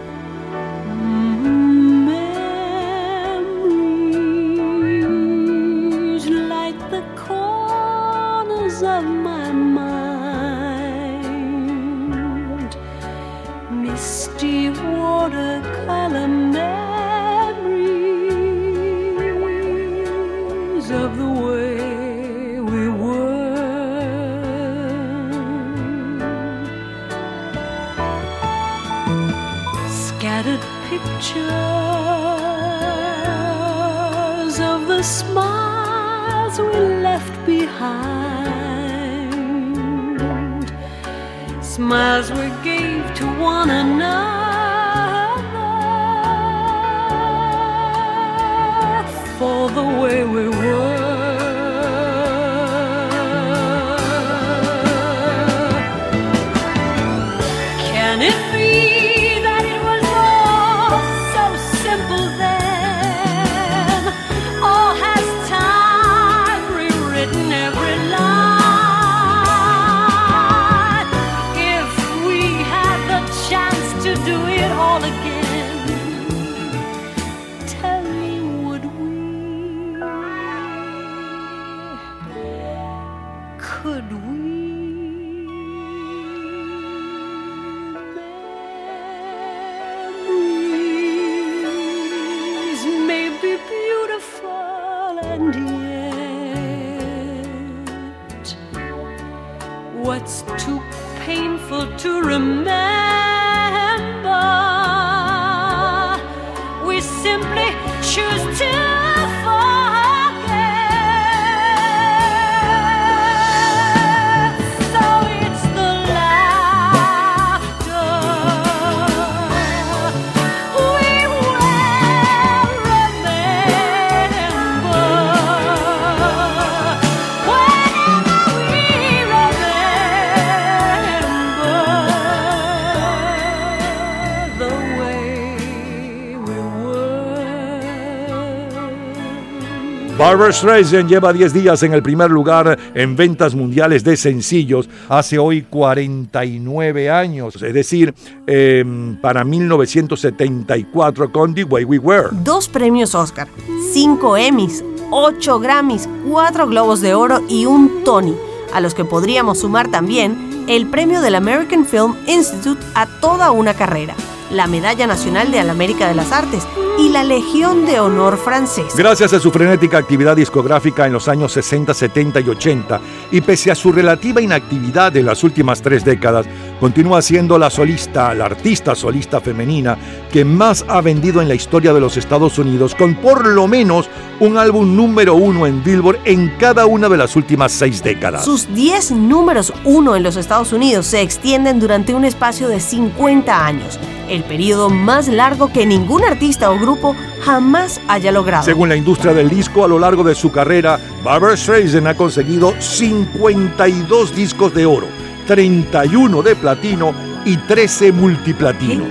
[140.18, 145.38] Barbara Streisand lleva 10 días en el primer lugar en ventas mundiales de sencillos hace
[145.38, 148.16] hoy 49 años, es decir,
[148.48, 148.84] eh,
[149.22, 152.30] para 1974 con The Way We Were.
[152.32, 153.48] Dos premios Oscar,
[153.94, 158.34] cinco Emmys, ocho Grammys, cuatro Globos de Oro y un Tony,
[158.74, 163.76] a los que podríamos sumar también el premio del American Film Institute a toda una
[163.76, 164.16] carrera,
[164.52, 166.68] la Medalla Nacional de la América de las Artes
[167.00, 168.96] y la Legión de Honor francesa.
[168.98, 173.02] Gracias a su frenética actividad discográfica en los años 60, 70 y 80,
[173.32, 176.48] y pese a su relativa inactividad en las últimas tres décadas,
[176.80, 179.98] continúa siendo la solista, la artista solista femenina
[180.32, 184.10] que más ha vendido en la historia de los Estados Unidos, con por lo menos
[184.40, 188.46] un álbum número uno en Billboard en cada una de las últimas seis décadas.
[188.46, 193.66] Sus 10 números uno en los Estados Unidos se extienden durante un espacio de 50
[193.66, 194.00] años,
[194.30, 198.64] el periodo más largo que ningún artista o grupo jamás haya logrado.
[198.64, 202.74] Según la industria del disco, a lo largo de su carrera, Barbara Streisand ha conseguido
[202.80, 205.08] 52 discos de oro,
[205.48, 207.16] 31 de platino
[207.46, 209.08] y 13 multiplatinos.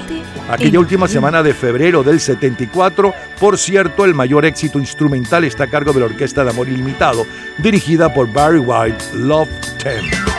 [0.48, 5.66] Aquella última semana de febrero del 74, por cierto, el mayor éxito instrumental está a
[5.66, 7.26] cargo de la Orquesta de Amor Ilimitado,
[7.58, 9.48] dirigida por Barry White, Love
[9.82, 10.35] 10.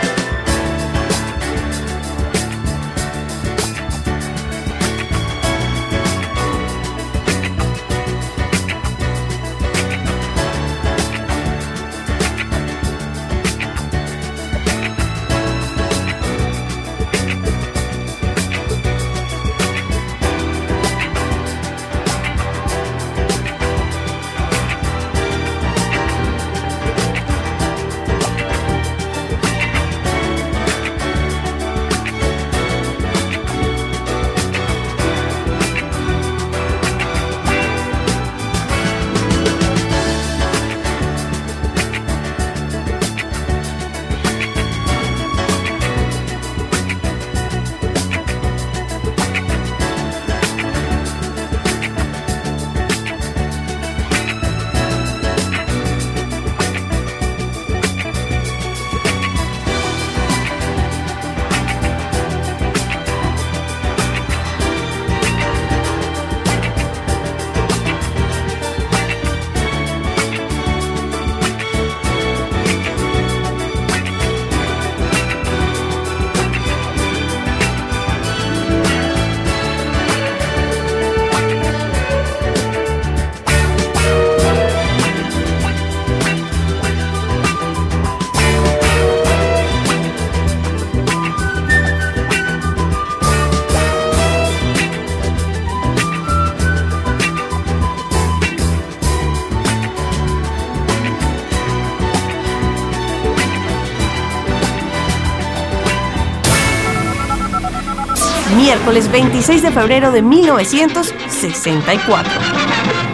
[108.87, 112.31] Miércoles 26 de febrero de 1964.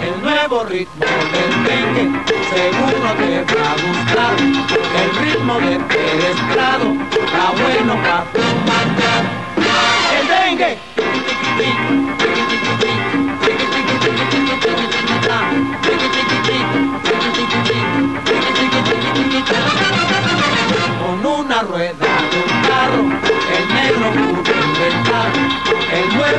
[0.03, 1.02] El nuevo ritmo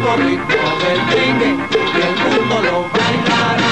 [0.04, 3.64] nuevo ritmo del dengue y el mundo lo bailará.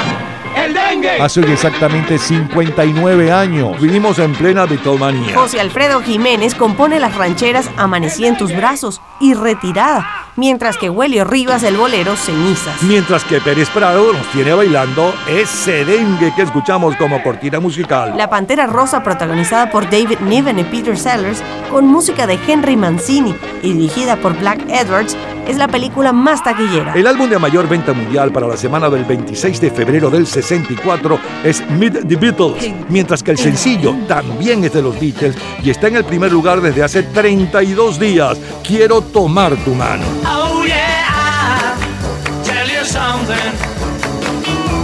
[0.56, 1.20] El dengue.
[1.20, 3.80] Hace hoy exactamente 59 años.
[3.80, 5.34] Vivimos en plena Beatlemanía.
[5.34, 10.06] José Alfredo Jiménez compone las rancheras Amanecí en tus brazos y Retirada,
[10.36, 12.82] mientras que Huelio Rivas el bolero Cenizas.
[12.82, 18.14] Mientras que Pérez Prado nos tiene bailando ese dengue que escuchamos como cortina musical.
[18.16, 23.34] La Pantera Rosa, protagonizada por David Niven y Peter Sellers, con música de Henry Mancini
[23.62, 26.94] y dirigida por Black Edwards, es la película más taquillera.
[26.94, 31.18] El álbum de mayor venta mundial para la semana del 26 de febrero del 64
[31.44, 35.88] es Meet the Beatles, mientras que el sencillo también es de los Beatles y está
[35.88, 38.38] en el primer lugar desde hace 32 días.
[38.66, 40.04] Quiero tomar tu mano.
[40.24, 43.52] Oh yeah, I'll tell you something.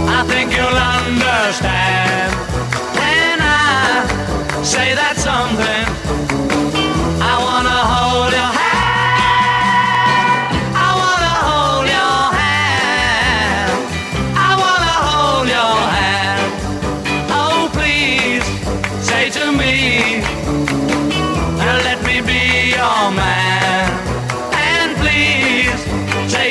[0.07, 2.33] I think you'll understand
[2.95, 6.08] when I say that something.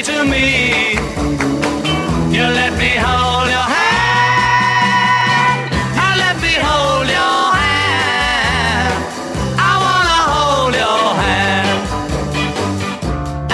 [0.09, 0.93] To me,
[2.35, 5.61] you let me hold your hand.
[5.99, 8.95] Now let me hold your hand.
[9.71, 11.81] I wanna hold your hand.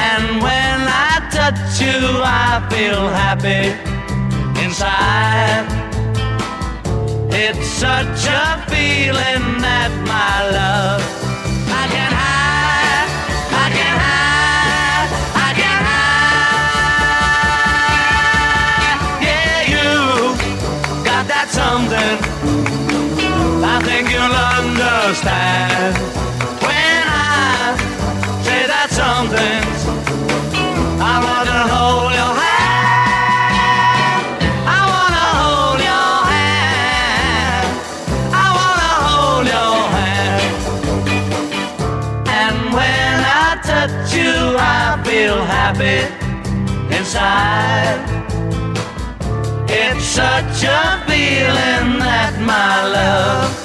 [0.08, 3.64] And when I touch you, I feel happy
[4.64, 5.66] inside.
[7.42, 11.23] It's such a feeling that my love
[21.74, 22.18] something.
[23.72, 25.94] I think you'll understand
[26.66, 27.74] when I
[28.46, 29.62] say that something.
[31.12, 34.26] I wanna hold your hand.
[34.78, 37.68] I wanna hold your hand.
[38.44, 40.52] I wanna hold your hand.
[42.40, 44.34] And when I touch you,
[44.76, 45.98] I feel happy
[46.96, 48.13] inside.
[50.04, 53.63] Such a feeling that my love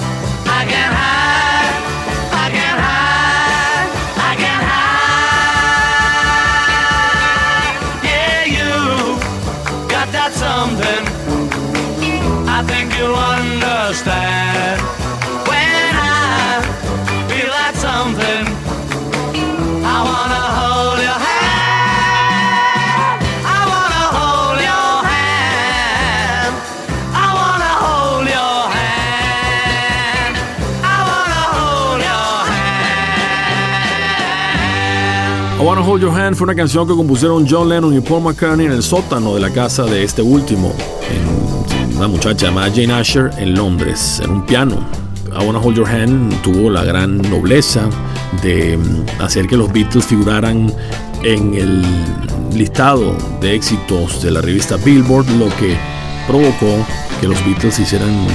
[35.90, 38.84] Hold Your Hand fue una canción que compusieron John Lennon y Paul McCartney en el
[38.84, 40.72] sótano de la casa de este último,
[41.98, 44.76] una muchacha llamada Jane Asher en Londres, en un piano.
[45.36, 47.90] I Wanna Hold Your Hand tuvo la gran nobleza
[48.44, 50.72] de mm, hacer que los Beatles figuraran
[51.24, 51.84] en el
[52.54, 55.76] listado de éxitos de la revista Billboard, lo que
[56.28, 56.86] provocó
[57.20, 58.28] que los Beatles se hicieran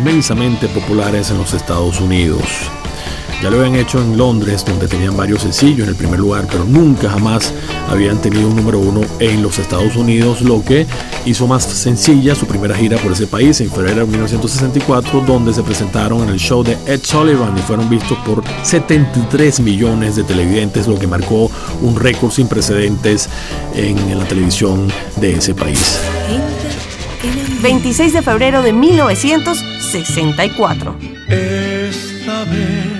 [0.00, 2.40] inmensamente populares en los Estados Unidos.
[3.42, 6.64] Ya lo habían hecho en Londres, donde tenían varios sencillos en el primer lugar, pero
[6.64, 7.54] nunca jamás
[7.88, 10.86] habían tenido un número uno en los Estados Unidos, lo que
[11.24, 15.62] hizo más sencilla su primera gira por ese país en febrero de 1964, donde se
[15.62, 20.86] presentaron en el show de Ed Sullivan y fueron vistos por 73 millones de televidentes,
[20.86, 23.30] lo que marcó un récord sin precedentes
[23.74, 24.86] en la televisión
[25.16, 25.98] de ese país.
[27.62, 30.94] 26 de febrero de 1964.
[31.28, 32.99] Esta vez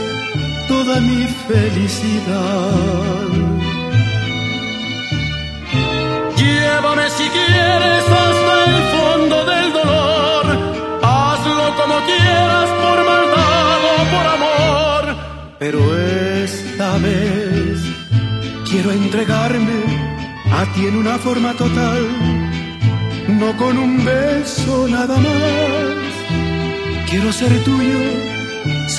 [0.67, 3.01] toda mi felicidad.
[7.17, 10.45] si quieres hasta el fondo del dolor.
[11.03, 15.03] Hazlo como quieras, por maldad o por amor.
[15.59, 15.79] Pero
[16.45, 17.79] esta vez
[18.69, 19.79] quiero entregarme
[20.59, 22.03] a ti en una forma total,
[23.39, 26.11] no con un beso nada más.
[27.09, 28.01] Quiero ser tuyo,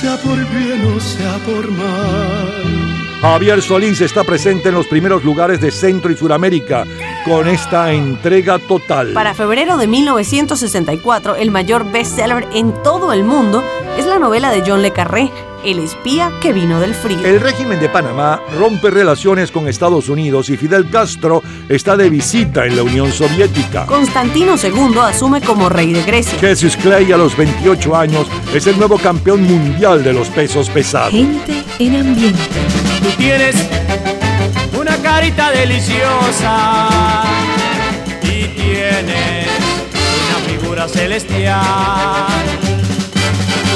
[0.03, 3.02] sea por bien o sea por mal.
[3.23, 6.83] Javier Solís está presente en los primeros lugares de Centro y Suramérica
[7.23, 9.13] con esta entrega total.
[9.13, 13.63] Para febrero de 1964, el mayor bestseller en todo el mundo
[13.97, 15.31] es la novela de John Le Carré,
[15.63, 17.25] El espía que vino del frío.
[17.25, 22.65] El régimen de Panamá rompe relaciones con Estados Unidos y Fidel Castro está de visita
[22.65, 23.85] en la Unión Soviética.
[23.85, 26.37] Constantino II asume como rey de Grecia.
[26.39, 31.11] Jesus Clay a los 28 años es el nuevo campeón mundial de los pesos pesados.
[31.13, 32.92] Gente en ambiente.
[33.03, 33.55] Tú tienes
[34.79, 36.87] una carita deliciosa
[38.21, 39.47] y tienes
[40.29, 42.25] una figura celestial.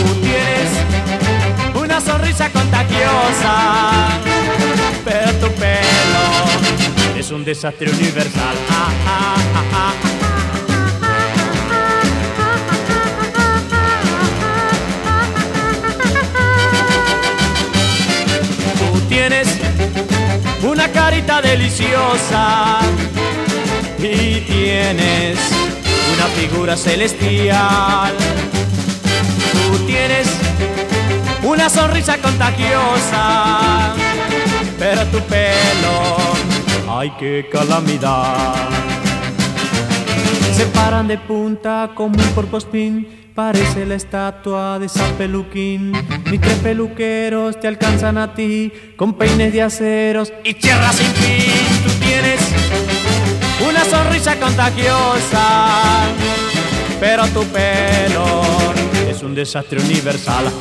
[0.06, 0.72] Tú tienes
[1.76, 4.08] una sonrisa contagiosa,
[5.04, 8.56] pero tu pelo es un desastre universal.
[8.70, 9.36] Ah, ah,
[9.74, 10.17] ah,
[19.28, 19.60] tienes
[20.64, 22.80] una carita deliciosa
[24.00, 25.38] y tienes
[26.14, 28.14] una figura celestial.
[29.52, 30.30] Tú tienes
[31.44, 33.94] una sonrisa contagiosa,
[34.80, 36.18] pero tu pelo,
[36.90, 38.56] ay qué calamidad.
[40.56, 45.92] Se paran de punta como un porcospín, parece la estatua de San Peluquín.
[46.32, 51.84] Mis tres peluqueros te alcanzan a ti con peines de aceros y tierra sin fin.
[51.84, 52.40] Tú tienes
[53.70, 56.08] una sonrisa contagiosa,
[57.00, 58.42] pero tu pelo
[59.08, 60.52] es un desastre universal.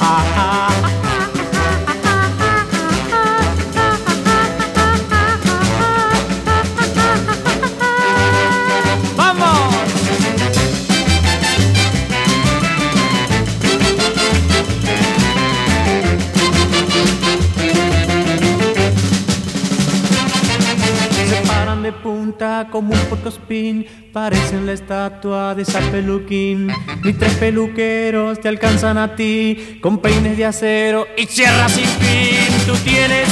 [24.12, 26.68] Parecen la estatua de San Peluquín.
[27.02, 32.66] Mis tres peluqueros te alcanzan a ti con peines de acero y sierras sin fin.
[32.66, 33.28] Tú tienes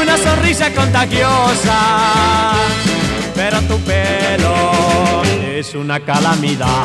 [0.00, 2.52] una sonrisa contagiosa,
[3.34, 5.22] pero tu pelo
[5.54, 6.84] es una calamidad.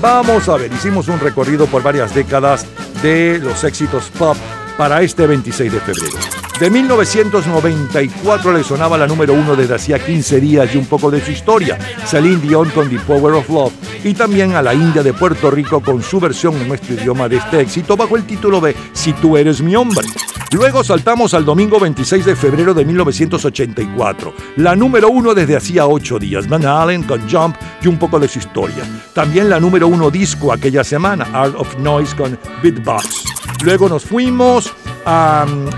[0.00, 2.66] Vamos a ver, hicimos un recorrido por varias décadas
[3.02, 4.36] de los éxitos pop
[4.76, 6.39] para este 26 de febrero.
[6.60, 11.24] De 1994 le sonaba la número uno desde hacía 15 días y un poco de
[11.24, 13.72] su historia, Celine Dion con The Power of Love,
[14.04, 17.38] y también a la India de Puerto Rico con su versión en nuestro idioma de
[17.38, 20.06] este éxito bajo el título de Si tú eres mi hombre.
[20.52, 26.18] Luego saltamos al domingo 26 de febrero de 1984, la número uno desde hacía 8
[26.18, 28.84] días, Van Allen con Jump y un poco de su historia.
[29.14, 33.30] También la número uno disco aquella semana, Art of Noise con Beatbox.
[33.62, 34.72] Luego nos fuimos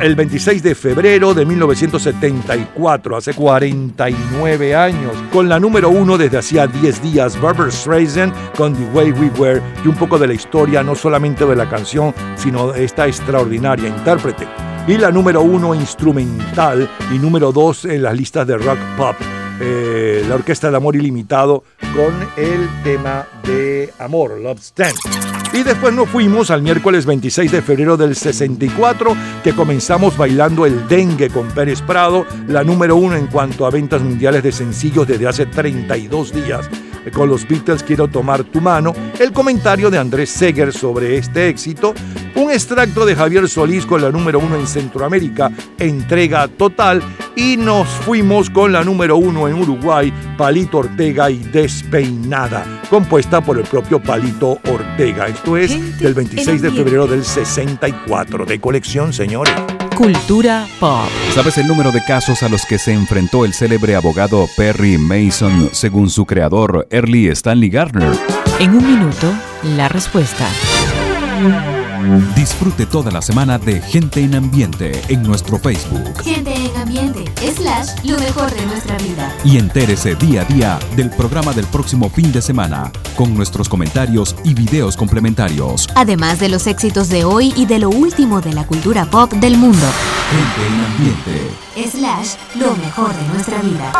[0.01, 6.67] el 26 de febrero de 1974, hace 49 años, con la número uno desde hacía
[6.67, 10.83] 10 días, Barbara Streisand con The Way We Were y un poco de la historia,
[10.83, 14.47] no solamente de la canción, sino de esta extraordinaria intérprete.
[14.89, 19.15] Y la número uno instrumental y número dos en las listas de rock pop,
[19.65, 21.62] eh, la Orquesta de Amor Ilimitado
[21.94, 24.94] con el tema de Amor, Love Stand.
[25.52, 30.89] Y después nos fuimos al miércoles 26 de febrero del 64, que comenzamos bailando el
[30.89, 35.28] dengue con Pérez Prado, la número uno en cuanto a ventas mundiales de sencillos desde
[35.28, 36.68] hace 32 días.
[37.10, 41.94] Con los Beatles quiero tomar tu mano, el comentario de Andrés Seger sobre este éxito,
[42.36, 47.02] un extracto de Javier Solís con la número uno en Centroamérica, entrega total,
[47.34, 53.58] y nos fuimos con la número uno en Uruguay, Palito Ortega y Despeinada, compuesta por
[53.58, 55.26] el propio Palito Ortega.
[55.26, 59.81] Esto es del 26 de febrero del 64, de colección, señores.
[59.96, 61.08] Cultura pop.
[61.34, 65.68] ¿Sabes el número de casos a los que se enfrentó el célebre abogado Perry Mason
[65.72, 68.12] según su creador Early Stanley Gardner?
[68.58, 69.32] En un minuto,
[69.76, 70.48] la respuesta.
[72.34, 77.24] Disfrute toda la semana de Gente en Ambiente en nuestro Facebook Gente en ambiente,
[77.55, 79.32] slash, lo mejor de nuestra vida.
[79.44, 84.34] y entérese día a día del programa del próximo fin de semana con nuestros comentarios
[84.44, 85.89] y videos complementarios.
[85.94, 89.56] Además de los éxitos de hoy y de lo último de la cultura pop del
[89.56, 89.86] mundo.
[90.31, 91.52] Gente en Ambiente.
[91.90, 93.92] Slash, lo mejor de nuestra vida.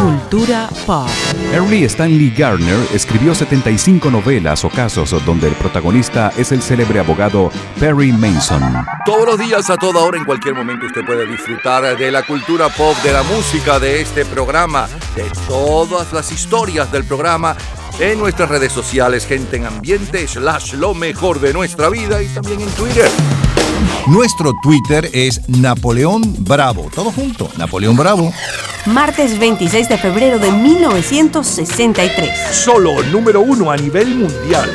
[0.00, 1.08] Cultura pop.
[1.52, 7.47] Early Stanley Garner escribió 75 novelas o casos donde el protagonista es el célebre abogado
[7.78, 8.62] Perry Mason.
[9.04, 12.68] Todos los días, a toda hora, en cualquier momento, usted puede disfrutar de la cultura
[12.68, 17.56] pop, de la música, de este programa, de todas las historias del programa
[18.00, 22.60] en nuestras redes sociales, gente en ambiente, slash lo mejor de nuestra vida y también
[22.60, 23.10] en Twitter.
[24.06, 26.90] Nuestro Twitter es Napoleón Bravo.
[26.94, 28.32] Todo junto, Napoleón Bravo.
[28.86, 32.30] Martes 26 de febrero de 1963.
[32.52, 34.70] Solo número uno a nivel mundial.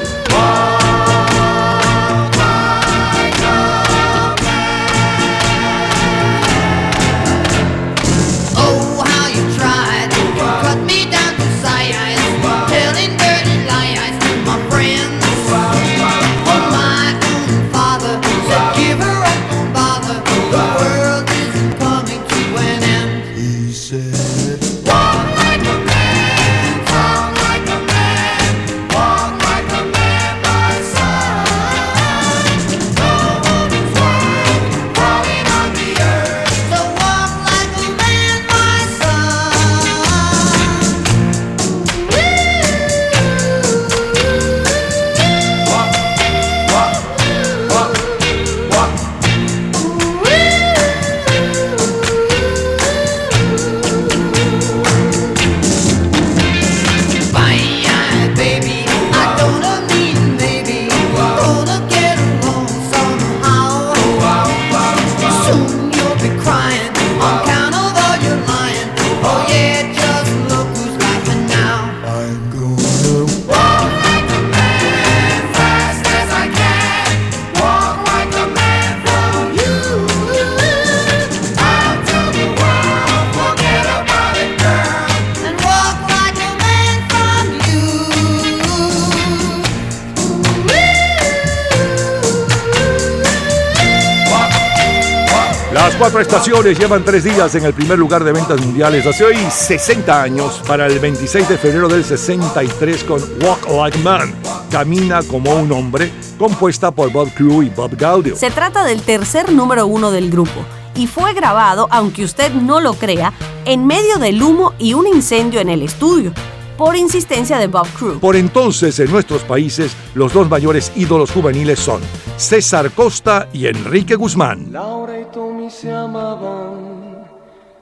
[96.24, 99.06] Estaciones llevan tres días en el primer lugar de ventas mundiales.
[99.06, 104.34] Hace hoy 60 años, para el 26 de febrero del 63 con Walk Like Man,
[104.72, 108.38] Camina como un hombre, compuesta por Bob Crew y Bob Gaudio.
[108.38, 112.94] Se trata del tercer número uno del grupo y fue grabado, aunque usted no lo
[112.94, 113.34] crea,
[113.66, 116.32] en medio del humo y un incendio en el estudio,
[116.78, 118.20] por insistencia de Bob Crew.
[118.20, 122.02] Por entonces, en nuestros países, los dos mayores ídolos juveniles son
[122.38, 124.72] César Costa y Enrique Guzmán.
[124.72, 127.28] Laura y Tommy se amaban,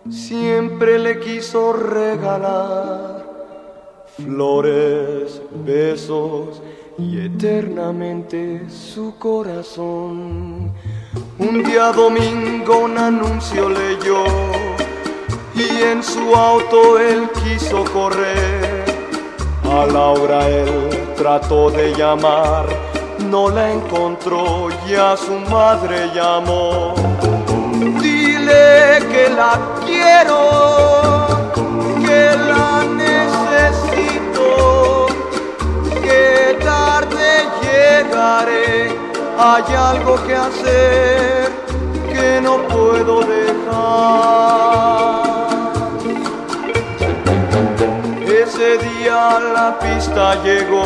[0.10, 3.22] siempre le quiso regalar
[4.18, 6.62] flores, besos
[6.98, 10.72] y eternamente su corazón.
[11.40, 14.24] Un día domingo un anuncio leyó
[15.56, 18.71] y en su auto él quiso correr.
[19.72, 22.66] A Laura él trató de llamar,
[23.30, 26.94] no la encontró y a su madre llamó.
[28.02, 31.26] Dile que la quiero,
[32.06, 34.46] que la necesito,
[36.04, 37.30] que tarde
[37.64, 38.92] llegaré.
[39.40, 41.50] Hay algo que hacer
[42.12, 43.72] que no puedo dejar.
[48.62, 50.84] Ese día la pista llegó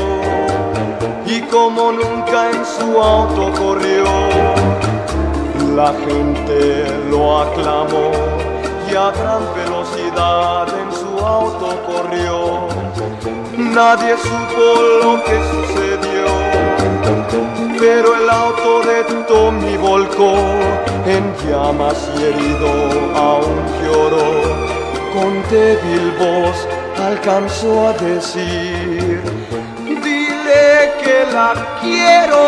[1.26, 4.06] y como nunca en su auto corrió,
[5.76, 8.12] la gente lo aclamó
[8.90, 12.70] y a gran velocidad en su auto corrió.
[13.58, 16.28] Nadie supo lo que sucedió,
[17.78, 20.34] pero el auto de Tommy volcó
[21.06, 22.70] en llamas y herido
[23.18, 24.66] aún lloró.
[25.14, 26.68] Con débil voz
[27.08, 29.22] alcanzó a decir,
[29.86, 31.52] dile que la
[31.82, 32.44] quiero,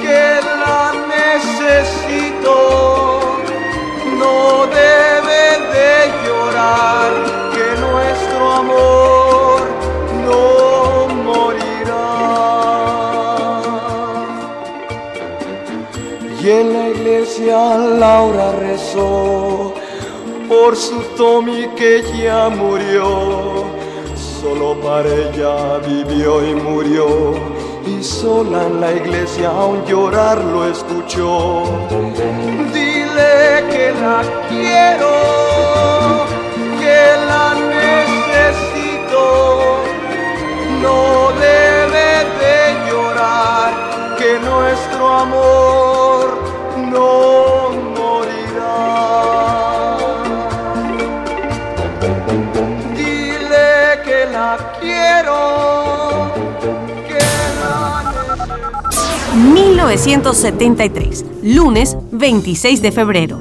[0.00, 0.24] que
[0.62, 2.54] la necesito,
[4.20, 5.42] no debe
[5.74, 5.92] de
[6.24, 7.10] llorar,
[7.54, 9.60] que nuestro amor
[10.26, 10.44] no
[11.24, 12.12] morirá.
[16.40, 19.69] Y en la iglesia Laura rezó
[20.50, 23.64] por su Tommy que ya murió.
[24.42, 27.06] Solo para ella vivió y murió.
[27.86, 31.62] Y sola en la iglesia aún llorar lo escuchó.
[32.74, 35.14] Dile que la quiero,
[36.80, 37.46] que la
[37.76, 39.22] necesito.
[40.82, 42.08] No debe
[42.42, 42.56] de
[42.88, 43.70] llorar,
[44.18, 46.26] que nuestro amor
[46.92, 47.79] no
[60.10, 63.38] 1973, lunes 26 de febrero.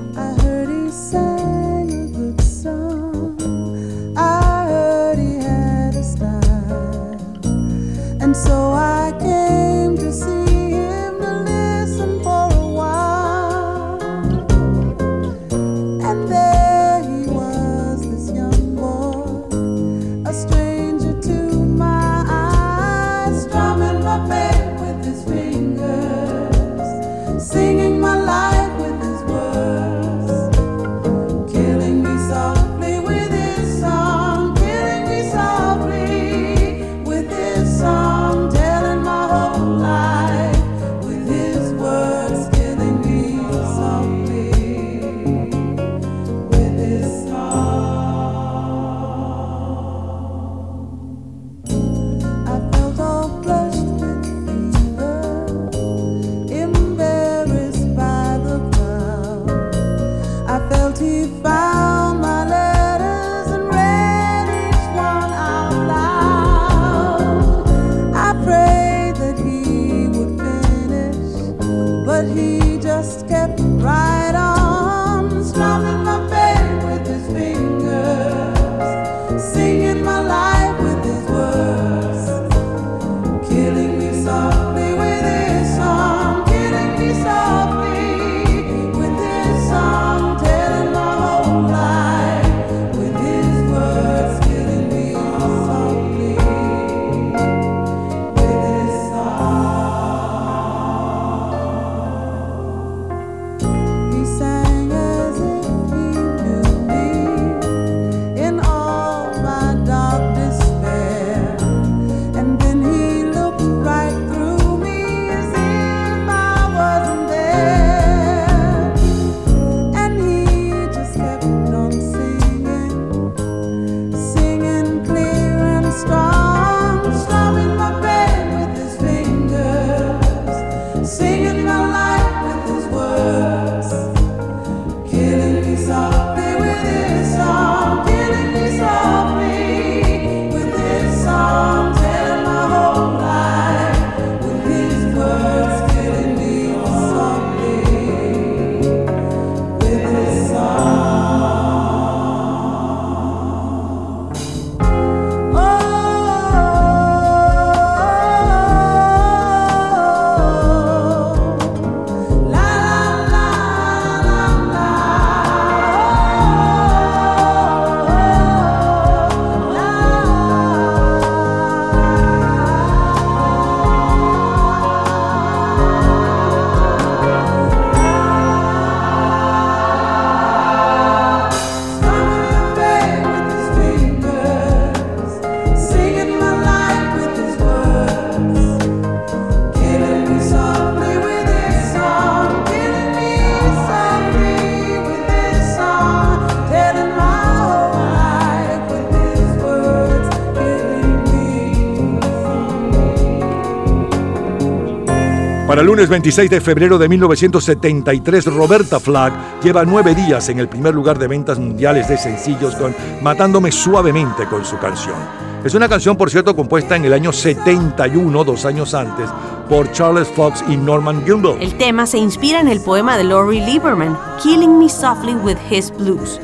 [205.80, 210.94] El lunes 26 de febrero de 1973, Roberta Flack lleva nueve días en el primer
[210.94, 215.16] lugar de ventas mundiales de sencillos con Matándome suavemente con su canción.
[215.64, 219.30] Es una canción, por cierto, compuesta en el año 71, dos años antes,
[219.70, 221.62] por Charles Fox y Norman Gimbel.
[221.62, 225.94] El tema se inspira en el poema de Laurie Lieberman, Killing Me Softly with His
[225.98, 226.42] Blues,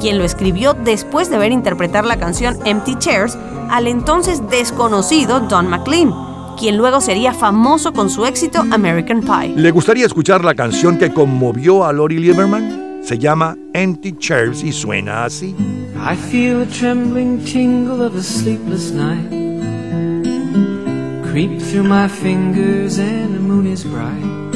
[0.00, 3.36] quien lo escribió después de ver interpretar la canción Empty Chairs
[3.68, 6.27] al entonces desconocido Don McLean,
[6.58, 9.54] quien luego sería famoso con su éxito American Pie.
[9.56, 13.00] ¿Le gustaría escuchar la canción que conmovió a Lori Lieberman?
[13.02, 15.54] Se llama Empty Chairs y suena así.
[15.96, 19.48] I feel a trembling tingle of a sleepless night
[21.30, 24.50] creep through my fingers, and the moon is bright.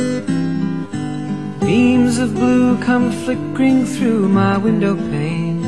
[1.60, 5.62] Beams of blue come flickering through my window pane,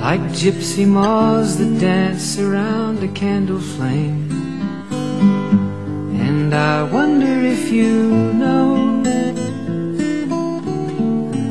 [0.00, 4.19] like gypsy moths that dance around a candle flame.
[6.60, 9.02] I wonder if you know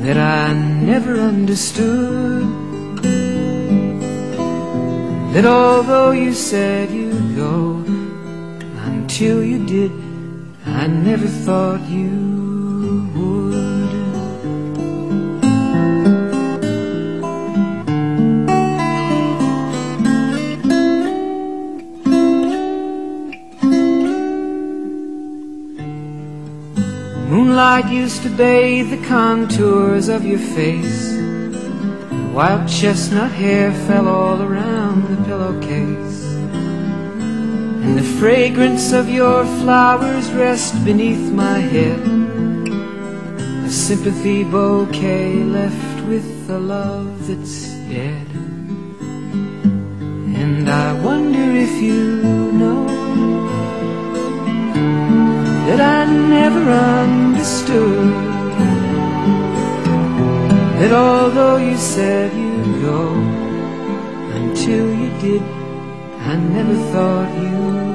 [0.04, 2.44] that I never understood.
[5.34, 7.84] That although you said you'd go,
[8.92, 9.92] until you did,
[10.68, 12.39] I never thought you
[28.30, 31.18] to bathe the contours of your face.
[32.34, 36.24] Wild chestnut hair fell all around the pillowcase.
[37.84, 42.00] And the fragrance of your flowers rest beneath my head.
[43.66, 48.28] A sympathy bouquet left with a love that's dead.
[50.42, 52.86] And I wonder if you know
[55.68, 57.29] that I never understood.
[60.80, 63.14] That although you said you'd go,
[64.34, 65.44] until you did,
[66.32, 67.90] I never thought you would.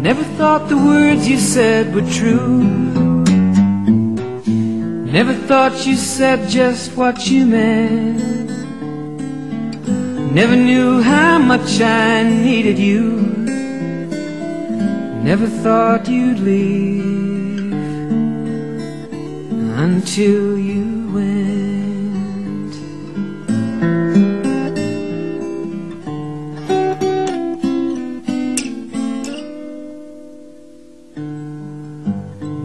[0.00, 2.62] Never thought the words you said were true.
[5.12, 8.48] Never thought you said just what you meant.
[10.32, 13.41] Never knew how much I needed you.
[15.62, 17.72] Thought you'd leave
[19.78, 22.74] until you went.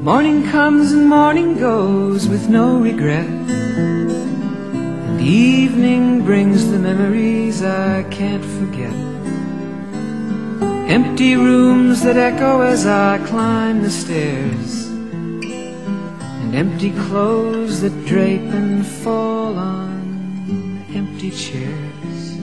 [0.03, 3.27] Morning comes and morning goes with no regret.
[3.27, 9.06] And evening brings the memories I can't forget.
[10.89, 14.87] Empty rooms that echo as I climb the stairs.
[14.87, 22.37] And empty clothes that drape and fall on empty chairs.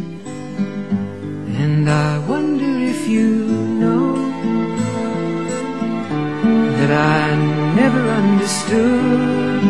[1.57, 3.47] And I wonder if you
[3.81, 4.15] know
[6.79, 7.35] that I
[7.81, 9.63] never understood.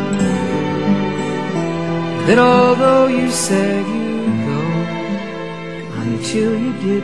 [2.26, 4.62] That although you said you'd go,
[6.02, 7.03] until you did,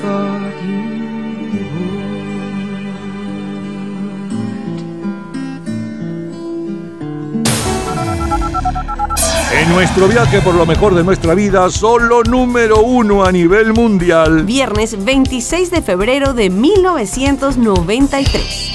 [0.00, 0.78] thought you
[9.60, 14.44] En nuestro viaje por lo mejor de nuestra vida, solo número uno a nivel mundial.
[14.44, 18.72] Viernes 26 de febrero de 1993.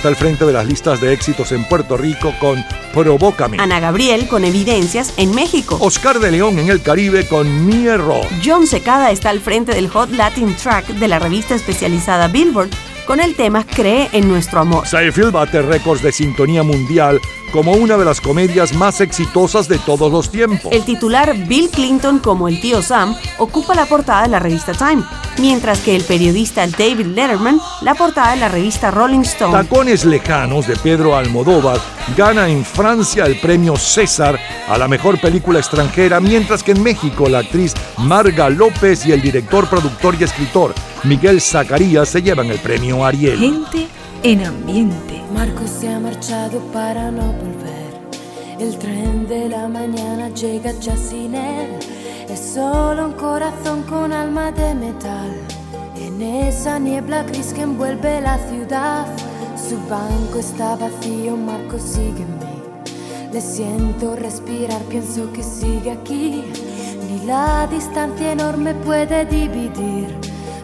[0.00, 2.64] Está al frente de las listas de éxitos en Puerto Rico con
[2.94, 3.58] Provócame.
[3.60, 5.76] Ana Gabriel con Evidencias en México.
[5.78, 8.26] Oscar de León en el Caribe con Mi Error.
[8.42, 12.70] John Secada está al frente del Hot Latin Track de la revista especializada Billboard
[13.06, 14.86] con el tema Cree en nuestro amor.
[14.86, 17.20] Seinfeld bate récords de sintonía mundial
[17.52, 20.72] como una de las comedias más exitosas de todos los tiempos.
[20.72, 25.02] El titular Bill Clinton como el tío Sam ocupa la portada de la revista Time,
[25.38, 29.52] mientras que el periodista David Letterman la portada de la revista Rolling Stone.
[29.52, 31.80] Tacones Lejanos de Pedro Almodóvar
[32.16, 37.28] gana en Francia el premio César a la mejor película extranjera, mientras que en México
[37.28, 42.58] la actriz Marga López y el director, productor y escritor Miguel Zacarías se llevan el
[42.58, 43.38] premio Ariel.
[43.38, 43.88] Gente
[44.22, 45.22] en ambiente.
[45.32, 47.80] Marco se ha marchado para no volver.
[48.58, 51.78] El tren de la mañana llega ya sin él.
[52.30, 55.32] Es solo un corazón con alma de metal.
[55.96, 59.04] En esa niebla gris que envuelve la ciudad.
[59.56, 63.32] Su banco está vacío, Marco mí.
[63.32, 66.44] Le siento respirar, pienso que sigue aquí.
[67.08, 70.16] Ni la distancia enorme puede dividir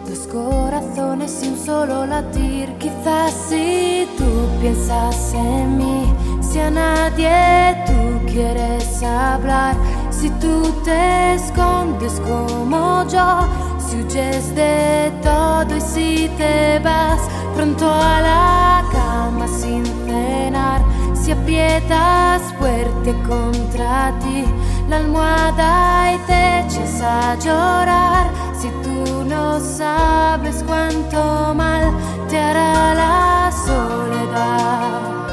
[0.09, 2.73] dos corazones y un solo latir.
[2.79, 4.25] Quizás si tú
[4.61, 6.15] piensas en mí,
[6.51, 9.75] si a nadie tú quieres hablar,
[10.11, 17.21] si tú te escondes como yo, si huyes de todo y si te vas
[17.55, 20.83] pronto a la cama sin cenar,
[21.15, 24.45] si aprietas fuerte contra ti
[24.89, 31.93] la almohada y te echas a llorar, si tú no sabes cuánto mal
[32.29, 35.26] te hará la soledad.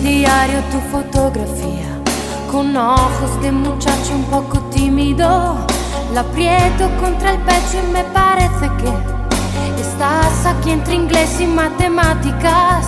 [0.00, 1.88] Diario tu fotografía
[2.50, 5.56] con ojos de muchacho un poco tímido.
[6.14, 8.66] La aprieto contra el pecho y me parece
[9.78, 12.86] estás aquí entre inglés y matemáticas.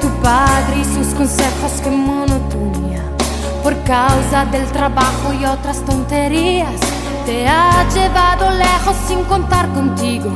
[0.00, 2.81] Tu padre y sus consejos, que monotonía.
[3.62, 6.80] Por causa del trabajo y otras tonterías,
[7.24, 10.32] te ha llevado lejos sin contar contigo.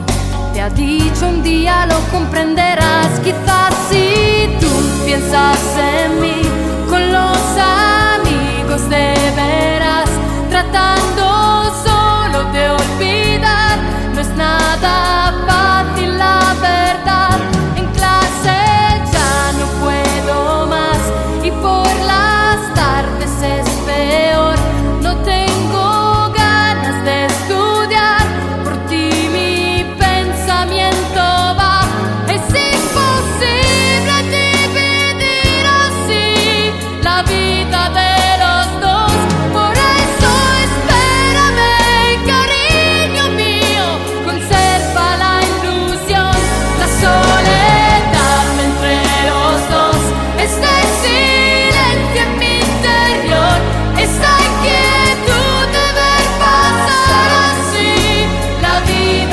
[0.53, 3.19] Te ha dicho un día lo comprenderás.
[3.25, 4.69] Quizás si tú
[5.05, 6.41] piensas en mí
[6.89, 10.09] con los amigos de veras,
[10.49, 13.79] tratando solo de olvidar,
[14.15, 15.06] no es nada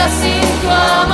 [0.03, 1.12] vida sin tu amor.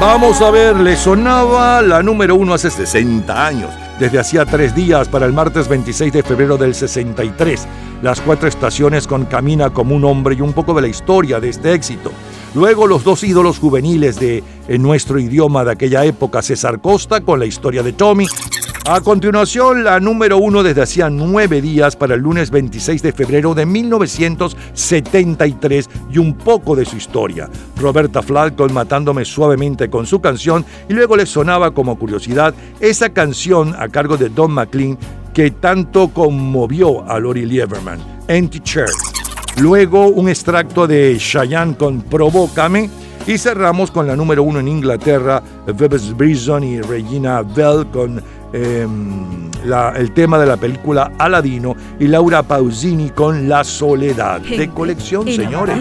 [0.00, 5.08] Vamos a ver, le sonaba la número uno hace 60 años, desde hacía tres días
[5.08, 7.66] para el martes 26 de febrero del 63.
[8.00, 11.48] Las cuatro estaciones con Camina como un hombre y un poco de la historia de
[11.48, 12.12] este éxito.
[12.54, 17.40] Luego los dos ídolos juveniles de en nuestro idioma de aquella época, César Costa con
[17.40, 18.26] la historia de Tommy.
[18.86, 23.54] A continuación, la número uno desde hacía nueve días para el lunes 26 de febrero
[23.54, 27.48] de 1973 y un poco de su historia.
[27.76, 33.74] Roberta Flack matándome suavemente con su canción y luego le sonaba como curiosidad esa canción
[33.78, 34.98] a cargo de Don McLean
[35.34, 38.88] que tanto conmovió a Lori Lieberman, Empty Chair.
[39.58, 42.88] Luego un extracto de Cheyenne con Provócame
[43.28, 45.42] Y cerramos con la número uno en Inglaterra,
[45.76, 48.22] Phoebus Brisson y Regina Bell con
[48.54, 54.40] em, la- el tema de la película Aladino y Laura Pausini con La Soledad.
[54.40, 55.78] De colección, señores.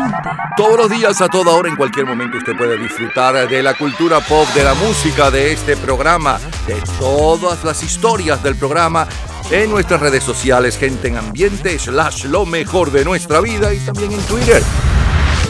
[0.58, 4.20] Todos los días, a toda hora, en cualquier momento, usted puede disfrutar de la cultura
[4.20, 9.08] pop, de la música, de este programa, de todas las historias del programa
[9.50, 14.12] en nuestras redes sociales, gente en ambiente, slash lo mejor de nuestra vida y también
[14.12, 14.62] en Twitter.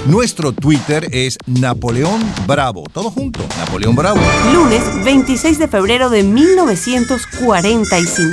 [0.07, 2.85] Nuestro Twitter es Napoleón Bravo.
[2.93, 4.21] Todo junto, Napoleón Bravo.
[4.53, 8.23] Lunes 26 de febrero de 1945.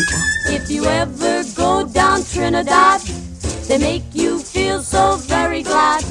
[0.53, 3.01] If you ever go down Trinidad,
[3.67, 6.05] they make you feel so very glad.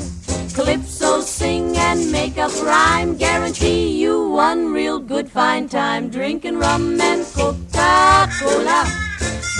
[0.53, 6.09] Calypso sing and make up rhyme, guarantee you one real good fine time.
[6.09, 8.83] Drinking rum and Coca-Cola.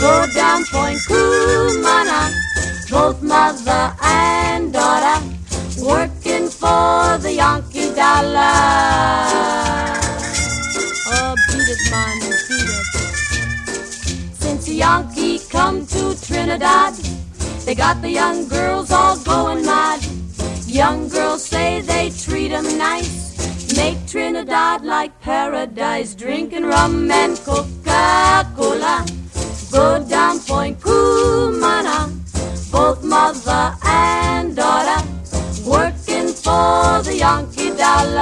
[0.02, 2.30] Go down Point Cumana,
[2.92, 5.22] both mother and daughter,
[5.82, 8.54] working for the Yankee dollar.
[11.08, 12.86] Oh, beat it, man, beat it.
[14.36, 16.94] Since the Yankee come to Trinidad,
[17.66, 20.00] they got the young girls all going mad.
[20.68, 29.06] Young girls say they treat 'em nice, make Trinidad like paradise, drinking rum and Coca-Cola.
[29.72, 32.10] Go down Point Cumana,
[32.72, 33.73] both mother
[37.04, 38.22] the Yankee dollar.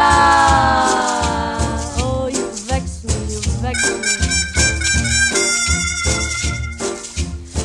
[2.02, 3.98] Oh, you vex me, you vex me.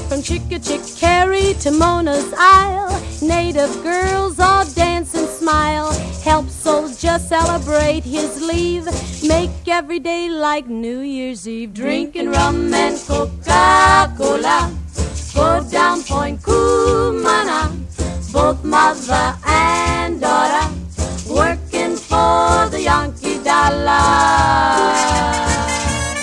[0.09, 5.93] From Chickachickarry to Mona's Isle, native girls all dance and smile.
[6.23, 8.85] Help soldier celebrate his leave.
[9.27, 11.73] Make every day like New Year's Eve.
[11.73, 14.71] Drinking rum and Coca-Cola.
[15.35, 17.73] Go down Point Cumana.
[18.33, 20.76] Both mother and daughter
[22.27, 24.07] for the Yankee dollar.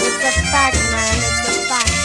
[0.05, 1.15] It's a fact, man.
[1.27, 1.95] It's a fact.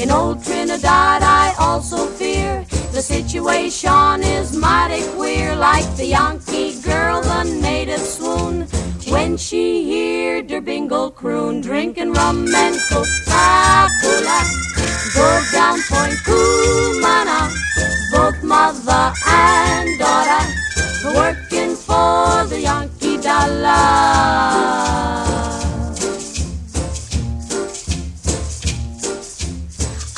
[0.00, 2.52] In old Trinidad, I also fear
[2.96, 5.48] the situation is mighty queer.
[5.56, 8.66] Like the Yankee girl, the native swoon
[9.14, 14.65] when she heard her bingle croon, drinking rum and Coca-Cola.
[15.14, 17.50] Go down Point Cumana,
[18.12, 20.42] both mother and daughter,
[21.14, 23.70] working for the Yankee dollar.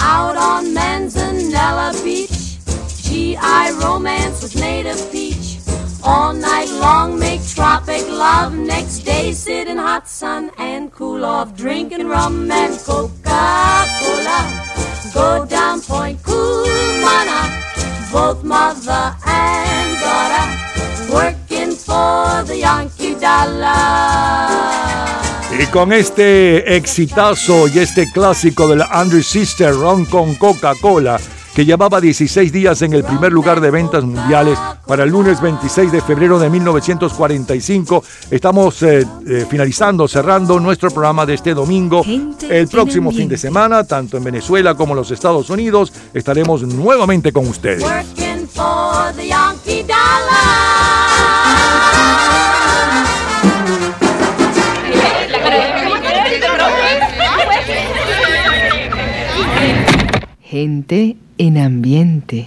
[0.01, 2.59] Out on Manzanella Beach,
[3.05, 5.38] GI romance with native peach.
[6.05, 8.55] All night long make tropic love.
[8.55, 14.41] Next day sit in hot sun and cool off, drinking rum and Coca-Cola.
[15.13, 17.51] Go down Point Cumana,
[18.13, 20.47] both mother and daughter,
[21.13, 24.79] working for the Yankee dollar.
[25.51, 31.19] Y con este exitazo y este clásico de la Andrew Sister Ron con Coca-Cola,
[31.59, 34.57] que llevaba 16 días en el primer lugar de ventas mundiales
[34.87, 41.27] para el lunes 26 de febrero de 1945, estamos eh, eh, finalizando, cerrando nuestro programa
[41.27, 42.05] de este domingo.
[42.49, 47.33] El próximo fin de semana, tanto en Venezuela como en los Estados Unidos, estaremos nuevamente
[47.33, 47.85] con ustedes.
[60.51, 62.47] Gente en ambiente.